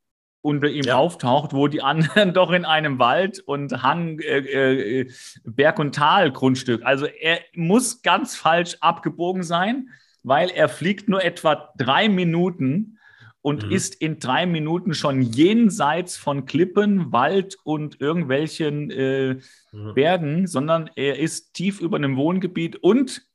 unter 0.42 0.68
ihm 0.68 0.86
ja. 0.86 0.96
auftaucht, 0.96 1.54
wo 1.54 1.68
die 1.68 1.82
anderen 1.82 2.34
doch 2.34 2.52
in 2.52 2.66
einem 2.66 3.00
Wald 3.00 3.40
und 3.40 3.84
Hang, 3.84 4.20
äh, 4.20 5.02
äh, 5.02 5.12
Berg- 5.44 5.80
und 5.80 5.94
Tal-Grundstück. 5.96 6.84
Also 6.84 7.06
er 7.06 7.40
muss 7.54 8.02
ganz 8.02 8.36
falsch 8.36 8.78
abgebogen 8.82 9.44
sein, 9.44 9.90
weil 10.24 10.50
er 10.50 10.70
fliegt 10.70 11.10
nur 11.10 11.24
etwa 11.24 11.72
drei 11.78 12.10
Minuten 12.10 12.98
und 13.42 13.66
mhm. 13.66 13.72
ist 13.72 13.96
in 13.96 14.20
drei 14.20 14.46
Minuten 14.46 14.94
schon 14.94 15.22
jenseits 15.22 16.18
von 16.18 16.46
Klippen, 16.46 17.12
Wald 17.12 17.58
und 17.64 18.00
irgendwelchen 18.00 18.92
äh, 18.92 19.38
mhm. 19.72 19.94
Bergen, 19.94 20.48
sondern 20.48 20.90
er 20.96 21.20
ist 21.20 21.54
tief 21.54 21.82
über 21.82 21.98
einem 21.98 22.18
Wohngebiet 22.18 22.78
und 22.78 23.28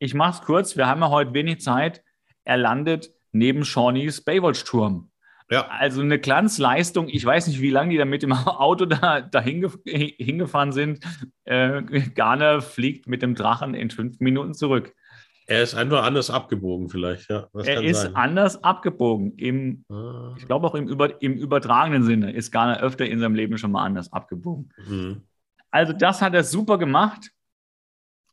ich 0.00 0.14
mache 0.14 0.40
es 0.40 0.46
kurz, 0.46 0.76
wir 0.76 0.86
haben 0.86 1.02
ja 1.02 1.10
heute 1.10 1.34
wenig 1.34 1.60
Zeit. 1.60 2.02
Er 2.44 2.56
landet 2.56 3.10
neben 3.32 3.64
Shawnees 3.64 4.22
Baywatch-Turm. 4.24 5.10
Ja. 5.50 5.66
Also 5.68 6.00
eine 6.00 6.18
Glanzleistung. 6.18 7.08
Ich 7.08 7.24
weiß 7.24 7.48
nicht, 7.48 7.60
wie 7.60 7.70
lange 7.70 7.90
die 7.90 7.98
da 7.98 8.04
mit 8.04 8.22
dem 8.22 8.32
Auto 8.46 8.86
da, 8.86 9.20
da 9.20 9.40
hingefahren 9.40 10.72
sind. 10.72 11.04
Äh, 11.44 11.82
Garner 12.14 12.62
fliegt 12.62 13.08
mit 13.08 13.20
dem 13.22 13.34
Drachen 13.34 13.74
in 13.74 13.90
fünf 13.90 14.20
Minuten 14.20 14.54
zurück. 14.54 14.94
Er 15.46 15.62
ist 15.62 15.74
einfach 15.74 16.04
anders 16.04 16.30
abgebogen, 16.30 16.88
vielleicht. 16.88 17.28
Ja, 17.28 17.48
er 17.52 17.82
ist 17.82 18.02
sein. 18.02 18.14
anders 18.14 18.62
abgebogen. 18.62 19.36
Im, 19.36 19.84
ah. 19.90 20.34
Ich 20.38 20.46
glaube 20.46 20.66
auch 20.66 20.76
im, 20.76 20.88
über, 20.88 21.20
im 21.20 21.34
übertragenen 21.34 22.04
Sinne 22.04 22.32
ist 22.32 22.52
Garner 22.52 22.80
öfter 22.80 23.04
in 23.04 23.18
seinem 23.18 23.34
Leben 23.34 23.58
schon 23.58 23.72
mal 23.72 23.84
anders 23.84 24.12
abgebogen. 24.12 24.72
Mhm. 24.86 25.22
Also, 25.72 25.92
das 25.92 26.22
hat 26.22 26.34
er 26.34 26.44
super 26.44 26.78
gemacht 26.78 27.32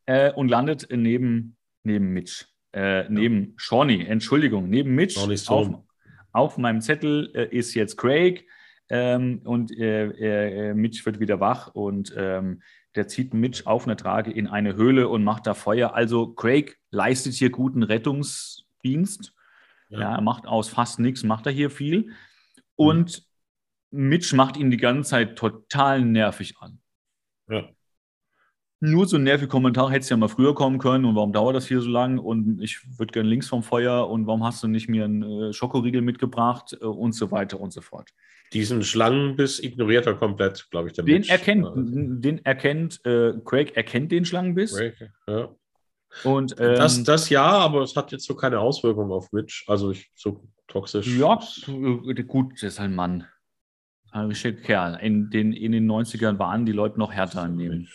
äh, 0.05 0.31
und 0.31 0.47
landet 0.47 0.87
neben 0.91 1.56
neben 1.87 2.13
Mitch. 2.13 2.45
Äh, 2.73 3.09
neben 3.09 3.53
Shawnee, 3.57 4.05
Entschuldigung, 4.05 4.69
neben 4.69 4.93
Mitch. 4.93 5.19
Auf, 5.47 5.69
auf, 6.31 6.57
meinem 6.57 6.81
Zettel 6.81 7.31
äh, 7.33 7.47
ist 7.57 7.73
jetzt 7.73 7.97
Craig 7.97 8.45
ähm, 8.89 9.41
und 9.45 9.75
äh, 9.75 10.69
äh, 10.69 10.73
Mitch 10.75 11.05
wird 11.05 11.19
wieder 11.19 11.39
wach 11.39 11.73
und 11.73 12.13
ähm, 12.15 12.61
der 12.95 13.07
zieht 13.07 13.33
Mitch 13.33 13.65
auf 13.65 13.85
eine 13.85 13.95
Trage 13.95 14.31
in 14.31 14.47
eine 14.47 14.75
Höhle 14.75 15.07
und 15.07 15.23
macht 15.23 15.47
da 15.47 15.53
Feuer. 15.53 15.95
Also 15.95 16.33
Craig 16.33 16.77
leistet 16.91 17.33
hier 17.33 17.49
guten 17.49 17.83
Rettungsdienst. 17.83 19.33
Ja, 19.89 19.99
ja 19.99 20.15
er 20.15 20.21
macht 20.21 20.45
aus 20.45 20.69
fast 20.69 20.99
nichts, 20.99 21.23
macht 21.23 21.47
er 21.47 21.51
hier 21.51 21.71
viel. 21.71 22.13
Und 22.75 23.25
mhm. 23.91 24.09
Mitch 24.09 24.35
macht 24.35 24.57
ihn 24.57 24.69
die 24.69 24.77
ganze 24.77 25.09
Zeit 25.09 25.35
total 25.37 26.03
nervig 26.03 26.55
an. 26.59 26.79
Ja 27.49 27.69
nur 28.79 29.07
so 29.07 29.17
ein 29.17 29.23
nerviger 29.23 29.49
Kommentar 29.49 29.89
hätte 29.89 30.01
es 30.01 30.09
ja 30.09 30.17
mal 30.17 30.27
früher 30.27 30.53
kommen 30.53 30.77
können 30.77 31.05
und 31.05 31.15
warum 31.15 31.33
dauert 31.33 31.55
das 31.55 31.67
hier 31.67 31.81
so 31.81 31.89
lang 31.89 32.19
und 32.19 32.61
ich 32.61 32.79
würde 32.97 33.11
gerne 33.11 33.27
links 33.27 33.47
vom 33.47 33.63
Feuer 33.63 34.07
und 34.07 34.27
warum 34.27 34.43
hast 34.43 34.61
du 34.63 34.67
nicht 34.67 34.87
mir 34.87 35.05
einen 35.05 35.23
äh, 35.23 35.53
Schokoriegel 35.53 36.01
mitgebracht 36.01 36.77
äh, 36.79 36.85
und 36.85 37.13
so 37.13 37.31
weiter 37.31 37.59
und 37.59 37.73
so 37.73 37.81
fort. 37.81 38.11
Diesen 38.53 38.83
Schlangenbiss 38.83 39.59
ignoriert 39.59 40.05
er 40.05 40.13
komplett, 40.13 40.67
glaube 40.69 40.87
ich. 40.87 40.93
Der 40.93 41.03
den 41.03 41.15
Mensch. 41.15 41.29
erkennt, 41.29 41.67
den 42.23 42.45
erkennt, 42.45 43.05
äh, 43.05 43.33
Craig 43.43 43.75
erkennt 43.75 44.11
den 44.11 44.25
Schlangenbiss. 44.25 44.75
Craig, 44.75 44.95
ja. 45.27 45.49
Und, 46.23 46.55
ähm, 46.59 46.75
das, 46.75 47.03
das 47.03 47.29
ja, 47.29 47.45
aber 47.45 47.81
es 47.81 47.95
hat 47.95 48.11
jetzt 48.11 48.25
so 48.25 48.35
keine 48.35 48.59
Auswirkungen 48.59 49.11
auf 49.11 49.31
Mitch, 49.31 49.65
also 49.67 49.91
ich, 49.91 50.09
so 50.15 50.43
toxisch. 50.67 51.07
Ja, 51.17 51.39
äh, 51.67 52.23
gut, 52.23 52.53
das 52.53 52.63
ist 52.63 52.79
ein 52.79 52.95
Mann. 52.95 53.25
Ein 54.11 54.27
richtiger 54.27 54.59
Kerl. 54.61 54.99
In 55.01 55.29
den, 55.29 55.53
in 55.53 55.71
den 55.71 55.89
90ern 55.89 56.39
waren 56.39 56.65
die 56.65 56.71
Leute 56.71 56.97
noch 56.99 57.11
härter 57.11 57.43
an 57.43 57.57
dem. 57.57 57.87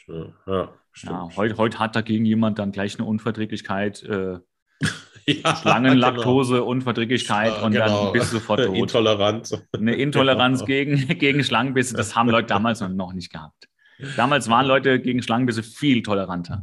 Ja, 0.46 0.68
ja, 1.04 1.28
heute, 1.36 1.56
heute 1.56 1.78
hat 1.78 1.96
dagegen 1.96 2.24
jemand 2.24 2.58
dann 2.58 2.72
gleich 2.72 2.98
eine 2.98 3.06
Unverträglichkeit, 3.06 4.02
äh, 4.02 4.38
ja, 5.26 5.56
Schlangenlaktose, 5.56 6.54
genau. 6.54 6.66
Unverträglichkeit 6.66 7.52
ja, 7.56 7.62
und 7.62 7.72
genau. 7.72 8.04
dann 8.04 8.12
bist 8.12 8.32
du 8.32 8.38
sofort 8.38 8.60
tot. 8.66 8.76
Intoleranz. 8.76 9.64
Eine 9.72 9.94
Intoleranz 9.94 10.58
genau. 10.60 10.66
gegen, 10.66 11.08
gegen 11.18 11.44
Schlangenbisse, 11.44 11.96
das 11.96 12.14
haben 12.14 12.28
Leute 12.28 12.48
damals 12.48 12.80
noch 12.80 13.12
nicht 13.12 13.32
gehabt. 13.32 13.68
Damals 14.16 14.50
waren 14.50 14.66
Leute 14.66 15.00
gegen 15.00 15.22
Schlangenbisse 15.22 15.62
viel 15.62 16.02
toleranter. 16.02 16.62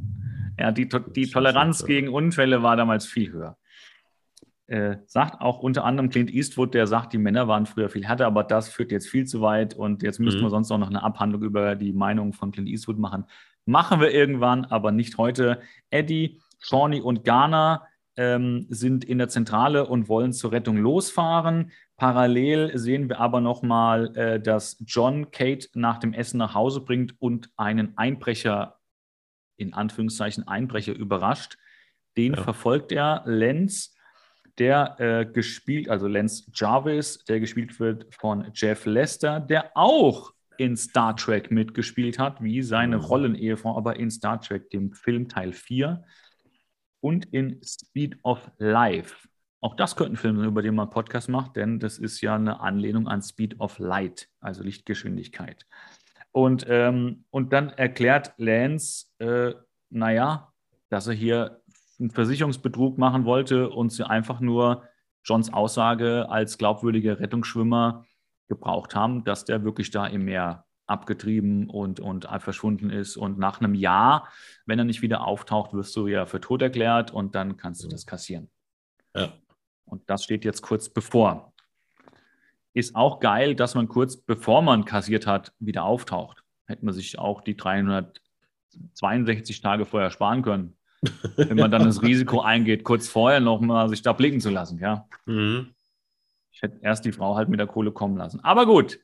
Ja, 0.59 0.71
die, 0.71 0.89
die 1.15 1.29
Toleranz 1.29 1.85
gegen 1.85 2.09
Unfälle 2.09 2.61
war 2.61 2.75
damals 2.75 3.05
viel 3.05 3.31
höher. 3.31 3.57
Äh, 4.69 4.97
sagt 5.07 5.41
auch 5.41 5.57
unter 5.57 5.83
anderem 5.83 6.11
Clint 6.11 6.31
Eastwood, 6.31 6.75
der 6.75 6.85
sagt, 6.85 7.13
die 7.13 7.17
Männer 7.17 7.47
waren 7.47 7.65
früher 7.65 7.89
viel 7.89 8.05
härter, 8.05 8.27
aber 8.27 8.43
das 8.43 8.69
führt 8.69 8.91
jetzt 8.91 9.09
viel 9.09 9.25
zu 9.25 9.41
weit 9.41 9.73
und 9.73 10.03
jetzt 10.03 10.19
müssen 10.19 10.41
mhm. 10.41 10.43
wir 10.43 10.49
sonst 10.51 10.69
auch 10.69 10.77
noch 10.77 10.91
eine 10.91 11.01
Abhandlung 11.01 11.41
über 11.41 11.75
die 11.75 11.91
Meinung 11.91 12.33
von 12.33 12.51
Clint 12.51 12.69
Eastwood 12.69 12.99
machen. 12.99 13.25
Machen 13.65 13.99
wir 13.99 14.11
irgendwann, 14.13 14.65
aber 14.65 14.91
nicht 14.91 15.17
heute. 15.17 15.59
Eddie, 15.89 16.39
Shawnee 16.59 17.01
und 17.01 17.23
Garner 17.23 17.87
ähm, 18.15 18.67
sind 18.69 19.05
in 19.05 19.17
der 19.17 19.29
Zentrale 19.29 19.87
und 19.87 20.07
wollen 20.07 20.33
zur 20.33 20.51
Rettung 20.51 20.77
losfahren. 20.77 21.71
Parallel 21.97 22.77
sehen 22.77 23.09
wir 23.09 23.19
aber 23.19 23.41
nochmal, 23.41 24.15
äh, 24.15 24.39
dass 24.39 24.83
John 24.85 25.31
Kate 25.31 25.67
nach 25.73 25.97
dem 25.97 26.13
Essen 26.13 26.37
nach 26.37 26.53
Hause 26.53 26.81
bringt 26.81 27.15
und 27.19 27.49
einen 27.57 27.97
Einbrecher, 27.97 28.77
in 29.57 29.73
Anführungszeichen 29.73 30.47
Einbrecher, 30.47 30.93
überrascht. 30.93 31.57
Den 32.17 32.35
ja. 32.35 32.43
verfolgt 32.43 32.91
er. 32.91 33.23
Lenz, 33.25 33.95
der 34.59 34.95
äh, 34.99 35.25
gespielt, 35.25 35.89
also 35.89 36.07
Lenz 36.07 36.49
Jarvis, 36.53 37.23
der 37.25 37.39
gespielt 37.39 37.79
wird 37.79 38.13
von 38.13 38.51
Jeff 38.53 38.85
Lester, 38.85 39.39
der 39.39 39.71
auch 39.75 40.33
in 40.57 40.75
Star 40.75 41.15
Trek 41.15 41.51
mitgespielt 41.51 42.19
hat, 42.19 42.43
wie 42.43 42.61
seine 42.61 42.97
mhm. 42.97 43.03
Rollenehefrau, 43.03 43.77
aber 43.77 43.95
in 43.95 44.11
Star 44.11 44.41
Trek, 44.41 44.69
dem 44.69 44.91
Film 44.91 45.29
Teil 45.29 45.53
4 45.53 46.03
und 46.99 47.25
in 47.27 47.61
Speed 47.63 48.17
of 48.23 48.51
Life. 48.57 49.27
Auch 49.61 49.75
das 49.75 49.95
könnte 49.95 50.13
ein 50.13 50.17
Film 50.17 50.37
sein, 50.37 50.47
über 50.47 50.61
den 50.61 50.75
man 50.75 50.83
einen 50.87 50.93
Podcast 50.93 51.29
macht, 51.29 51.55
denn 51.55 51.79
das 51.79 51.97
ist 51.97 52.21
ja 52.21 52.35
eine 52.35 52.59
Anlehnung 52.59 53.07
an 53.07 53.21
Speed 53.21 53.59
of 53.59 53.79
Light, 53.79 54.29
also 54.41 54.63
Lichtgeschwindigkeit. 54.63 55.65
Und, 56.31 56.65
ähm, 56.69 57.25
und 57.29 57.53
dann 57.53 57.69
erklärt 57.69 58.33
Lance, 58.37 59.07
äh, 59.19 59.53
naja, 59.89 60.51
dass 60.89 61.07
er 61.07 61.13
hier 61.13 61.61
einen 61.99 62.11
Versicherungsbetrug 62.11 62.97
machen 62.97 63.25
wollte 63.25 63.69
und 63.69 63.91
sie 63.91 64.07
einfach 64.07 64.39
nur 64.39 64.83
Johns 65.23 65.51
Aussage 65.51 66.29
als 66.29 66.57
glaubwürdiger 66.57 67.19
Rettungsschwimmer 67.19 68.05
gebraucht 68.47 68.95
haben, 68.95 69.23
dass 69.23 69.45
der 69.45 69.63
wirklich 69.63 69.91
da 69.91 70.07
im 70.07 70.25
Meer 70.25 70.65
abgetrieben 70.87 71.69
und, 71.69 71.99
und 71.99 72.27
verschwunden 72.39 72.89
ist. 72.89 73.15
Und 73.15 73.37
nach 73.37 73.61
einem 73.61 73.75
Jahr, 73.75 74.27
wenn 74.65 74.79
er 74.79 74.85
nicht 74.85 75.03
wieder 75.03 75.25
auftaucht, 75.25 75.73
wirst 75.73 75.95
du 75.95 76.07
ja 76.07 76.25
für 76.25 76.41
tot 76.41 76.61
erklärt 76.61 77.11
und 77.11 77.35
dann 77.35 77.57
kannst 77.57 77.83
du 77.83 77.87
das 77.87 78.07
kassieren. 78.07 78.49
Ja. 79.15 79.33
Und 79.85 80.09
das 80.09 80.23
steht 80.23 80.45
jetzt 80.45 80.61
kurz 80.61 80.89
bevor. 80.89 81.53
Ist 82.73 82.95
auch 82.95 83.19
geil, 83.19 83.55
dass 83.55 83.75
man 83.75 83.87
kurz 83.87 84.17
bevor 84.17 84.61
man 84.61 84.85
kassiert 84.85 85.27
hat, 85.27 85.53
wieder 85.59 85.83
auftaucht. 85.83 86.43
Hätte 86.65 86.85
man 86.85 86.93
sich 86.93 87.19
auch 87.19 87.41
die 87.41 87.57
362 87.57 89.61
Tage 89.61 89.85
vorher 89.85 90.11
sparen 90.11 90.43
können. 90.43 90.78
Wenn 91.35 91.57
man 91.57 91.71
dann 91.71 91.85
das 91.85 92.01
Risiko 92.01 92.41
eingeht, 92.41 92.83
kurz 92.83 93.07
vorher 93.07 93.39
noch 93.39 93.61
mal 93.61 93.89
sich 93.89 94.01
da 94.01 94.13
blicken 94.13 94.41
zu 94.41 94.49
lassen. 94.49 94.79
Ja. 94.79 95.07
Mhm. 95.25 95.73
Ich 96.51 96.61
hätte 96.61 96.79
erst 96.81 97.05
die 97.05 97.11
Frau 97.11 97.35
halt 97.35 97.47
mit 97.49 97.59
der 97.59 97.67
Kohle 97.67 97.91
kommen 97.91 98.17
lassen. 98.17 98.41
Aber 98.43 98.65
gut. 98.65 98.99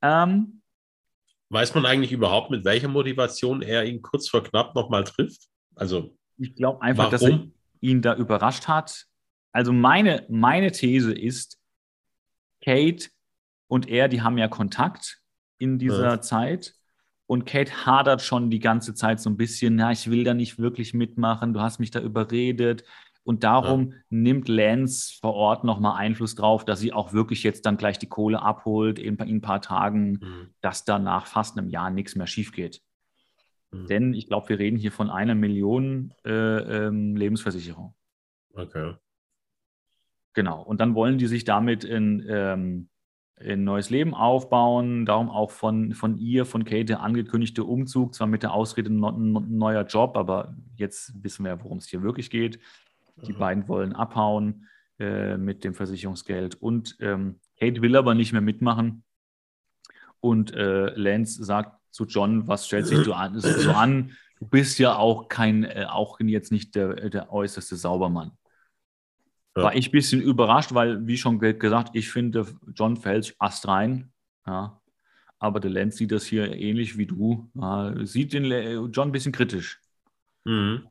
Ähm, 0.00 0.62
Weiß 1.48 1.74
man 1.74 1.86
eigentlich 1.86 2.12
überhaupt, 2.12 2.50
mit 2.50 2.64
welcher 2.64 2.88
Motivation 2.88 3.62
er 3.62 3.84
ihn 3.84 4.02
kurz 4.02 4.28
vor 4.28 4.42
knapp 4.42 4.74
nochmal 4.74 5.04
trifft? 5.04 5.48
Also, 5.74 6.16
ich 6.38 6.54
glaube 6.54 6.82
einfach, 6.82 7.04
warum? 7.04 7.10
dass 7.12 7.22
er 7.22 7.46
ihn 7.80 8.02
da 8.02 8.16
überrascht 8.16 8.68
hat. 8.68 9.06
Also, 9.52 9.72
meine, 9.72 10.26
meine 10.28 10.72
These 10.72 11.12
ist, 11.12 11.58
Kate 12.64 13.10
und 13.68 13.88
er, 13.88 14.08
die 14.08 14.22
haben 14.22 14.38
ja 14.38 14.48
Kontakt 14.48 15.20
in 15.58 15.78
dieser 15.78 16.04
ja. 16.04 16.20
Zeit. 16.20 16.74
Und 17.26 17.46
Kate 17.46 17.86
hadert 17.86 18.22
schon 18.22 18.50
die 18.50 18.58
ganze 18.58 18.94
Zeit 18.94 19.20
so 19.20 19.30
ein 19.30 19.36
bisschen, 19.36 19.76
na, 19.76 19.92
ich 19.92 20.10
will 20.10 20.24
da 20.24 20.34
nicht 20.34 20.58
wirklich 20.58 20.92
mitmachen, 20.92 21.52
du 21.52 21.60
hast 21.60 21.78
mich 21.78 21.90
da 21.90 22.00
überredet. 22.00 22.84
Und 23.24 23.44
darum 23.44 23.92
ja. 23.92 23.96
nimmt 24.10 24.48
Lance 24.48 25.16
vor 25.20 25.34
Ort 25.34 25.62
nochmal 25.62 25.96
Einfluss 25.96 26.34
drauf, 26.34 26.64
dass 26.64 26.80
sie 26.80 26.92
auch 26.92 27.12
wirklich 27.12 27.44
jetzt 27.44 27.66
dann 27.66 27.76
gleich 27.76 27.98
die 27.98 28.08
Kohle 28.08 28.42
abholt 28.42 28.98
in, 28.98 29.16
in 29.16 29.36
ein 29.36 29.40
paar 29.40 29.62
Tagen, 29.62 30.12
mhm. 30.12 30.54
dass 30.60 30.84
da 30.84 30.98
nach 30.98 31.26
fast 31.26 31.56
einem 31.56 31.68
Jahr 31.68 31.90
nichts 31.90 32.16
mehr 32.16 32.26
schief 32.26 32.50
geht. 32.50 32.82
Mhm. 33.70 33.86
Denn 33.86 34.14
ich 34.14 34.26
glaube, 34.26 34.48
wir 34.48 34.58
reden 34.58 34.76
hier 34.76 34.90
von 34.90 35.08
einer 35.08 35.36
Million 35.36 36.12
äh, 36.24 36.30
ähm, 36.30 37.14
Lebensversicherung. 37.14 37.94
Okay. 38.54 38.94
Genau. 40.34 40.62
Und 40.62 40.80
dann 40.80 40.94
wollen 40.94 41.18
die 41.18 41.26
sich 41.26 41.44
damit 41.44 41.84
in, 41.84 42.24
ähm, 42.28 42.88
ein 43.44 43.64
neues 43.64 43.90
Leben 43.90 44.14
aufbauen. 44.14 45.06
Darum 45.06 45.30
auch 45.30 45.50
von, 45.50 45.94
von 45.94 46.18
ihr, 46.18 46.44
von 46.46 46.64
Kate, 46.64 46.84
der 46.84 47.00
angekündigte 47.00 47.64
Umzug, 47.64 48.14
zwar 48.14 48.26
mit 48.26 48.42
der 48.42 48.52
Ausrede 48.52 48.90
ein 48.90 49.56
neuer 49.56 49.84
Job, 49.84 50.16
aber 50.16 50.54
jetzt 50.76 51.12
wissen 51.22 51.44
wir, 51.44 51.62
worum 51.62 51.78
es 51.78 51.88
hier 51.88 52.02
wirklich 52.02 52.30
geht. 52.30 52.58
Die 53.26 53.32
mhm. 53.32 53.38
beiden 53.38 53.68
wollen 53.68 53.92
abhauen 53.92 54.68
äh, 54.98 55.36
mit 55.36 55.64
dem 55.64 55.74
Versicherungsgeld. 55.74 56.54
Und 56.54 56.96
ähm, 57.00 57.40
Kate 57.58 57.82
will 57.82 57.96
aber 57.96 58.14
nicht 58.14 58.32
mehr 58.32 58.40
mitmachen. 58.40 59.04
Und 60.20 60.54
äh, 60.54 60.94
Lance 60.94 61.44
sagt 61.44 61.80
zu 61.90 62.04
John, 62.04 62.46
was 62.46 62.66
stellt 62.66 62.86
sich 62.86 62.98
so 63.04 63.12
an? 63.12 63.38
So 63.38 63.72
an? 63.72 64.12
Du 64.38 64.46
bist 64.46 64.78
ja 64.78 64.96
auch 64.96 65.28
kein, 65.28 65.64
äh, 65.64 65.86
auch 65.88 66.18
jetzt 66.20 66.52
nicht 66.52 66.74
der, 66.74 67.10
der 67.10 67.32
äußerste 67.32 67.76
Saubermann. 67.76 68.32
Ja. 69.56 69.64
War 69.64 69.74
ich 69.74 69.88
ein 69.88 69.92
bisschen 69.92 70.22
überrascht, 70.22 70.72
weil, 70.72 71.06
wie 71.06 71.18
schon 71.18 71.38
gesagt, 71.38 71.94
ich 71.94 72.10
finde, 72.10 72.46
John 72.74 72.96
fällt 72.96 73.34
astrein. 73.38 74.10
Ja. 74.46 74.80
Aber 75.38 75.60
der 75.60 75.70
Lance 75.70 75.98
sieht 75.98 76.12
das 76.12 76.24
hier 76.24 76.54
ähnlich 76.54 76.96
wie 76.96 77.06
du. 77.06 77.50
Ja, 77.54 77.94
sieht 78.04 78.32
den 78.32 78.44
John 78.92 79.08
ein 79.08 79.12
bisschen 79.12 79.32
kritisch. 79.32 79.80
Mhm. 80.44 80.86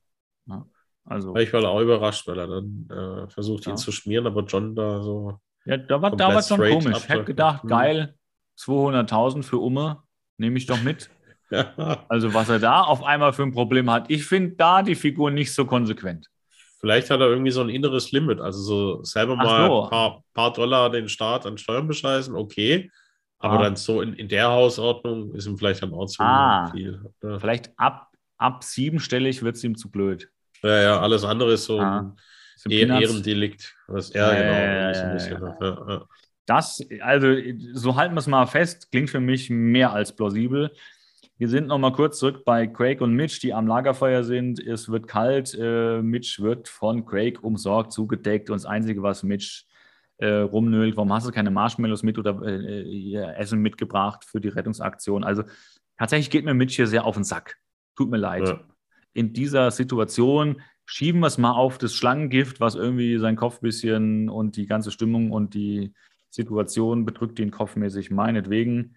Ja. 0.46 0.66
Also, 1.06 1.36
ich 1.36 1.52
war 1.52 1.64
auch 1.68 1.82
überrascht, 1.82 2.28
weil 2.28 2.40
er 2.40 2.48
dann 2.48 2.88
äh, 2.90 3.28
versucht, 3.30 3.68
ihn 3.68 3.78
zu 3.78 3.92
schmieren, 3.92 4.28
aber 4.28 4.44
John 4.44 4.76
da 4.76 5.02
so. 5.02 5.40
Ja, 5.66 5.78
da 5.78 6.02
war, 6.02 6.16
da 6.16 6.34
war 6.34 6.44
schon 6.44 6.60
komisch. 6.60 6.98
Ich 6.98 7.10
hätte 7.10 7.26
gedacht, 7.26 7.64
hm. 7.64 7.70
geil, 7.70 8.16
200.000 8.60 9.44
für 9.44 9.58
Umme, 9.58 10.04
nehme 10.38 10.58
ich 10.58 10.66
doch 10.68 10.82
mit. 10.82 11.10
ja. 11.50 12.06
Also, 12.10 12.34
was 12.34 12.50
er 12.50 12.60
da 12.60 12.82
auf 12.82 13.04
einmal 13.04 13.34
für 13.34 13.44
ein 13.44 13.52
Problem 13.52 13.90
hat, 13.90 14.10
ich 14.10 14.26
finde 14.26 14.56
da 14.56 14.84
die 14.84 14.96
Figur 14.96 15.32
nicht 15.32 15.54
so 15.54 15.66
konsequent. 15.66 16.31
Vielleicht 16.82 17.12
hat 17.12 17.20
er 17.20 17.28
irgendwie 17.28 17.52
so 17.52 17.62
ein 17.62 17.70
inneres 17.70 18.12
Limit, 18.12 18.42
also 18.42 18.60
so 18.60 19.04
selber 19.04 19.36
Ach 19.40 19.44
mal 19.44 19.68
so. 19.68 19.84
ein 19.84 19.90
paar, 19.90 20.24
paar, 20.34 20.52
Dollar 20.52 20.90
den 20.90 21.08
Staat 21.08 21.46
an 21.46 21.60
Steuern 21.60 21.88
bescheißen, 21.88 22.36
okay. 22.36 22.92
Aber 23.38 23.60
ah. 23.60 23.64
dann 23.64 23.76
so 23.76 24.02
in, 24.02 24.14
in 24.14 24.28
der 24.28 24.50
Hausordnung 24.50 25.34
ist 25.36 25.46
ihm 25.46 25.58
vielleicht 25.58 25.84
dann 25.84 25.94
auch 25.94 26.08
zu 26.08 26.22
ah. 26.24 26.72
viel. 26.72 27.04
Ja. 27.24 27.40
Vielleicht 27.40 27.72
ab, 27.78 28.08
ab 28.38 28.64
siebenstellig 28.64 29.44
wird 29.44 29.56
es 29.56 29.64
ihm 29.64 29.78
zu 29.78 29.92
blöd. 29.92 30.30
Ja, 30.64 30.82
ja, 30.82 31.00
alles 31.00 31.24
andere 31.24 31.54
ist 31.54 31.66
so 31.66 31.80
ah, 31.80 32.16
ein 32.66 32.72
Ehrendelikt. 32.72 33.76
Was 33.88 34.10
er 34.10 34.36
genau. 34.36 34.94
So 34.94 35.06
ein 35.06 35.14
bisschen, 35.14 35.56
ja, 35.62 35.94
ja. 35.94 36.06
Das, 36.48 36.84
also, 37.02 37.28
so 37.74 37.96
halten 37.96 38.16
wir 38.16 38.20
es 38.20 38.28
mal 38.28 38.48
fest, 38.48 38.92
klingt 38.92 39.12
für 39.12 39.20
mich 39.20 39.52
mehr 39.52 39.94
als 39.94 40.16
plausibel. 40.16 40.72
Wir 41.42 41.50
sind 41.50 41.66
noch 41.66 41.80
mal 41.80 41.92
kurz 41.92 42.20
zurück 42.20 42.46
bei 42.46 42.68
Craig 42.68 43.02
und 43.02 43.16
Mitch, 43.16 43.40
die 43.42 43.52
am 43.52 43.66
Lagerfeuer 43.66 44.24
sind. 44.24 44.60
Es 44.60 44.90
wird 44.90 45.08
kalt. 45.08 45.58
Äh, 45.60 46.04
Mitch 46.04 46.40
wird 46.44 46.68
von 46.68 47.04
Craig 47.04 47.44
umsorgt, 47.44 47.92
zugedeckt. 47.94 48.52
Und 48.52 48.58
das 48.58 48.68
Einzige, 48.68 49.02
was 49.02 49.24
Mitch 49.24 49.64
äh, 50.18 50.28
rumnölt, 50.28 50.98
warum 50.98 51.12
hast 51.12 51.26
du 51.26 51.32
keine 51.32 51.50
Marshmallows 51.50 52.04
mit 52.04 52.20
oder 52.20 52.40
äh, 52.44 53.16
Essen 53.38 53.60
mitgebracht 53.60 54.24
für 54.24 54.40
die 54.40 54.50
Rettungsaktion? 54.50 55.24
Also 55.24 55.44
tatsächlich 55.98 56.30
geht 56.30 56.46
mir 56.46 56.54
Mitch 56.54 56.76
hier 56.76 56.86
sehr 56.86 57.06
auf 57.06 57.16
den 57.16 57.24
Sack. 57.24 57.58
Tut 57.96 58.12
mir 58.12 58.18
leid. 58.18 58.48
Ja 58.48 58.60
in 59.14 59.34
dieser 59.34 59.72
Situation 59.72 60.62
schieben 60.86 61.22
wir 61.22 61.28
es 61.28 61.38
mal 61.38 61.52
auf 61.52 61.78
das 61.78 61.94
Schlangengift, 61.94 62.60
was 62.60 62.76
irgendwie 62.76 63.18
sein 63.18 63.36
Kopf 63.36 63.58
ein 63.58 63.66
bisschen 63.66 64.30
und 64.30 64.56
die 64.56 64.66
ganze 64.66 64.92
Stimmung 64.92 65.32
und 65.32 65.54
die 65.54 65.94
Situation 66.30 67.06
bedrückt 67.06 67.40
ihn 67.40 67.52
kopfmäßig, 67.52 68.12
meinetwegen. 68.12 68.96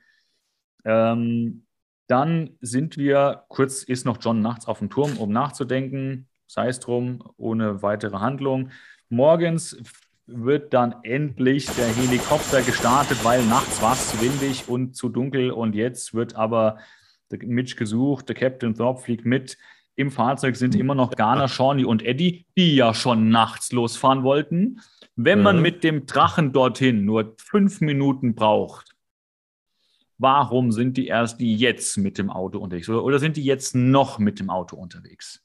Ähm, 0.85 1.65
dann 2.07 2.51
sind 2.61 2.97
wir, 2.97 3.45
kurz 3.49 3.83
ist 3.83 4.05
noch 4.05 4.19
John 4.21 4.41
nachts 4.41 4.67
auf 4.67 4.79
dem 4.79 4.91
Turm, 4.91 5.17
um 5.19 5.33
nachzudenken, 5.33 6.29
sei 6.47 6.69
es 6.69 6.81
drum, 6.81 7.23
ohne 7.37 7.83
weitere 7.83 8.19
Handlung. 8.19 8.71
Morgens 9.09 9.77
wird 10.27 10.73
dann 10.73 10.97
endlich 11.03 11.67
der 11.67 11.89
Helikopter 11.89 12.63
gestartet, 12.63 13.25
weil 13.25 13.45
nachts 13.47 13.83
war 13.83 13.93
es 13.93 14.11
zu 14.11 14.21
windig 14.21 14.69
und 14.69 14.97
zu 14.97 15.09
dunkel 15.09 15.51
und 15.51 15.75
jetzt 15.75 16.15
wird 16.15 16.37
aber 16.37 16.79
Mitch 17.31 17.77
gesucht, 17.77 18.29
der 18.29 18.37
Captain 18.37 18.75
Thorpe 18.75 19.03
fliegt 19.03 19.25
mit, 19.25 19.59
im 19.97 20.11
Fahrzeug 20.11 20.57
sind 20.57 20.75
immer 20.75 20.95
noch 20.95 21.13
Garner, 21.13 21.49
Shawnee 21.49 21.85
und 21.85 22.03
Eddie, 22.03 22.47
die 22.57 22.75
ja 22.75 22.95
schon 22.95 23.29
nachts 23.29 23.71
losfahren 23.71 24.25
wollten. 24.25 24.81
Wenn 25.15 25.43
man 25.43 25.57
mhm. 25.57 25.63
mit 25.63 25.85
dem 25.85 26.07
Drachen 26.07 26.53
dorthin 26.53 27.05
nur 27.05 27.35
fünf 27.39 27.81
Minuten 27.81 28.35
braucht, 28.35 28.94
warum 30.19 30.73
sind 30.73 30.97
die 30.97 31.07
erst 31.07 31.41
die 31.41 31.57
jetzt 31.57 31.97
mit 31.97 32.19
dem 32.19 32.31
Auto 32.31 32.59
unterwegs? 32.59 32.89
Oder, 32.89 33.05
oder 33.05 33.19
sind 33.19 33.37
die 33.37 33.45
jetzt 33.45 33.75
noch 33.75 34.19
mit 34.19 34.41
dem 34.41 34.51
Auto 34.51 34.77
unterwegs? 34.77 35.43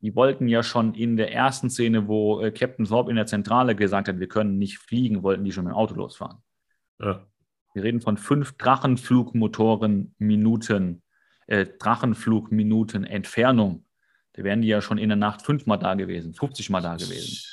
Die 0.00 0.14
wollten 0.16 0.48
ja 0.48 0.62
schon 0.62 0.94
in 0.94 1.16
der 1.16 1.32
ersten 1.32 1.70
Szene, 1.70 2.08
wo 2.08 2.40
äh, 2.40 2.50
Captain 2.50 2.86
Thorpe 2.86 3.10
in 3.10 3.16
der 3.16 3.26
Zentrale 3.26 3.76
gesagt 3.76 4.08
hat, 4.08 4.18
wir 4.18 4.28
können 4.28 4.58
nicht 4.58 4.78
fliegen, 4.78 5.22
wollten 5.22 5.44
die 5.44 5.52
schon 5.52 5.64
mit 5.64 5.72
dem 5.72 5.76
Auto 5.76 5.94
losfahren. 5.94 6.38
Ja. 7.00 7.26
Wir 7.74 7.84
reden 7.84 8.00
von 8.00 8.16
fünf 8.16 8.52
Drachenflugmotoren 8.58 10.14
Minuten 10.18 11.02
äh, 11.46 11.66
Drachenflugminuten 11.78 13.04
Entfernung, 13.04 13.84
da 14.32 14.44
wären 14.44 14.62
die 14.62 14.68
ja 14.68 14.80
schon 14.80 14.98
in 14.98 15.10
der 15.10 15.16
Nacht 15.16 15.42
fünfmal 15.42 15.78
da 15.78 15.94
gewesen, 15.94 16.34
50 16.34 16.70
Mal 16.70 16.80
da 16.80 16.96
gewesen. 16.96 17.46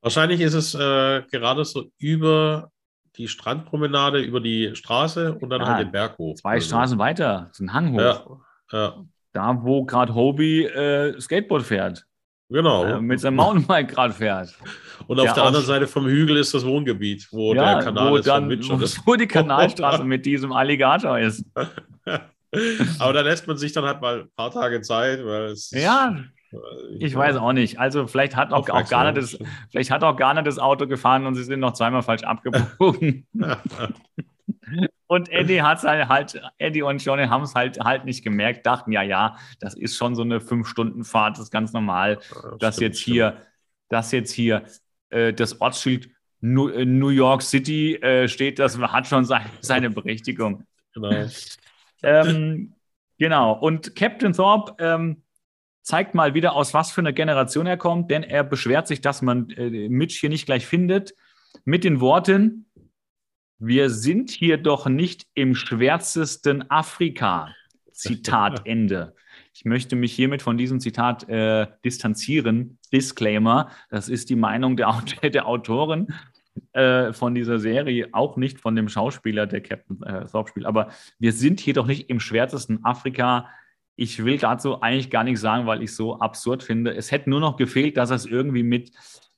Wahrscheinlich 0.00 0.40
ist 0.40 0.54
es 0.54 0.74
äh, 0.74 1.22
gerade 1.30 1.64
so 1.64 1.90
über 1.98 2.71
die 3.16 3.28
Strandpromenade, 3.28 4.20
über 4.20 4.40
die 4.40 4.74
Straße 4.74 5.34
und 5.34 5.50
dann 5.50 5.62
ah, 5.62 5.74
halt 5.74 5.86
den 5.86 5.92
Berg 5.92 6.18
hoch. 6.18 6.36
Zwei 6.36 6.54
also. 6.54 6.68
Straßen 6.68 6.98
weiter, 6.98 7.48
ist 7.50 7.60
ein 7.60 7.72
Hang 7.72 7.92
hoch. 7.92 7.98
Ja, 8.00 8.24
ja. 8.72 9.04
Da, 9.32 9.58
wo 9.62 9.84
gerade 9.84 10.14
Hobie 10.14 10.64
äh, 10.64 11.18
Skateboard 11.20 11.62
fährt. 11.62 12.06
Genau. 12.52 12.84
Äh, 12.84 13.00
mit 13.00 13.18
seinem 13.20 13.36
Mountainbike 13.36 13.88
gerade 13.88 14.12
fährt. 14.12 14.54
Und 15.06 15.18
auf 15.18 15.32
der 15.32 15.44
anderen 15.44 15.64
Seite 15.64 15.86
vom 15.86 16.06
Hügel 16.06 16.36
ist 16.36 16.52
das 16.52 16.64
Wohngebiet, 16.64 17.26
wo 17.32 17.54
ja, 17.54 17.74
der 17.74 17.84
Kanal 17.84 18.12
wo 18.12 18.16
ist 18.16 18.26
dann, 18.26 18.50
Wo 19.06 19.14
die 19.14 19.26
Kanalstraße 19.26 20.04
mit 20.04 20.26
diesem 20.26 20.52
Alligator 20.52 21.18
ist. 21.18 21.44
Aber 22.98 23.12
da 23.14 23.22
lässt 23.22 23.46
man 23.46 23.56
sich 23.56 23.72
dann 23.72 23.84
halt 23.84 24.02
mal 24.02 24.20
ein 24.20 24.30
paar 24.36 24.50
Tage 24.50 24.82
Zeit, 24.82 25.24
weil 25.24 25.44
es. 25.44 25.70
Ja, 25.70 26.14
ich, 26.14 26.41
ich 26.98 27.14
weiß 27.14 27.36
auch 27.36 27.52
nicht. 27.52 27.78
Also 27.78 28.06
vielleicht 28.06 28.36
hat 28.36 28.52
auch, 28.52 28.68
auch 28.68 28.88
Garner 28.88 29.12
das, 29.12 29.38
vielleicht 29.70 29.90
hat 29.90 30.04
auch 30.04 30.16
Garner 30.16 30.42
das 30.42 30.58
Auto 30.58 30.86
gefahren 30.86 31.26
und 31.26 31.34
sie 31.34 31.44
sind 31.44 31.60
noch 31.60 31.72
zweimal 31.72 32.02
falsch 32.02 32.24
abgebogen. 32.24 33.26
und 35.06 35.28
Eddie 35.30 35.62
hat 35.62 35.82
halt, 35.82 36.08
halt, 36.08 36.42
Eddie 36.58 36.82
und 36.82 37.02
Johnny 37.04 37.26
haben 37.26 37.44
es 37.44 37.54
halt, 37.54 37.78
halt 37.80 38.04
nicht 38.04 38.22
gemerkt, 38.22 38.66
dachten, 38.66 38.92
ja, 38.92 39.02
ja, 39.02 39.36
das 39.60 39.74
ist 39.74 39.96
schon 39.96 40.14
so 40.14 40.22
eine 40.22 40.40
Fünf-Stunden-Fahrt, 40.40 41.36
das 41.36 41.44
ist 41.44 41.50
ganz 41.50 41.72
normal, 41.72 42.18
ja, 42.34 42.56
dass 42.58 42.76
stimmt, 42.76 42.88
jetzt 42.88 43.00
hier, 43.00 43.36
dass 43.88 44.12
jetzt 44.12 44.32
hier 44.32 44.64
äh, 45.10 45.32
das 45.32 45.60
Ortsschild 45.60 46.10
New, 46.40 46.68
äh, 46.68 46.84
New 46.84 47.08
York 47.08 47.42
City 47.42 47.96
äh, 47.96 48.28
steht, 48.28 48.58
das 48.58 48.78
hat 48.78 49.06
schon 49.06 49.24
seine, 49.24 49.46
seine 49.60 49.90
Berechtigung. 49.90 50.64
Genau. 50.92 51.26
ähm, 52.02 52.74
genau. 53.18 53.52
Und 53.52 53.94
Captain 53.94 54.32
Thorpe 54.32 54.74
ähm, 54.78 55.22
zeigt 55.82 56.14
mal 56.14 56.34
wieder, 56.34 56.54
aus 56.54 56.74
was 56.74 56.90
für 56.90 57.00
einer 57.00 57.12
Generation 57.12 57.66
er 57.66 57.76
kommt, 57.76 58.10
denn 58.10 58.22
er 58.22 58.44
beschwert 58.44 58.86
sich, 58.86 59.00
dass 59.00 59.22
man 59.22 59.50
äh, 59.50 59.88
Mitch 59.88 60.18
hier 60.20 60.30
nicht 60.30 60.46
gleich 60.46 60.66
findet, 60.66 61.14
mit 61.64 61.84
den 61.84 62.00
Worten, 62.00 62.66
wir 63.58 63.90
sind 63.90 64.30
hier 64.30 64.56
doch 64.56 64.86
nicht 64.86 65.26
im 65.34 65.54
schwärzesten 65.54 66.68
Afrika. 66.70 67.54
Zitat 67.92 68.62
Ende. 68.64 69.14
Ich 69.54 69.64
möchte 69.64 69.96
mich 69.96 70.12
hiermit 70.12 70.42
von 70.42 70.56
diesem 70.56 70.80
Zitat 70.80 71.28
äh, 71.28 71.66
distanzieren. 71.84 72.78
Disclaimer, 72.92 73.70
das 73.90 74.08
ist 74.08 74.30
die 74.30 74.36
Meinung 74.36 74.76
der, 74.76 75.02
der 75.22 75.46
Autoren 75.46 76.12
äh, 76.72 77.12
von 77.12 77.34
dieser 77.34 77.58
Serie, 77.58 78.08
auch 78.12 78.36
nicht 78.36 78.60
von 78.60 78.74
dem 78.74 78.88
Schauspieler, 78.88 79.46
der 79.46 79.60
Captain 79.60 80.02
äh, 80.02 80.26
Thorpe 80.26 80.50
spielt. 80.50 80.66
Aber 80.66 80.88
wir 81.18 81.32
sind 81.32 81.60
hier 81.60 81.74
doch 81.74 81.86
nicht 81.86 82.10
im 82.10 82.20
schwärzesten 82.20 82.84
Afrika. 82.84 83.48
Ich 83.96 84.24
will 84.24 84.38
dazu 84.38 84.80
eigentlich 84.80 85.10
gar 85.10 85.24
nichts 85.24 85.40
sagen, 85.40 85.66
weil 85.66 85.82
ich 85.82 85.90
es 85.90 85.96
so 85.96 86.18
absurd 86.18 86.62
finde. 86.62 86.94
Es 86.94 87.10
hätte 87.10 87.30
nur 87.30 87.40
noch 87.40 87.56
gefehlt, 87.56 87.96
dass 87.96 88.10
es 88.10 88.26
irgendwie 88.26 88.62
mit, 88.62 88.90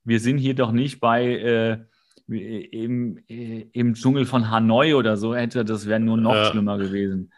wir 0.04 0.20
sind 0.20 0.38
hier 0.38 0.54
doch 0.54 0.72
nicht 0.72 1.00
bei 1.00 1.24
äh, 1.24 1.78
im, 2.26 3.18
äh, 3.28 3.66
im 3.72 3.94
Dschungel 3.94 4.24
von 4.24 4.50
Hanoi 4.50 4.94
oder 4.94 5.16
so 5.16 5.34
hätte, 5.34 5.64
das 5.64 5.86
wäre 5.86 6.00
nur 6.00 6.16
noch 6.16 6.34
ja. 6.34 6.44
schlimmer 6.46 6.78
gewesen. 6.78 7.32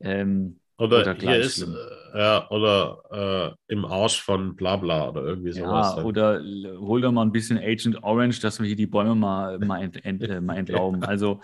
Ähm, 0.00 0.58
oder, 0.78 1.00
oder 1.00 1.14
hier 1.14 1.36
ist, 1.36 1.62
äh, 1.62 2.18
ja, 2.18 2.50
oder 2.50 3.56
äh, 3.68 3.72
im 3.72 3.86
Arsch 3.86 4.20
von 4.20 4.56
Blabla 4.56 5.08
oder 5.08 5.22
irgendwie 5.22 5.52
sowas. 5.52 5.94
Ja, 5.96 6.02
oder 6.02 6.42
hol 6.78 7.00
doch 7.00 7.12
mal 7.12 7.22
ein 7.22 7.32
bisschen 7.32 7.58
Agent 7.58 8.02
Orange, 8.02 8.40
dass 8.40 8.60
wir 8.60 8.66
hier 8.66 8.76
die 8.76 8.86
Bäume 8.86 9.14
mal, 9.14 9.58
mal, 9.58 9.82
ent, 9.82 10.04
ent, 10.04 10.22
äh, 10.22 10.40
mal 10.40 10.58
entlauben. 10.58 11.02
Also, 11.04 11.40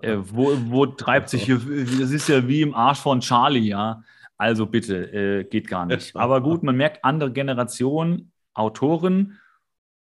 äh, 0.00 0.16
wo, 0.16 0.52
wo 0.68 0.86
treibt 0.86 1.28
sich 1.28 1.42
hier, 1.42 1.60
das 2.00 2.12
ist 2.12 2.28
ja 2.28 2.46
wie 2.48 2.62
im 2.62 2.74
Arsch 2.74 3.00
von 3.00 3.20
Charlie, 3.20 3.68
ja. 3.68 4.02
Also 4.42 4.66
bitte, 4.66 5.12
äh, 5.12 5.44
geht 5.44 5.68
gar 5.68 5.86
nicht. 5.86 6.16
Aber 6.16 6.40
gut, 6.40 6.62
man 6.62 6.76
merkt, 6.76 7.04
andere 7.04 7.32
Generation, 7.32 8.32
Autoren 8.54 9.38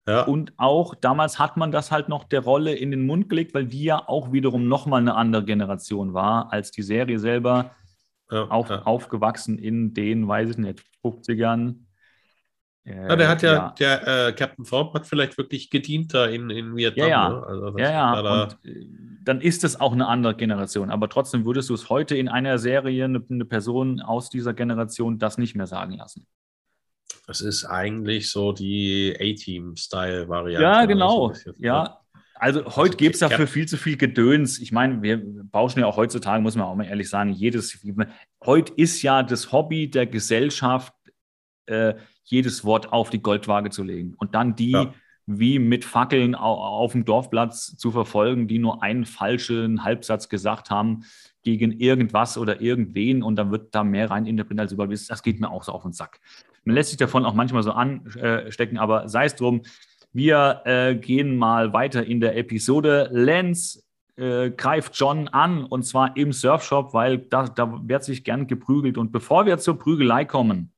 ja. 0.10 0.24
Und 0.24 0.54
auch 0.58 0.96
damals 0.96 1.38
hat 1.38 1.56
man 1.56 1.72
das 1.72 1.92
halt 1.92 2.10
noch 2.10 2.24
der 2.24 2.40
Rolle 2.40 2.74
in 2.74 2.90
den 2.90 3.06
Mund 3.06 3.30
gelegt, 3.30 3.54
weil 3.54 3.68
die 3.68 3.84
ja 3.84 4.08
auch 4.08 4.32
wiederum 4.32 4.68
nochmal 4.68 5.02
eine 5.02 5.14
andere 5.14 5.46
Generation 5.46 6.16
war 6.16 6.52
als 6.52 6.72
die 6.72 6.82
Serie 6.82 7.20
selber. 7.20 7.76
Ja, 8.32 8.46
auf, 8.46 8.70
ja. 8.72 8.82
Aufgewachsen 8.84 9.60
in 9.60 9.94
den, 9.94 10.28
weiß 10.28 10.52
ich 10.52 10.58
nicht, 10.58 10.84
50ern. 11.04 11.76
Äh, 12.86 12.96
ja, 12.96 13.16
der 13.16 13.28
hat 13.28 13.42
ja, 13.42 13.54
ja. 13.54 13.76
der 13.80 14.28
äh, 14.28 14.34
Captain 14.34 14.66
Thorpe 14.66 15.00
hat 15.00 15.08
vielleicht 15.08 15.38
wirklich 15.38 15.70
gedient 15.70 16.14
da 16.14 16.26
in, 16.26 16.50
in 16.50 16.76
Vietnam. 16.76 17.08
Ja, 17.08 17.30
ja. 17.30 17.30
Ne? 17.30 17.44
Also 17.46 17.78
ja, 17.78 17.92
ja. 17.92 18.22
Da 18.22 18.44
Und, 18.44 18.66
äh, 18.66 18.86
dann 19.24 19.42
ist 19.42 19.64
es 19.64 19.80
auch 19.80 19.92
eine 19.92 20.08
andere 20.08 20.36
Generation. 20.36 20.90
Aber 20.90 21.10
trotzdem 21.10 21.46
würdest 21.46 21.70
du 21.70 21.74
es 21.74 21.90
heute 21.90 22.16
in 22.16 22.30
einer 22.30 22.58
Serie 22.58 23.06
eine, 23.06 23.24
eine 23.30 23.46
Person 23.46 24.02
aus 24.02 24.30
dieser 24.30 24.54
Generation 24.54 25.20
das 25.20 25.38
nicht 25.38 25.56
mehr 25.56 25.68
sagen 25.68 25.98
lassen. 25.98 26.26
Das 27.28 27.42
ist 27.42 27.66
eigentlich 27.66 28.32
so 28.32 28.54
die 28.54 29.16
A-Team-Style-Variante. 29.20 30.64
Ja, 30.64 30.86
genau. 30.86 31.34
So 31.34 31.52
ja. 31.58 31.84
Ne? 31.84 31.94
Also 32.40 32.66
heute 32.76 32.96
gibt 32.96 33.16
es 33.16 33.20
dafür 33.20 33.48
viel 33.48 33.68
zu 33.68 33.76
viel 33.76 33.98
Gedöns. 33.98 34.60
Ich 34.60 34.72
meine, 34.72 35.02
wir 35.02 35.22
bauschen 35.22 35.82
ja 35.82 35.86
auch 35.86 35.98
heutzutage, 35.98 36.42
muss 36.42 36.56
man 36.56 36.66
auch 36.66 36.76
mal 36.76 36.86
ehrlich 36.86 37.10
sagen, 37.10 37.34
jedes, 37.34 37.78
heute 38.46 38.74
ist 38.78 39.02
ja 39.02 39.24
das 39.24 39.52
Hobby 39.52 39.90
der 39.90 40.08
Gesellschaft, 40.08 40.94
äh, 41.66 41.96
jedes 42.30 42.64
Wort 42.64 42.92
auf 42.94 43.10
die 43.10 43.22
Goldwaage 43.22 43.70
zu 43.70 43.84
legen 43.84 44.14
und 44.18 44.36
dann 44.36 44.56
die 44.56 44.72
ja. 44.72 44.94
wie 45.26 45.60
mit 45.60 45.84
Fackeln 45.84 46.36
auf, 46.36 46.92
dem 46.92 47.06
Dorfplatz 47.06 47.76
zu 47.76 47.92
verfolgen, 47.92 48.48
die 48.48 48.60
nur 48.60 48.84
einen 48.84 49.06
falschen 49.06 49.84
Halbsatz 49.84 50.30
gesagt 50.30 50.70
haben 50.70 51.02
gegen 51.44 51.72
irgendwas 51.72 52.38
oder 52.38 52.62
irgendwen 52.62 53.24
und 53.24 53.36
dann 53.36 53.52
wird 53.52 53.74
da 53.74 53.84
mehr 53.84 54.12
rein 54.12 54.26
interpretiert 54.26 54.62
als 54.62 54.72
überall. 54.72 54.90
Das 54.90 55.24
geht 55.24 55.40
mir 55.40 55.50
auch 55.50 55.64
so 55.64 55.72
auf 55.72 55.84
den 55.84 55.94
Sack. 55.94 56.20
Man 56.66 56.76
lässt 56.76 56.90
sich 56.90 56.98
davon 56.98 57.26
auch 57.26 57.34
manchmal 57.34 57.64
so 57.64 57.72
anstecken, 57.72 58.78
aber 58.78 59.10
sei 59.10 59.26
es 59.26 59.36
drum. 59.36 59.62
Wir 60.12 60.62
äh, 60.66 60.96
gehen 60.96 61.38
mal 61.38 61.74
weiter 61.74 62.06
in 62.06 62.20
der 62.20 62.36
Episode. 62.36 63.10
Lance 63.12 63.84
äh, 64.18 64.52
greift 64.52 64.96
John 64.96 65.28
an 65.30 65.64
und 65.64 65.84
zwar 65.84 66.18
im 66.18 66.34
Surfshop, 66.34 66.94
weil 66.94 67.20
da, 67.20 67.48
da 67.48 67.82
wird 67.88 68.04
sich 68.04 68.24
gern 68.24 68.48
geprügelt. 68.48 68.98
Und 68.98 69.12
bevor 69.12 69.46
wir 69.46 69.58
zur 69.60 69.80
Prügelei 69.80 70.26
kommen, 70.26 70.74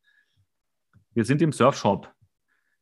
wir 1.13 1.25
sind 1.25 1.41
im 1.41 1.51
Surfshop. 1.51 2.09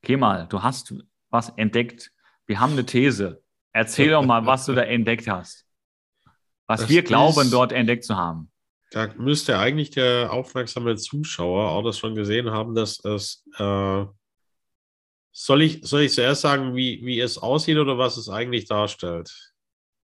Kemal, 0.02 0.48
du 0.48 0.62
hast 0.64 0.94
was 1.30 1.50
entdeckt. 1.50 2.12
Wir 2.46 2.60
haben 2.60 2.74
eine 2.74 2.86
These. 2.86 3.42
Erzähl 3.72 4.12
doch 4.12 4.26
mal, 4.26 4.46
was 4.46 4.66
du 4.66 4.74
da 4.74 4.82
entdeckt 4.82 5.28
hast. 5.28 5.66
Was 6.68 6.82
das 6.82 6.90
wir 6.90 7.04
glauben, 7.04 7.52
dort 7.52 7.72
entdeckt 7.72 8.04
zu 8.04 8.16
haben. 8.16 8.52
Da 8.92 9.08
müsste 9.18 9.60
eigentlich 9.60 9.92
der 9.92 10.32
aufmerksame 10.32 10.96
Zuschauer 10.96 11.70
auch 11.70 11.84
das 11.84 12.00
schon 12.00 12.16
gesehen 12.16 12.52
haben, 12.52 12.74
dass 12.74 13.04
es. 13.04 13.46
Äh, 13.58 14.06
soll, 15.32 15.62
ich, 15.62 15.82
soll 15.84 16.02
ich 16.02 16.14
zuerst 16.14 16.42
sagen, 16.42 16.76
wie, 16.76 17.06
wie 17.06 17.20
es 17.20 17.38
aussieht 17.38 17.78
oder 17.78 17.98
was 17.98 18.18
es 18.18 18.30
eigentlich 18.30 18.66
darstellt? 18.66 19.49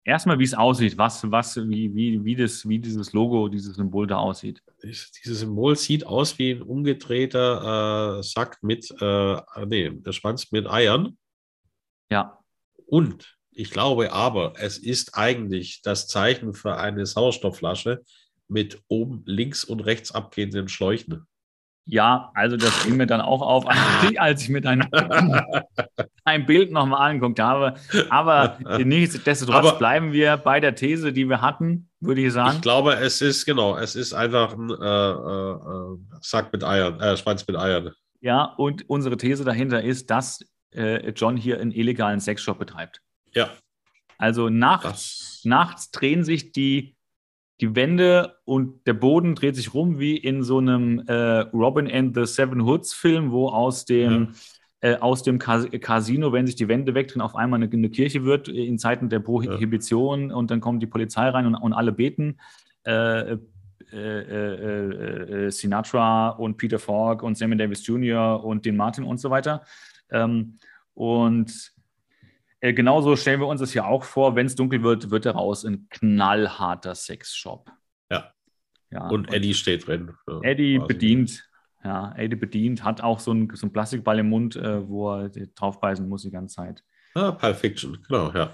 Erstmal, 0.09 0.38
wie 0.38 0.44
es 0.44 0.54
aussieht, 0.54 0.96
was, 0.96 1.30
was, 1.30 1.54
wie, 1.68 1.94
wie, 1.94 2.24
wie, 2.24 2.34
das, 2.34 2.66
wie 2.66 2.78
dieses 2.78 3.12
Logo, 3.12 3.46
dieses 3.48 3.76
Symbol 3.76 4.06
da 4.06 4.16
aussieht. 4.16 4.62
Dieses 4.82 5.40
Symbol 5.40 5.76
sieht 5.76 6.06
aus 6.06 6.38
wie 6.38 6.52
ein 6.52 6.62
umgedrehter 6.62 8.20
äh, 8.20 8.22
Sack 8.22 8.56
mit, 8.62 8.90
äh, 9.02 9.36
nee, 9.66 9.90
der 9.90 10.12
Schwanz 10.12 10.50
mit 10.50 10.66
Eiern. 10.66 11.18
Ja. 12.11 12.38
Und 12.86 13.36
ich 13.50 13.70
glaube 13.70 14.11
aber, 14.11 14.54
es 14.56 14.78
ist 14.78 15.14
eigentlich 15.14 15.82
das 15.82 16.09
Zeichen 16.09 16.54
für 16.54 16.78
eine 16.78 17.04
Sauerstoffflasche, 17.04 18.02
mit 18.48 18.80
oben 18.88 19.24
links 19.26 19.62
und 19.62 19.80
rechts 19.80 20.12
abgehenden 20.12 20.68
Schläuchen. 20.68 21.26
Ja, 21.84 22.30
also 22.32 22.56
das 22.56 22.84
ging 22.84 22.96
mir 22.96 23.06
dann 23.06 23.20
auch 23.20 23.42
auf, 23.42 23.66
als 24.16 24.42
ich 24.42 24.48
mir 24.48 24.62
dein, 24.62 24.88
ein 26.28 26.46
Bild 26.46 26.72
nochmal 26.72 27.10
angeguckt 27.10 27.40
habe. 27.40 27.74
Aber 28.10 28.58
nichtsdestotrotz 28.84 29.66
Aber, 29.66 29.78
bleiben 29.78 30.12
wir 30.12 30.36
bei 30.36 30.60
der 30.60 30.74
These, 30.74 31.12
die 31.12 31.28
wir 31.28 31.40
hatten, 31.40 31.88
würde 32.00 32.20
ich 32.20 32.32
sagen. 32.32 32.56
Ich 32.56 32.62
glaube, 32.62 32.94
es 32.94 33.20
ist 33.20 33.44
genau, 33.44 33.76
es 33.76 33.94
ist 33.94 34.12
einfach 34.12 34.54
ein 34.54 34.70
äh, 34.70 35.10
äh, 35.10 36.18
Sack 36.20 36.52
mit 36.52 36.64
Eiern, 36.64 37.00
äh, 37.00 37.16
Schwanz 37.16 37.46
mit 37.46 37.56
Eiern. 37.56 37.92
Ja, 38.20 38.44
und 38.56 38.88
unsere 38.88 39.16
These 39.16 39.44
dahinter 39.44 39.82
ist, 39.82 40.10
dass 40.10 40.44
äh, 40.74 41.10
John 41.10 41.36
hier 41.36 41.60
einen 41.60 41.72
illegalen 41.72 42.20
Sexshop 42.20 42.58
betreibt. 42.58 43.00
Ja. 43.32 43.50
Also 44.18 44.48
nachts, 44.48 45.42
nachts 45.44 45.90
drehen 45.90 46.24
sich 46.24 46.52
die 46.52 46.98
die 47.60 47.74
Wände 47.74 48.36
und 48.44 48.86
der 48.86 48.92
Boden 48.92 49.34
dreht 49.34 49.56
sich 49.56 49.74
rum 49.74 49.98
wie 49.98 50.16
in 50.16 50.42
so 50.42 50.58
einem 50.58 51.00
äh, 51.06 51.40
Robin 51.52 51.90
and 51.90 52.14
the 52.14 52.24
Seven 52.24 52.64
Hoods 52.64 52.94
Film, 52.94 53.32
wo 53.32 53.48
aus 53.48 53.84
dem. 53.84 54.34
Äh, 54.80 54.96
aus 54.96 55.22
dem 55.22 55.38
Casino, 55.38 56.32
wenn 56.32 56.46
sich 56.46 56.56
die 56.56 56.68
Wände 56.68 56.94
wegdrehen, 56.94 57.20
auf 57.20 57.34
einmal 57.34 57.60
eine, 57.60 57.70
eine 57.72 57.90
Kirche 57.90 58.24
wird 58.24 58.48
in 58.48 58.78
Zeiten 58.78 59.08
der 59.08 59.20
Prohibition 59.20 60.30
ja. 60.30 60.36
und 60.36 60.50
dann 60.50 60.60
kommt 60.60 60.82
die 60.82 60.86
Polizei 60.86 61.28
rein 61.28 61.46
und, 61.46 61.54
und 61.56 61.72
alle 61.72 61.92
beten. 61.92 62.38
Äh, 62.84 63.38
äh, 63.90 63.96
äh, 63.96 65.46
äh 65.46 65.50
Sinatra 65.50 66.30
und 66.30 66.58
Peter 66.58 66.78
Falk 66.78 67.22
und 67.22 67.36
Sammy 67.36 67.56
Davis 67.56 67.86
Jr. 67.86 68.44
und 68.44 68.66
den 68.66 68.76
Martin 68.76 69.04
und 69.04 69.18
so 69.18 69.30
weiter. 69.30 69.64
Ähm, 70.10 70.58
und 70.94 71.72
äh, 72.60 72.72
genauso 72.72 73.16
stellen 73.16 73.40
wir 73.40 73.46
uns 73.46 73.60
das 73.60 73.72
hier 73.72 73.86
auch 73.86 74.04
vor, 74.04 74.36
wenn 74.36 74.46
es 74.46 74.54
dunkel 74.54 74.82
wird, 74.82 75.10
wird 75.10 75.26
daraus 75.26 75.64
ein 75.64 75.88
knallharter 75.90 76.94
Sexshop. 76.94 77.70
Ja. 78.10 78.32
ja. 78.90 79.08
Und 79.08 79.32
Eddie 79.32 79.54
steht 79.54 79.86
drin. 79.86 80.12
Eddie 80.42 80.78
quasi. 80.78 80.86
bedient. 80.86 81.47
Ja, 81.84 82.12
Eddie 82.16 82.36
bedient, 82.36 82.84
hat 82.84 83.02
auch 83.02 83.20
so 83.20 83.30
einen, 83.30 83.54
so 83.54 83.66
einen 83.66 83.72
Plastikball 83.72 84.18
im 84.18 84.28
Mund, 84.28 84.56
äh, 84.56 84.86
wo 84.88 85.12
er 85.12 85.28
draufbeißen 85.28 86.08
muss 86.08 86.22
die 86.22 86.30
ganze 86.30 86.56
Zeit. 86.56 86.84
Ah, 87.14 87.32
Pulp 87.32 87.56
Fiction, 87.56 87.98
genau, 88.06 88.32
ja. 88.32 88.50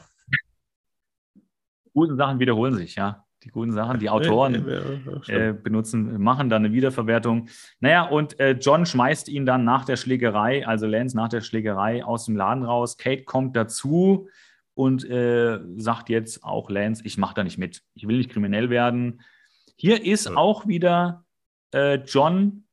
Gute 1.92 2.16
Sachen 2.16 2.38
wiederholen 2.38 2.74
sich, 2.74 2.96
ja. 2.96 3.24
die 3.44 3.50
guten 3.50 3.72
Sachen. 3.72 4.00
Die 4.00 4.10
Autoren 4.10 4.54
äh, 5.28 5.52
benutzen, 5.52 6.20
machen 6.20 6.48
dann 6.48 6.64
eine 6.64 6.74
Wiederverwertung. 6.74 7.48
Naja, 7.80 8.04
und 8.04 8.38
äh, 8.40 8.52
John 8.52 8.84
schmeißt 8.84 9.28
ihn 9.28 9.46
dann 9.46 9.64
nach 9.64 9.84
der 9.84 9.96
Schlägerei, 9.96 10.66
also 10.66 10.86
Lance 10.86 11.16
nach 11.16 11.28
der 11.28 11.40
Schlägerei 11.40 12.04
aus 12.04 12.26
dem 12.26 12.36
Laden 12.36 12.64
raus. 12.64 12.96
Kate 12.96 13.24
kommt 13.24 13.54
dazu 13.56 14.28
und 14.74 15.08
äh, 15.08 15.60
sagt 15.76 16.08
jetzt 16.08 16.42
auch 16.42 16.68
Lance, 16.68 17.02
ich 17.04 17.16
mache 17.16 17.34
da 17.34 17.44
nicht 17.44 17.58
mit. 17.58 17.82
Ich 17.94 18.08
will 18.08 18.18
nicht 18.18 18.30
kriminell 18.30 18.70
werden. 18.70 19.22
Hier 19.76 20.04
ist 20.04 20.26
ja. 20.26 20.36
auch 20.36 20.66
wieder 20.66 21.24
äh, 21.72 21.96
John 21.96 22.63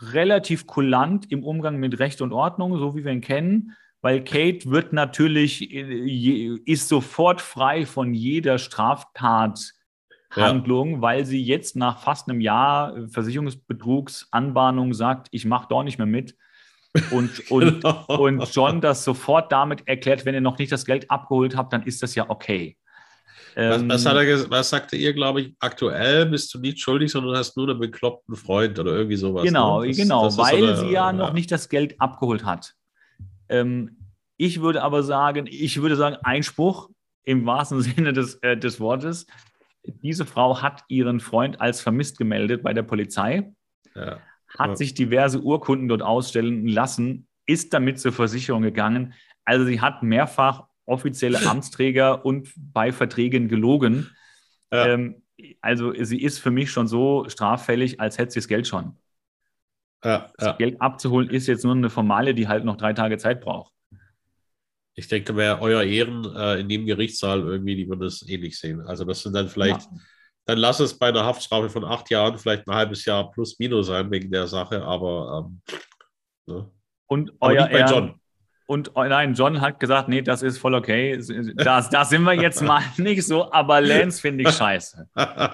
relativ 0.00 0.66
kulant 0.66 1.30
im 1.30 1.44
Umgang 1.44 1.76
mit 1.76 1.98
Recht 1.98 2.20
und 2.20 2.32
Ordnung, 2.32 2.78
so 2.78 2.94
wie 2.94 3.04
wir 3.04 3.12
ihn 3.12 3.20
kennen 3.20 3.76
weil 4.00 4.22
Kate 4.22 4.70
wird 4.70 4.92
natürlich, 4.92 5.72
äh, 5.72 6.56
ist 6.64 6.88
sofort 6.88 7.40
frei 7.40 7.86
von 7.86 8.14
jeder 8.14 8.58
Straftathandlung, 8.58 10.94
ja. 10.94 11.00
weil 11.00 11.24
sie 11.24 11.42
jetzt 11.42 11.74
nach 11.76 12.00
fast 12.00 12.28
einem 12.28 12.40
Jahr 12.40 13.08
Versicherungsbetrugsanbahnung 13.08 14.94
sagt, 14.94 15.26
ich 15.32 15.44
mache 15.44 15.66
doch 15.68 15.82
nicht 15.82 15.98
mehr 15.98 16.06
mit. 16.06 16.36
Und, 17.10 17.40
und, 17.50 17.82
genau. 17.82 18.06
und 18.06 18.54
John 18.54 18.80
das 18.80 19.02
sofort 19.04 19.52
damit 19.52 19.86
erklärt, 19.88 20.24
wenn 20.24 20.34
ihr 20.34 20.40
noch 20.40 20.58
nicht 20.58 20.72
das 20.72 20.84
Geld 20.84 21.10
abgeholt 21.10 21.56
habt, 21.56 21.72
dann 21.72 21.82
ist 21.82 22.02
das 22.02 22.14
ja 22.14 22.30
okay. 22.30 22.76
Was, 23.60 23.88
was, 23.88 24.06
hat 24.06 24.16
er, 24.16 24.50
was 24.50 24.70
sagte 24.70 24.94
ihr, 24.94 25.12
glaube 25.12 25.40
ich, 25.40 25.56
aktuell 25.58 26.26
bist 26.26 26.54
du 26.54 26.60
nicht 26.60 26.78
schuldig, 26.78 27.10
sondern 27.10 27.36
hast 27.36 27.56
nur 27.56 27.68
einen 27.68 27.80
bekloppten 27.80 28.36
Freund 28.36 28.78
oder 28.78 28.92
irgendwie 28.92 29.16
sowas. 29.16 29.42
Genau, 29.42 29.80
ne? 29.80 29.88
das, 29.88 29.96
genau, 29.96 30.24
das 30.26 30.38
weil 30.38 30.56
eine, 30.58 30.76
sie 30.76 30.86
ja, 30.86 31.06
ja, 31.06 31.12
noch 31.12 31.32
nicht 31.32 31.50
das 31.50 31.68
Geld 31.68 32.00
abgeholt 32.00 32.44
hat. 32.44 32.74
Ähm, 33.48 33.96
ich 34.36 34.60
würde 34.60 34.84
aber 34.84 35.02
sagen, 35.02 35.48
ich 35.50 35.82
würde 35.82 35.96
sagen, 35.96 36.18
Einspruch 36.22 36.88
im 37.24 37.46
wahrsten 37.46 37.80
Sinne 37.82 38.12
des, 38.12 38.36
äh, 38.42 38.56
des 38.56 38.78
Wortes. 38.78 39.26
Diese 40.04 40.24
Frau 40.24 40.62
hat 40.62 40.84
ihren 40.86 41.18
Freund 41.18 41.60
als 41.60 41.80
vermisst 41.80 42.16
gemeldet 42.16 42.62
bei 42.62 42.72
der 42.72 42.84
Polizei, 42.84 43.52
ja. 43.96 44.20
hat 44.56 44.68
ja. 44.68 44.76
sich 44.76 44.94
diverse 44.94 45.40
Urkunden 45.40 45.88
dort 45.88 46.02
ausstellen 46.02 46.68
lassen, 46.68 47.26
ist 47.44 47.74
damit 47.74 47.98
zur 47.98 48.12
Versicherung 48.12 48.62
gegangen. 48.62 49.14
Also 49.44 49.64
sie 49.64 49.80
hat 49.80 50.04
mehrfach 50.04 50.67
offizielle 50.88 51.46
Amtsträger 51.46 52.24
und 52.24 52.52
bei 52.56 52.92
Verträgen 52.92 53.48
gelogen. 53.48 54.10
Ja. 54.72 54.86
Ähm, 54.86 55.22
also 55.60 55.92
sie 56.02 56.20
ist 56.20 56.38
für 56.38 56.50
mich 56.50 56.70
schon 56.70 56.88
so 56.88 57.28
straffällig, 57.28 58.00
als 58.00 58.18
hätte 58.18 58.32
sie 58.32 58.40
das 58.40 58.48
Geld 58.48 58.66
schon. 58.66 58.96
Ja, 60.04 60.30
das 60.36 60.46
ja. 60.46 60.52
Geld 60.52 60.80
abzuholen 60.80 61.30
ist 61.30 61.46
jetzt 61.46 61.64
nur 61.64 61.74
eine 61.74 61.90
Formale, 61.90 62.34
die 62.34 62.48
halt 62.48 62.64
noch 62.64 62.76
drei 62.76 62.92
Tage 62.92 63.18
Zeit 63.18 63.40
braucht. 63.40 63.72
Ich 64.94 65.06
denke, 65.06 65.36
wer 65.36 65.62
euer 65.62 65.82
Ehren 65.84 66.24
äh, 66.34 66.60
in 66.60 66.68
dem 66.68 66.86
Gerichtssaal 66.86 67.40
irgendwie, 67.40 67.76
die 67.76 67.88
würden 67.88 68.00
das 68.00 68.28
ähnlich 68.28 68.58
sehen. 68.58 68.80
Also 68.80 69.04
das 69.04 69.22
sind 69.22 69.32
dann 69.32 69.48
vielleicht, 69.48 69.82
ja. 69.82 69.98
dann 70.46 70.58
lass 70.58 70.80
es 70.80 70.98
bei 70.98 71.08
einer 71.08 71.24
Haftstrafe 71.24 71.70
von 71.70 71.84
acht 71.84 72.10
Jahren 72.10 72.36
vielleicht 72.36 72.66
ein 72.66 72.74
halbes 72.74 73.04
Jahr 73.04 73.30
plus 73.30 73.58
minus 73.60 73.86
sein 73.86 74.10
wegen 74.10 74.30
der 74.30 74.48
Sache, 74.48 74.82
aber 74.82 75.46
ähm, 75.46 75.60
ne? 76.46 76.70
Und 77.06 77.32
euer 77.40 77.64
aber 77.64 77.70
Ehren, 77.70 77.90
John. 77.90 78.20
Und 78.70 78.90
oh, 78.96 79.04
nein, 79.04 79.32
John 79.32 79.62
hat 79.62 79.80
gesagt, 79.80 80.10
nee, 80.10 80.20
das 80.20 80.42
ist 80.42 80.58
voll 80.58 80.74
okay. 80.74 81.18
Da, 81.54 81.80
da 81.80 82.04
sind 82.04 82.22
wir 82.24 82.34
jetzt 82.34 82.60
mal 82.60 82.82
nicht 82.98 83.26
so, 83.26 83.50
aber 83.50 83.80
Lance 83.80 84.20
finde 84.20 84.46
ich 84.46 84.54
scheiße. 84.54 85.08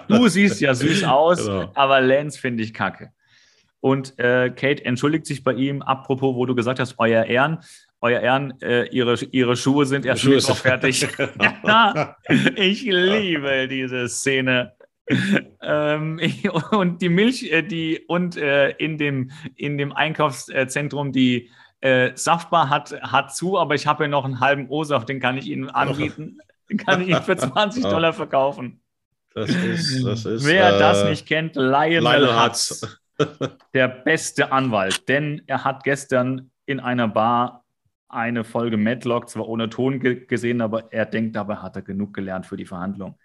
Du 0.09 0.27
siehst 0.27 0.59
ja 0.59 0.75
süß 0.75 1.05
aus, 1.05 1.45
genau. 1.45 1.71
aber 1.75 2.01
Lance 2.01 2.37
finde 2.37 2.63
ich 2.63 2.73
kacke. 2.73 3.13
Und 3.79 4.19
äh, 4.19 4.49
Kate 4.49 4.83
entschuldigt 4.83 5.25
sich 5.27 5.45
bei 5.45 5.53
ihm, 5.53 5.81
apropos, 5.81 6.35
wo 6.35 6.45
du 6.45 6.55
gesagt 6.55 6.81
hast, 6.81 6.95
euer 6.97 7.23
Ehren. 7.23 7.59
Euer 8.01 8.19
Ehren, 8.19 8.59
äh, 8.61 8.87
ihre, 8.87 9.15
ihre 9.31 9.55
Schuhe 9.55 9.85
sind 9.85 10.05
erst 10.05 10.23
Schuhe 10.23 10.35
noch 10.35 10.57
fertig. 10.57 11.07
ja, 11.63 12.17
ich 12.57 12.81
liebe 12.83 13.69
diese 13.69 14.09
Szene. 14.09 14.73
ähm, 15.61 16.19
und 16.71 17.01
die 17.01 17.09
Milch, 17.09 17.49
äh, 17.49 17.61
die 17.61 18.03
und 18.09 18.35
äh, 18.35 18.71
in 18.71 18.97
dem 18.97 19.31
in 19.55 19.77
dem 19.77 19.93
Einkaufszentrum 19.93 21.13
die 21.13 21.49
äh, 21.81 22.11
Saftbar 22.15 22.69
hat 22.69 22.91
hat 23.01 23.35
zu, 23.35 23.57
aber 23.57 23.75
ich 23.75 23.87
habe 23.87 24.03
ja 24.03 24.07
noch 24.07 24.25
einen 24.25 24.39
halben 24.39 24.67
O-Saft, 24.69 25.09
den 25.09 25.19
kann 25.19 25.37
ich 25.37 25.47
Ihnen 25.47 25.69
anbieten, 25.71 26.39
den 26.69 26.77
kann 26.77 27.01
ich 27.01 27.09
Ihnen 27.09 27.23
für 27.23 27.37
20 27.37 27.83
Dollar 27.83 28.13
verkaufen. 28.13 28.81
Das 29.33 29.49
ist, 29.49 30.05
das 30.05 30.25
ist, 30.25 30.45
Wer 30.45 30.79
das 30.79 31.03
äh, 31.03 31.09
nicht 31.09 31.27
kennt, 31.27 31.55
Lionel, 31.55 32.01
Lionel 32.01 32.41
Hutz 32.41 32.99
der 33.73 33.87
beste 33.89 34.51
Anwalt, 34.51 35.07
denn 35.09 35.41
er 35.47 35.65
hat 35.65 35.83
gestern 35.83 36.51
in 36.65 36.79
einer 36.79 37.09
Bar 37.09 37.65
eine 38.07 38.43
Folge 38.43 38.77
Madlock, 38.77 39.29
zwar 39.29 39.47
ohne 39.47 39.69
Ton 39.69 39.99
ge 39.99 40.25
gesehen, 40.25 40.61
aber 40.61 40.91
er 40.91 41.05
denkt, 41.05 41.35
dabei 41.35 41.57
hat 41.57 41.75
er 41.75 41.81
genug 41.81 42.13
gelernt 42.13 42.45
für 42.45 42.55
die 42.55 42.65
Verhandlung. 42.65 43.17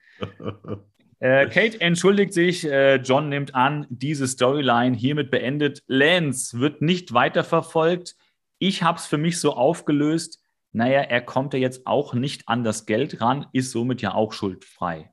äh, 1.21 1.47
Kate 1.47 1.81
entschuldigt 1.81 2.35
sich, 2.35 2.67
äh, 2.67 2.97
John 2.97 3.29
nimmt 3.29 3.55
an, 3.55 3.87
diese 3.89 4.27
Storyline 4.27 4.97
hiermit 4.97 5.31
beendet. 5.31 5.83
Lance 5.87 6.59
wird 6.59 6.83
nicht 6.83 7.13
weiterverfolgt. 7.13 8.17
Ich 8.61 8.85
habe 8.85 8.99
es 8.99 9.07
für 9.07 9.19
mich 9.19 9.41
so 9.41 9.55
aufgelöst, 9.55 10.41
naja, 10.71 11.01
er 11.01 11.21
kommt 11.21 11.53
ja 11.55 11.59
jetzt 11.59 11.85
auch 11.89 12.15
nicht 12.15 12.49
an 12.49 12.63
das 12.63 12.87
Geld 12.87 13.21
ran, 13.21 13.47
ist 13.53 13.73
somit 13.73 14.01
ja 14.01 14.15
auch 14.15 14.33
schuldfrei. 14.33 15.11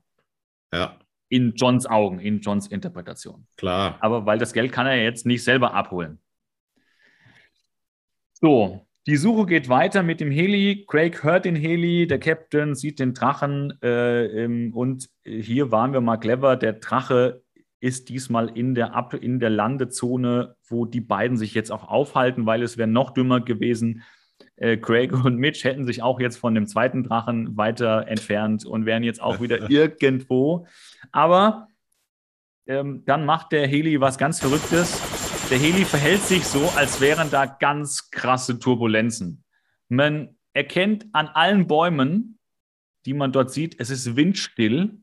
Ja 0.72 0.96
in 1.28 1.54
Johns 1.54 1.86
Augen, 1.86 2.20
in 2.20 2.40
Johns 2.40 2.68
Interpretation. 2.68 3.46
Klar. 3.56 3.98
Aber 4.00 4.26
weil 4.26 4.38
das 4.38 4.52
Geld 4.52 4.72
kann 4.72 4.86
er 4.86 5.02
jetzt 5.02 5.26
nicht 5.26 5.44
selber 5.44 5.74
abholen. 5.74 6.18
So, 8.32 8.86
die 9.06 9.16
Suche 9.16 9.46
geht 9.46 9.68
weiter 9.68 10.02
mit 10.02 10.20
dem 10.20 10.30
Heli. 10.30 10.86
Craig 10.88 11.22
hört 11.22 11.44
den 11.44 11.56
Heli, 11.56 12.06
der 12.06 12.18
Captain 12.18 12.74
sieht 12.74 12.98
den 12.98 13.14
Drachen 13.14 13.80
äh, 13.82 14.70
und 14.72 15.08
hier 15.24 15.70
waren 15.70 15.92
wir 15.92 16.00
mal 16.00 16.18
clever. 16.18 16.56
Der 16.56 16.74
Drache 16.74 17.42
ist 17.80 18.08
diesmal 18.08 18.48
in 18.48 18.74
der, 18.74 18.94
Ab 18.94 19.14
in 19.14 19.40
der 19.40 19.50
Landezone, 19.50 20.56
wo 20.66 20.84
die 20.84 21.00
beiden 21.00 21.36
sich 21.36 21.54
jetzt 21.54 21.70
auch 21.70 21.88
aufhalten, 21.88 22.46
weil 22.46 22.62
es 22.62 22.76
wäre 22.76 22.88
noch 22.88 23.10
dümmer 23.10 23.40
gewesen, 23.40 24.02
äh, 24.56 24.76
Craig 24.76 25.12
und 25.12 25.36
Mitch 25.36 25.68
hätten 25.68 25.86
sich 25.86 26.02
auch 26.02 26.20
jetzt 26.20 26.36
von 26.36 26.54
dem 26.54 26.66
zweiten 26.66 27.04
Drachen 27.04 27.56
weiter 27.56 28.06
entfernt 28.08 28.64
und 28.64 28.86
wären 28.86 29.02
jetzt 29.02 29.22
auch 29.22 29.40
wieder 29.40 29.70
irgendwo. 29.70 30.66
Aber 31.12 31.68
ähm, 32.66 33.04
dann 33.06 33.24
macht 33.24 33.52
der 33.52 33.66
Heli 33.66 34.00
was 34.00 34.18
ganz 34.18 34.40
Verrücktes. 34.40 35.00
Der 35.50 35.58
Heli 35.58 35.84
verhält 35.84 36.22
sich 36.22 36.44
so, 36.44 36.68
als 36.76 37.00
wären 37.00 37.30
da 37.30 37.46
ganz 37.46 38.10
krasse 38.10 38.58
Turbulenzen. 38.58 39.44
Man 39.88 40.36
erkennt 40.52 41.06
an 41.12 41.28
allen 41.28 41.66
Bäumen, 41.66 42.38
die 43.06 43.14
man 43.14 43.32
dort 43.32 43.50
sieht, 43.50 43.80
es 43.80 43.90
ist 43.90 44.16
windstill, 44.16 44.98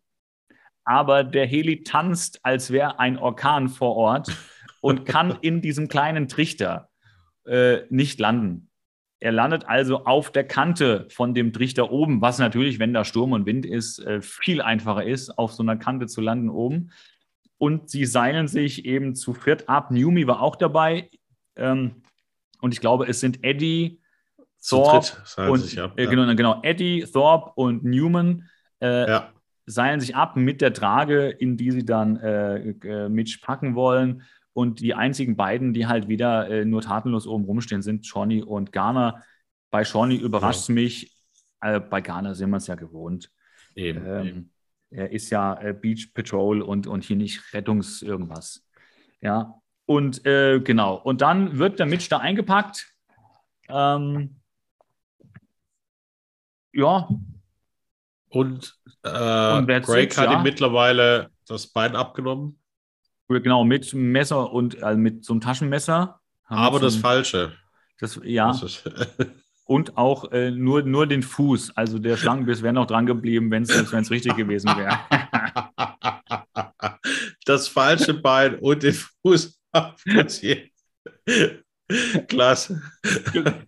aber 0.85 1.23
der 1.23 1.47
Heli 1.47 1.83
tanzt, 1.83 2.39
als 2.43 2.71
wäre 2.71 2.99
ein 2.99 3.17
Orkan 3.17 3.67
vor 3.67 3.95
Ort 3.95 4.29
und 4.81 5.05
kann 5.05 5.37
in 5.41 5.61
diesem 5.61 5.87
kleinen 5.87 6.27
Trichter 6.27 6.89
äh, 7.45 7.79
nicht 7.89 8.19
landen. 8.19 8.69
Er 9.19 9.31
landet 9.31 9.65
also 9.67 10.05
auf 10.05 10.31
der 10.31 10.45
Kante 10.45 11.07
von 11.09 11.33
dem 11.33 11.51
Trichter 11.51 11.91
oben, 11.91 12.21
was 12.21 12.37
natürlich, 12.37 12.79
wenn 12.79 12.93
da 12.93 13.03
Sturm 13.03 13.31
und 13.31 13.45
Wind 13.45 13.65
ist, 13.65 13.99
äh, 13.99 14.21
viel 14.21 14.61
einfacher 14.61 15.03
ist, 15.03 15.37
auf 15.37 15.53
so 15.53 15.63
einer 15.63 15.77
Kante 15.77 16.05
zu 16.05 16.21
landen 16.21 16.49
oben. 16.49 16.91
Und 17.57 17.89
sie 17.89 18.05
seilen 18.05 18.47
sich 18.47 18.85
eben 18.85 19.15
zu 19.15 19.33
viert 19.33 19.67
ab. 19.69 19.89
Newmy 19.89 20.27
war 20.27 20.41
auch 20.41 20.55
dabei. 20.55 21.09
Ähm, 21.55 22.03
und 22.61 22.73
ich 22.73 22.81
glaube, 22.81 23.07
es 23.07 23.19
sind 23.21 23.43
Eddie, 23.43 24.01
Thorpe 24.67 25.07
und 25.49 25.59
sich, 25.59 25.75
ja. 25.75 25.91
äh, 25.95 26.07
genau, 26.07 26.35
genau, 26.35 26.59
Eddie, 26.63 27.05
Thorpe 27.11 27.51
und 27.55 27.83
Newman 27.83 28.49
äh, 28.81 29.09
ja. 29.09 29.31
Seilen 29.65 29.99
sich 29.99 30.15
ab 30.15 30.35
mit 30.35 30.61
der 30.61 30.73
Trage, 30.73 31.29
in 31.29 31.57
die 31.57 31.71
sie 31.71 31.85
dann 31.85 32.17
äh, 32.17 32.57
äh 32.57 33.09
Mitch 33.09 33.39
packen 33.41 33.75
wollen. 33.75 34.23
Und 34.53 34.79
die 34.79 34.93
einzigen 34.93 35.35
beiden, 35.35 35.73
die 35.73 35.87
halt 35.87 36.07
wieder 36.07 36.49
äh, 36.49 36.63
nur 36.63 36.81
tatenlos 36.81 37.27
oben 37.27 37.43
rumstehen, 37.45 37.81
sind 37.81 38.05
Shawnee 38.05 38.41
und 38.41 38.71
Garner. 38.71 39.23
Bei 39.69 39.83
Shawnee 39.83 40.15
überrascht 40.15 40.61
es 40.61 40.67
ja. 40.69 40.73
mich, 40.75 41.15
äh, 41.61 41.79
bei 41.79 41.99
Garner 41.99 42.35
sind 42.35 42.51
wir 42.51 42.57
es 42.57 42.67
ja 42.67 42.75
gewohnt. 42.75 43.31
Eben, 43.75 44.05
ähm, 44.05 44.25
eben. 44.25 44.51
Er 44.91 45.11
ist 45.11 45.29
ja 45.29 45.59
äh, 45.59 45.73
Beach 45.73 46.13
Patrol 46.13 46.61
und, 46.61 46.87
und 46.87 47.03
hier 47.03 47.17
nicht 47.17 47.53
Rettungs 47.53 48.01
irgendwas. 48.01 48.65
Ja, 49.19 49.59
und 49.85 50.25
äh, 50.25 50.59
genau. 50.61 50.95
Und 50.95 51.21
dann 51.21 51.57
wird 51.57 51.79
der 51.79 51.85
Mitch 51.85 52.07
da 52.09 52.17
eingepackt. 52.17 52.87
Ähm, 53.69 54.37
ja. 56.73 57.09
Und, 58.29 58.75
äh, 59.03 59.57
und 59.57 59.67
Greg 59.67 60.17
hat 60.17 60.31
ja. 60.31 60.37
ihm 60.37 60.43
mittlerweile 60.43 61.29
das 61.47 61.67
Bein 61.67 61.95
abgenommen. 61.95 62.59
Genau, 63.27 63.63
mit 63.63 63.93
Messer 63.93 64.51
und 64.51 64.83
also 64.83 64.99
mit 64.99 65.25
so 65.25 65.33
einem 65.33 65.41
Taschenmesser. 65.41 66.19
Aber 66.45 66.79
das 66.79 66.95
Falsche. 66.95 67.53
Das, 67.99 68.19
ja. 68.23 68.47
Das 68.47 68.83
und 69.65 69.97
auch 69.97 70.31
äh, 70.31 70.51
nur, 70.51 70.83
nur 70.83 71.07
den 71.07 71.23
Fuß. 71.23 71.75
Also 71.75 71.97
der 71.97 72.17
Schlangenbiss 72.17 72.61
wäre 72.61 72.73
noch 72.73 72.85
dran 72.87 73.05
geblieben, 73.05 73.49
wenn 73.51 73.63
es 73.63 74.11
richtig 74.11 74.35
gewesen 74.35 74.69
wäre. 74.75 74.99
das 77.45 77.67
falsche 77.67 78.13
Bein 78.13 78.59
und 78.59 78.83
den 78.83 78.93
Fuß 78.93 79.59
Klasse. 82.27 82.81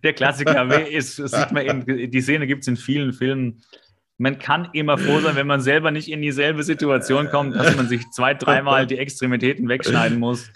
Der 0.02 0.12
Klassiker 0.12 0.88
ist, 0.88 1.16
sieht 1.16 1.52
man 1.52 1.84
in, 1.86 2.10
die 2.10 2.20
Szene 2.20 2.46
gibt 2.46 2.62
es 2.62 2.68
in 2.68 2.76
vielen 2.76 3.12
Filmen. 3.12 3.62
Man 4.20 4.40
kann 4.40 4.68
immer 4.72 4.98
froh 4.98 5.20
sein, 5.20 5.36
wenn 5.36 5.46
man 5.46 5.60
selber 5.60 5.92
nicht 5.92 6.10
in 6.10 6.20
dieselbe 6.20 6.64
Situation 6.64 7.28
kommt, 7.28 7.54
dass 7.54 7.76
man 7.76 7.88
sich 7.88 8.10
zwei, 8.10 8.34
dreimal 8.34 8.84
die 8.84 8.98
Extremitäten 8.98 9.68
wegschneiden 9.68 10.18
muss. 10.18 10.50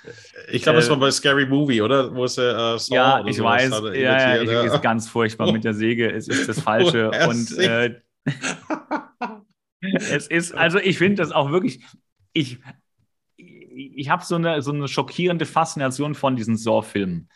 Ich 0.50 0.64
glaube, 0.64 0.80
es 0.80 0.88
äh, 0.88 0.90
war 0.90 0.98
bei 0.98 1.12
Scary 1.12 1.46
Movie, 1.46 1.80
oder? 1.80 2.12
Wo 2.12 2.24
es, 2.24 2.36
äh, 2.38 2.42
ja, 2.42 3.24
ich 3.24 3.40
weiß. 3.40 3.70
Ja, 3.94 4.34
ja, 4.34 4.42
ich, 4.42 4.50
ist 4.50 4.82
ganz 4.82 5.08
furchtbar 5.08 5.52
mit 5.52 5.62
der 5.62 5.74
Säge. 5.74 6.10
Es 6.10 6.26
ist 6.26 6.48
das 6.48 6.60
Falsche. 6.62 7.12
und 7.28 7.56
äh, 7.58 8.00
es 10.10 10.26
ist, 10.26 10.54
also 10.54 10.78
ich 10.78 10.98
finde 10.98 11.22
das 11.22 11.30
auch 11.30 11.52
wirklich, 11.52 11.84
ich, 12.32 12.58
ich 13.36 14.10
habe 14.10 14.24
so 14.24 14.34
eine, 14.34 14.60
so 14.60 14.72
eine 14.72 14.88
schockierende 14.88 15.46
Faszination 15.46 16.16
von 16.16 16.34
diesen 16.34 16.56
Saw-Filmen. 16.56 17.28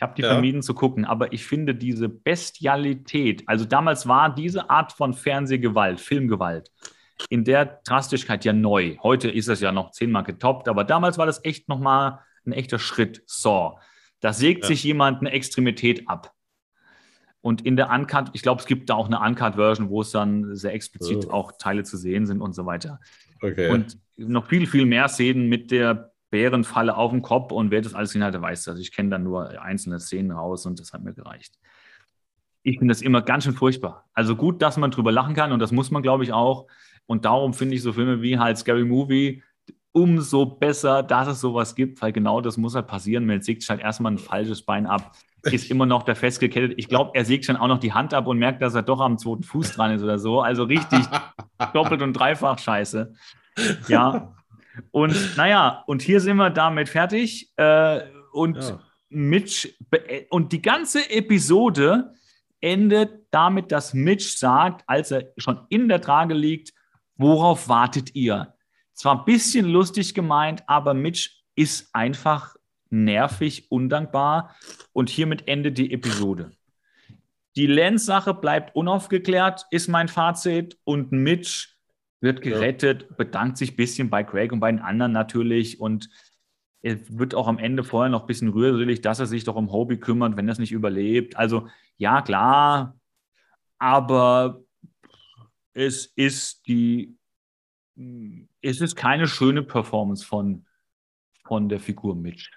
Ich 0.00 0.02
habe 0.02 0.14
die 0.14 0.22
ja. 0.22 0.32
vermieden 0.32 0.62
zu 0.62 0.72
gucken, 0.72 1.04
aber 1.04 1.34
ich 1.34 1.44
finde 1.44 1.74
diese 1.74 2.08
Bestialität, 2.08 3.42
also 3.46 3.66
damals 3.66 4.08
war 4.08 4.34
diese 4.34 4.70
Art 4.70 4.92
von 4.92 5.12
Fernsehgewalt, 5.12 6.00
Filmgewalt, 6.00 6.70
in 7.28 7.44
der 7.44 7.82
Drastigkeit 7.84 8.46
ja 8.46 8.54
neu. 8.54 8.96
Heute 9.02 9.30
ist 9.30 9.48
es 9.48 9.60
ja 9.60 9.72
noch 9.72 9.90
zehnmal 9.90 10.22
getoppt, 10.22 10.68
aber 10.68 10.84
damals 10.84 11.18
war 11.18 11.26
das 11.26 11.44
echt 11.44 11.68
nochmal 11.68 12.20
ein 12.46 12.52
echter 12.52 12.78
Schritt. 12.78 13.22
Saw. 13.26 13.78
Da 14.20 14.32
sägt 14.32 14.62
ja. 14.62 14.68
sich 14.68 14.84
jemand 14.84 15.20
eine 15.20 15.32
Extremität 15.32 16.08
ab. 16.08 16.32
Und 17.42 17.66
in 17.66 17.76
der 17.76 17.90
Uncut, 17.90 18.30
ich 18.32 18.40
glaube, 18.40 18.62
es 18.62 18.66
gibt 18.66 18.88
da 18.88 18.94
auch 18.94 19.06
eine 19.06 19.20
Uncut-Version, 19.20 19.90
wo 19.90 20.00
es 20.00 20.12
dann 20.12 20.56
sehr 20.56 20.72
explizit 20.72 21.26
oh. 21.28 21.32
auch 21.32 21.52
Teile 21.58 21.84
zu 21.84 21.98
sehen 21.98 22.24
sind 22.24 22.40
und 22.40 22.54
so 22.54 22.64
weiter. 22.64 23.00
Okay. 23.42 23.68
Und 23.68 23.98
noch 24.16 24.46
viel, 24.46 24.66
viel 24.66 24.86
mehr 24.86 25.08
Szenen 25.08 25.50
mit 25.50 25.70
der 25.70 26.09
Bärenfalle 26.30 26.96
auf 26.96 27.10
dem 27.10 27.22
Kopf 27.22 27.52
und 27.52 27.70
wer 27.70 27.80
das 27.80 27.94
alles 27.94 28.10
gesehen 28.10 28.24
hat, 28.24 28.40
weiß 28.40 28.64
das. 28.64 28.78
Ich 28.78 28.92
kenne 28.92 29.10
dann 29.10 29.24
nur 29.24 29.60
einzelne 29.60 29.98
Szenen 29.98 30.30
raus 30.30 30.66
und 30.66 30.80
das 30.80 30.92
hat 30.92 31.02
mir 31.02 31.12
gereicht. 31.12 31.58
Ich 32.62 32.78
finde 32.78 32.92
das 32.92 33.02
immer 33.02 33.22
ganz 33.22 33.44
schön 33.44 33.54
furchtbar. 33.54 34.08
Also 34.12 34.36
gut, 34.36 34.62
dass 34.62 34.76
man 34.76 34.90
drüber 34.90 35.12
lachen 35.12 35.34
kann 35.34 35.52
und 35.52 35.60
das 35.60 35.72
muss 35.72 35.90
man, 35.90 36.02
glaube 36.02 36.24
ich, 36.24 36.32
auch. 36.32 36.66
Und 37.06 37.24
darum 37.24 37.54
finde 37.54 37.74
ich 37.74 37.82
so 37.82 37.92
Filme 37.92 38.22
wie 38.22 38.38
halt 38.38 38.58
Scary 38.58 38.84
Movie 38.84 39.42
umso 39.92 40.46
besser, 40.46 41.02
dass 41.02 41.26
es 41.26 41.40
sowas 41.40 41.74
gibt, 41.74 42.00
weil 42.00 42.12
genau 42.12 42.40
das 42.40 42.56
muss 42.56 42.74
halt 42.74 42.86
passieren. 42.86 43.26
Man 43.26 43.42
sägt 43.42 43.68
halt 43.68 43.80
erstmal 43.80 44.12
ein 44.12 44.18
falsches 44.18 44.62
Bein 44.62 44.86
ab, 44.86 45.16
ist 45.42 45.70
immer 45.70 45.86
noch 45.86 46.04
da 46.04 46.14
festgekettet. 46.14 46.74
Ich 46.76 46.88
glaube, 46.88 47.12
er 47.14 47.24
sägt 47.24 47.46
schon 47.46 47.56
auch 47.56 47.66
noch 47.66 47.80
die 47.80 47.92
Hand 47.92 48.14
ab 48.14 48.26
und 48.26 48.38
merkt, 48.38 48.62
dass 48.62 48.74
er 48.74 48.82
doch 48.82 49.00
am 49.00 49.18
zweiten 49.18 49.42
Fuß 49.42 49.72
dran 49.72 49.92
ist 49.92 50.02
oder 50.02 50.18
so. 50.18 50.42
Also 50.42 50.64
richtig 50.64 51.00
doppelt 51.72 52.02
und 52.02 52.12
dreifach 52.12 52.58
scheiße. 52.58 53.14
Ja, 53.88 54.36
und 54.90 55.36
naja, 55.36 55.84
und 55.86 56.02
hier 56.02 56.20
sind 56.20 56.36
wir 56.36 56.50
damit 56.50 56.88
fertig. 56.88 57.52
Äh, 57.56 58.00
und 58.32 58.56
ja. 58.56 58.80
Mitch, 59.08 59.68
und 60.30 60.52
die 60.52 60.62
ganze 60.62 61.10
Episode 61.10 62.14
endet 62.60 63.26
damit, 63.30 63.72
dass 63.72 63.94
Mitch 63.94 64.36
sagt, 64.36 64.84
als 64.86 65.10
er 65.10 65.32
schon 65.36 65.66
in 65.68 65.88
der 65.88 66.00
Trage 66.00 66.34
liegt, 66.34 66.72
worauf 67.16 67.68
wartet 67.68 68.14
ihr? 68.14 68.54
Zwar 68.92 69.20
ein 69.20 69.24
bisschen 69.24 69.66
lustig 69.66 70.14
gemeint, 70.14 70.62
aber 70.66 70.94
Mitch 70.94 71.30
ist 71.54 71.94
einfach 71.94 72.54
nervig, 72.90 73.70
undankbar. 73.70 74.54
Und 74.92 75.10
hiermit 75.10 75.48
endet 75.48 75.78
die 75.78 75.92
Episode. 75.92 76.52
Die 77.56 77.66
Lenz-Sache 77.66 78.34
bleibt 78.34 78.76
unaufgeklärt, 78.76 79.66
ist 79.70 79.88
mein 79.88 80.08
Fazit. 80.08 80.78
Und 80.84 81.12
Mitch 81.12 81.76
wird 82.20 82.42
gerettet, 82.42 83.06
ja. 83.08 83.16
bedankt 83.16 83.58
sich 83.58 83.72
ein 83.72 83.76
bisschen 83.76 84.10
bei 84.10 84.22
Craig 84.22 84.52
und 84.52 84.60
bei 84.60 84.70
den 84.70 84.80
anderen 84.80 85.12
natürlich 85.12 85.80
und 85.80 86.10
er 86.82 86.98
wird 87.10 87.34
auch 87.34 87.46
am 87.46 87.58
Ende 87.58 87.84
vorher 87.84 88.10
noch 88.10 88.22
ein 88.22 88.26
bisschen 88.26 88.48
rührselig, 88.48 89.02
dass 89.02 89.20
er 89.20 89.26
sich 89.26 89.44
doch 89.44 89.56
um 89.56 89.70
Hobie 89.70 89.98
kümmert, 89.98 90.36
wenn 90.36 90.48
er 90.48 90.52
es 90.52 90.58
nicht 90.58 90.72
überlebt. 90.72 91.36
Also 91.36 91.68
ja, 91.96 92.22
klar, 92.22 92.98
aber 93.78 94.62
es 95.74 96.06
ist 96.16 96.66
die, 96.66 97.16
es 98.62 98.80
ist 98.80 98.96
keine 98.96 99.26
schöne 99.26 99.62
Performance 99.62 100.24
von, 100.24 100.66
von 101.44 101.68
der 101.68 101.80
Figur 101.80 102.16
Mitch. 102.16 102.50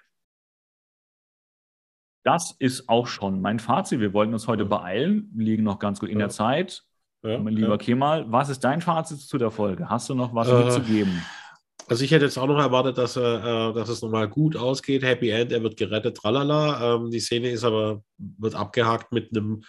Das 2.22 2.56
ist 2.58 2.88
auch 2.88 3.06
schon 3.06 3.42
mein 3.42 3.58
Fazit. 3.58 4.00
Wir 4.00 4.14
wollten 4.14 4.32
uns 4.32 4.48
heute 4.48 4.64
beeilen, 4.64 5.30
liegen 5.36 5.62
noch 5.62 5.78
ganz 5.78 6.00
gut 6.00 6.08
in 6.08 6.18
der 6.18 6.30
Zeit. 6.30 6.82
Ja, 7.24 7.38
mein 7.38 7.54
lieber 7.54 7.70
ja. 7.70 7.76
Kemal, 7.78 8.30
was 8.30 8.50
ist 8.50 8.62
dein 8.62 8.82
Fazit 8.82 9.18
zu 9.18 9.38
der 9.38 9.50
Folge? 9.50 9.88
Hast 9.88 10.10
du 10.10 10.14
noch 10.14 10.34
was 10.34 10.48
äh, 10.48 10.62
mitzugeben? 10.62 11.22
Also 11.86 12.04
ich 12.04 12.10
hätte 12.10 12.26
jetzt 12.26 12.36
auch 12.36 12.46
noch 12.46 12.58
erwartet, 12.58 12.98
dass, 12.98 13.16
äh, 13.16 13.20
dass 13.20 13.88
es 13.88 14.02
nochmal 14.02 14.28
gut 14.28 14.56
ausgeht. 14.56 15.02
Happy 15.02 15.30
End, 15.30 15.50
er 15.50 15.62
wird 15.62 15.78
gerettet, 15.78 16.18
tralala. 16.18 16.96
Ähm, 16.96 17.10
die 17.10 17.20
Szene 17.20 17.50
ist 17.50 17.64
aber, 17.64 18.02
wird 18.18 18.54
abgehakt 18.54 19.12
mit 19.12 19.34
einem, 19.34 19.64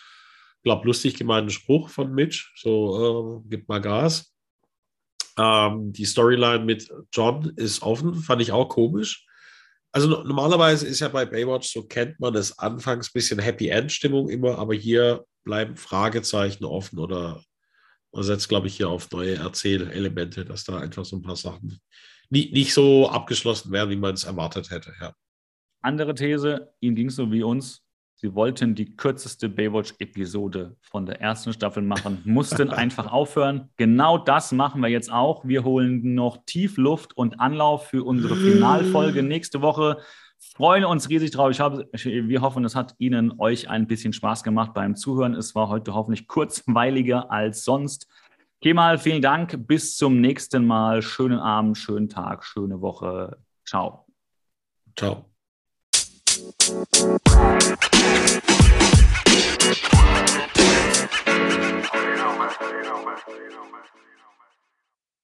glaube 0.64 0.86
lustig 0.86 1.16
gemeinten 1.16 1.50
Spruch 1.50 1.90
von 1.90 2.12
Mitch. 2.14 2.52
So, 2.58 3.42
äh, 3.44 3.50
gib 3.50 3.70
mal 3.70 3.80
Gas. 3.80 4.34
Ähm, 5.38 5.94
die 5.94 6.06
Storyline 6.06 6.64
mit 6.66 6.90
John 7.14 7.54
ist 7.56 7.82
offen, 7.82 8.16
fand 8.16 8.42
ich 8.42 8.52
auch 8.52 8.68
komisch. 8.68 9.26
Also 9.94 10.10
normalerweise 10.24 10.86
ist 10.88 11.00
ja 11.00 11.08
bei 11.08 11.26
Baywatch, 11.26 11.72
so 11.72 11.84
kennt 11.84 12.20
man 12.20 12.36
es 12.36 12.60
anfangs 12.60 13.08
ein 13.08 13.14
bisschen 13.14 13.40
Happy 13.40 13.70
End-Stimmung 13.70 14.28
immer, 14.28 14.58
aber 14.58 14.74
hier 14.74 15.26
bleiben 15.46 15.78
Fragezeichen 15.78 16.66
offen 16.66 17.00
oder 17.00 17.42
man 18.12 18.24
setzt, 18.24 18.50
glaube 18.50 18.68
ich, 18.68 18.78
hier 18.78 18.90
auf 18.90 19.10
neue 19.12 19.36
Erzählelemente, 19.36 20.46
dass 20.46 20.64
da 20.64 20.80
einfach 20.80 21.06
so 21.06 21.18
ein 21.18 21.22
paar 21.22 21.36
Sachen 21.36 21.80
nicht, 22.30 22.54
nicht 22.54 22.74
so 22.74 23.10
abgeschlossen 23.10 23.72
werden, 23.72 23.90
wie 23.90 23.96
man 23.96 24.14
es 24.14 24.24
erwartet 24.24 24.72
hätte. 24.72 24.94
Ja. 25.00 25.14
Andere 25.82 26.16
These, 26.16 26.74
Ihnen 26.80 26.96
ging 26.96 27.08
es 27.08 27.16
so 27.16 27.32
wie 27.32 27.44
uns. 27.44 27.82
Sie 28.18 28.34
wollten 28.34 28.74
die 28.74 28.96
kürzeste 28.96 29.50
Baywatch-Episode 29.50 30.78
von 30.82 31.06
der 31.06 31.20
ersten 31.20 31.52
Staffel 31.52 31.84
machen, 31.84 32.22
mussten 32.26 32.70
einfach 32.70 33.12
aufhören. 33.12 33.70
Genau 33.76 34.18
das 34.18 34.54
machen 34.54 34.82
wir 34.82 34.88
jetzt 34.88 35.12
auch. 35.12 35.46
Wir 35.46 35.66
holen 35.66 36.16
noch 36.16 36.38
tief 36.46 36.78
Luft 36.78 37.16
und 37.18 37.40
Anlauf 37.42 37.90
für 37.90 38.06
unsere 38.06 38.36
Finalfolge 38.36 39.22
nächste 39.24 39.62
Woche. 39.62 39.98
Freuen 40.54 40.86
uns 40.86 41.10
riesig 41.10 41.32
drauf. 41.32 41.52
Ich 41.52 41.60
habe, 41.60 41.90
wir 41.94 42.42
hoffen, 42.42 42.64
es 42.66 42.76
hat 42.76 42.96
Ihnen 42.98 43.40
euch 43.40 43.70
ein 43.70 43.88
bisschen 43.88 44.14
Spaß 44.14 44.44
gemacht 44.44 44.74
beim 44.74 44.96
Zuhören. 44.96 45.34
Es 45.34 45.56
war 45.56 45.70
heute 45.70 45.94
hoffentlich 45.94 46.28
kurzweiliger 46.28 47.32
als 47.32 47.64
sonst. 47.64 48.08
Kemal, 48.62 48.98
vielen 48.98 49.22
Dank. 49.22 49.68
Bis 49.68 49.98
zum 49.98 50.22
nächsten 50.22 50.66
Mal. 50.66 51.02
Schönen 51.02 51.40
Abend, 51.40 51.78
schönen 51.78 52.10
Tag, 52.10 52.44
schöne 52.46 52.82
Woche. 52.82 53.38
Ciao. 53.66 54.06
Ciao. 54.96 55.26
Man. 57.36 57.66
You 60.56 60.75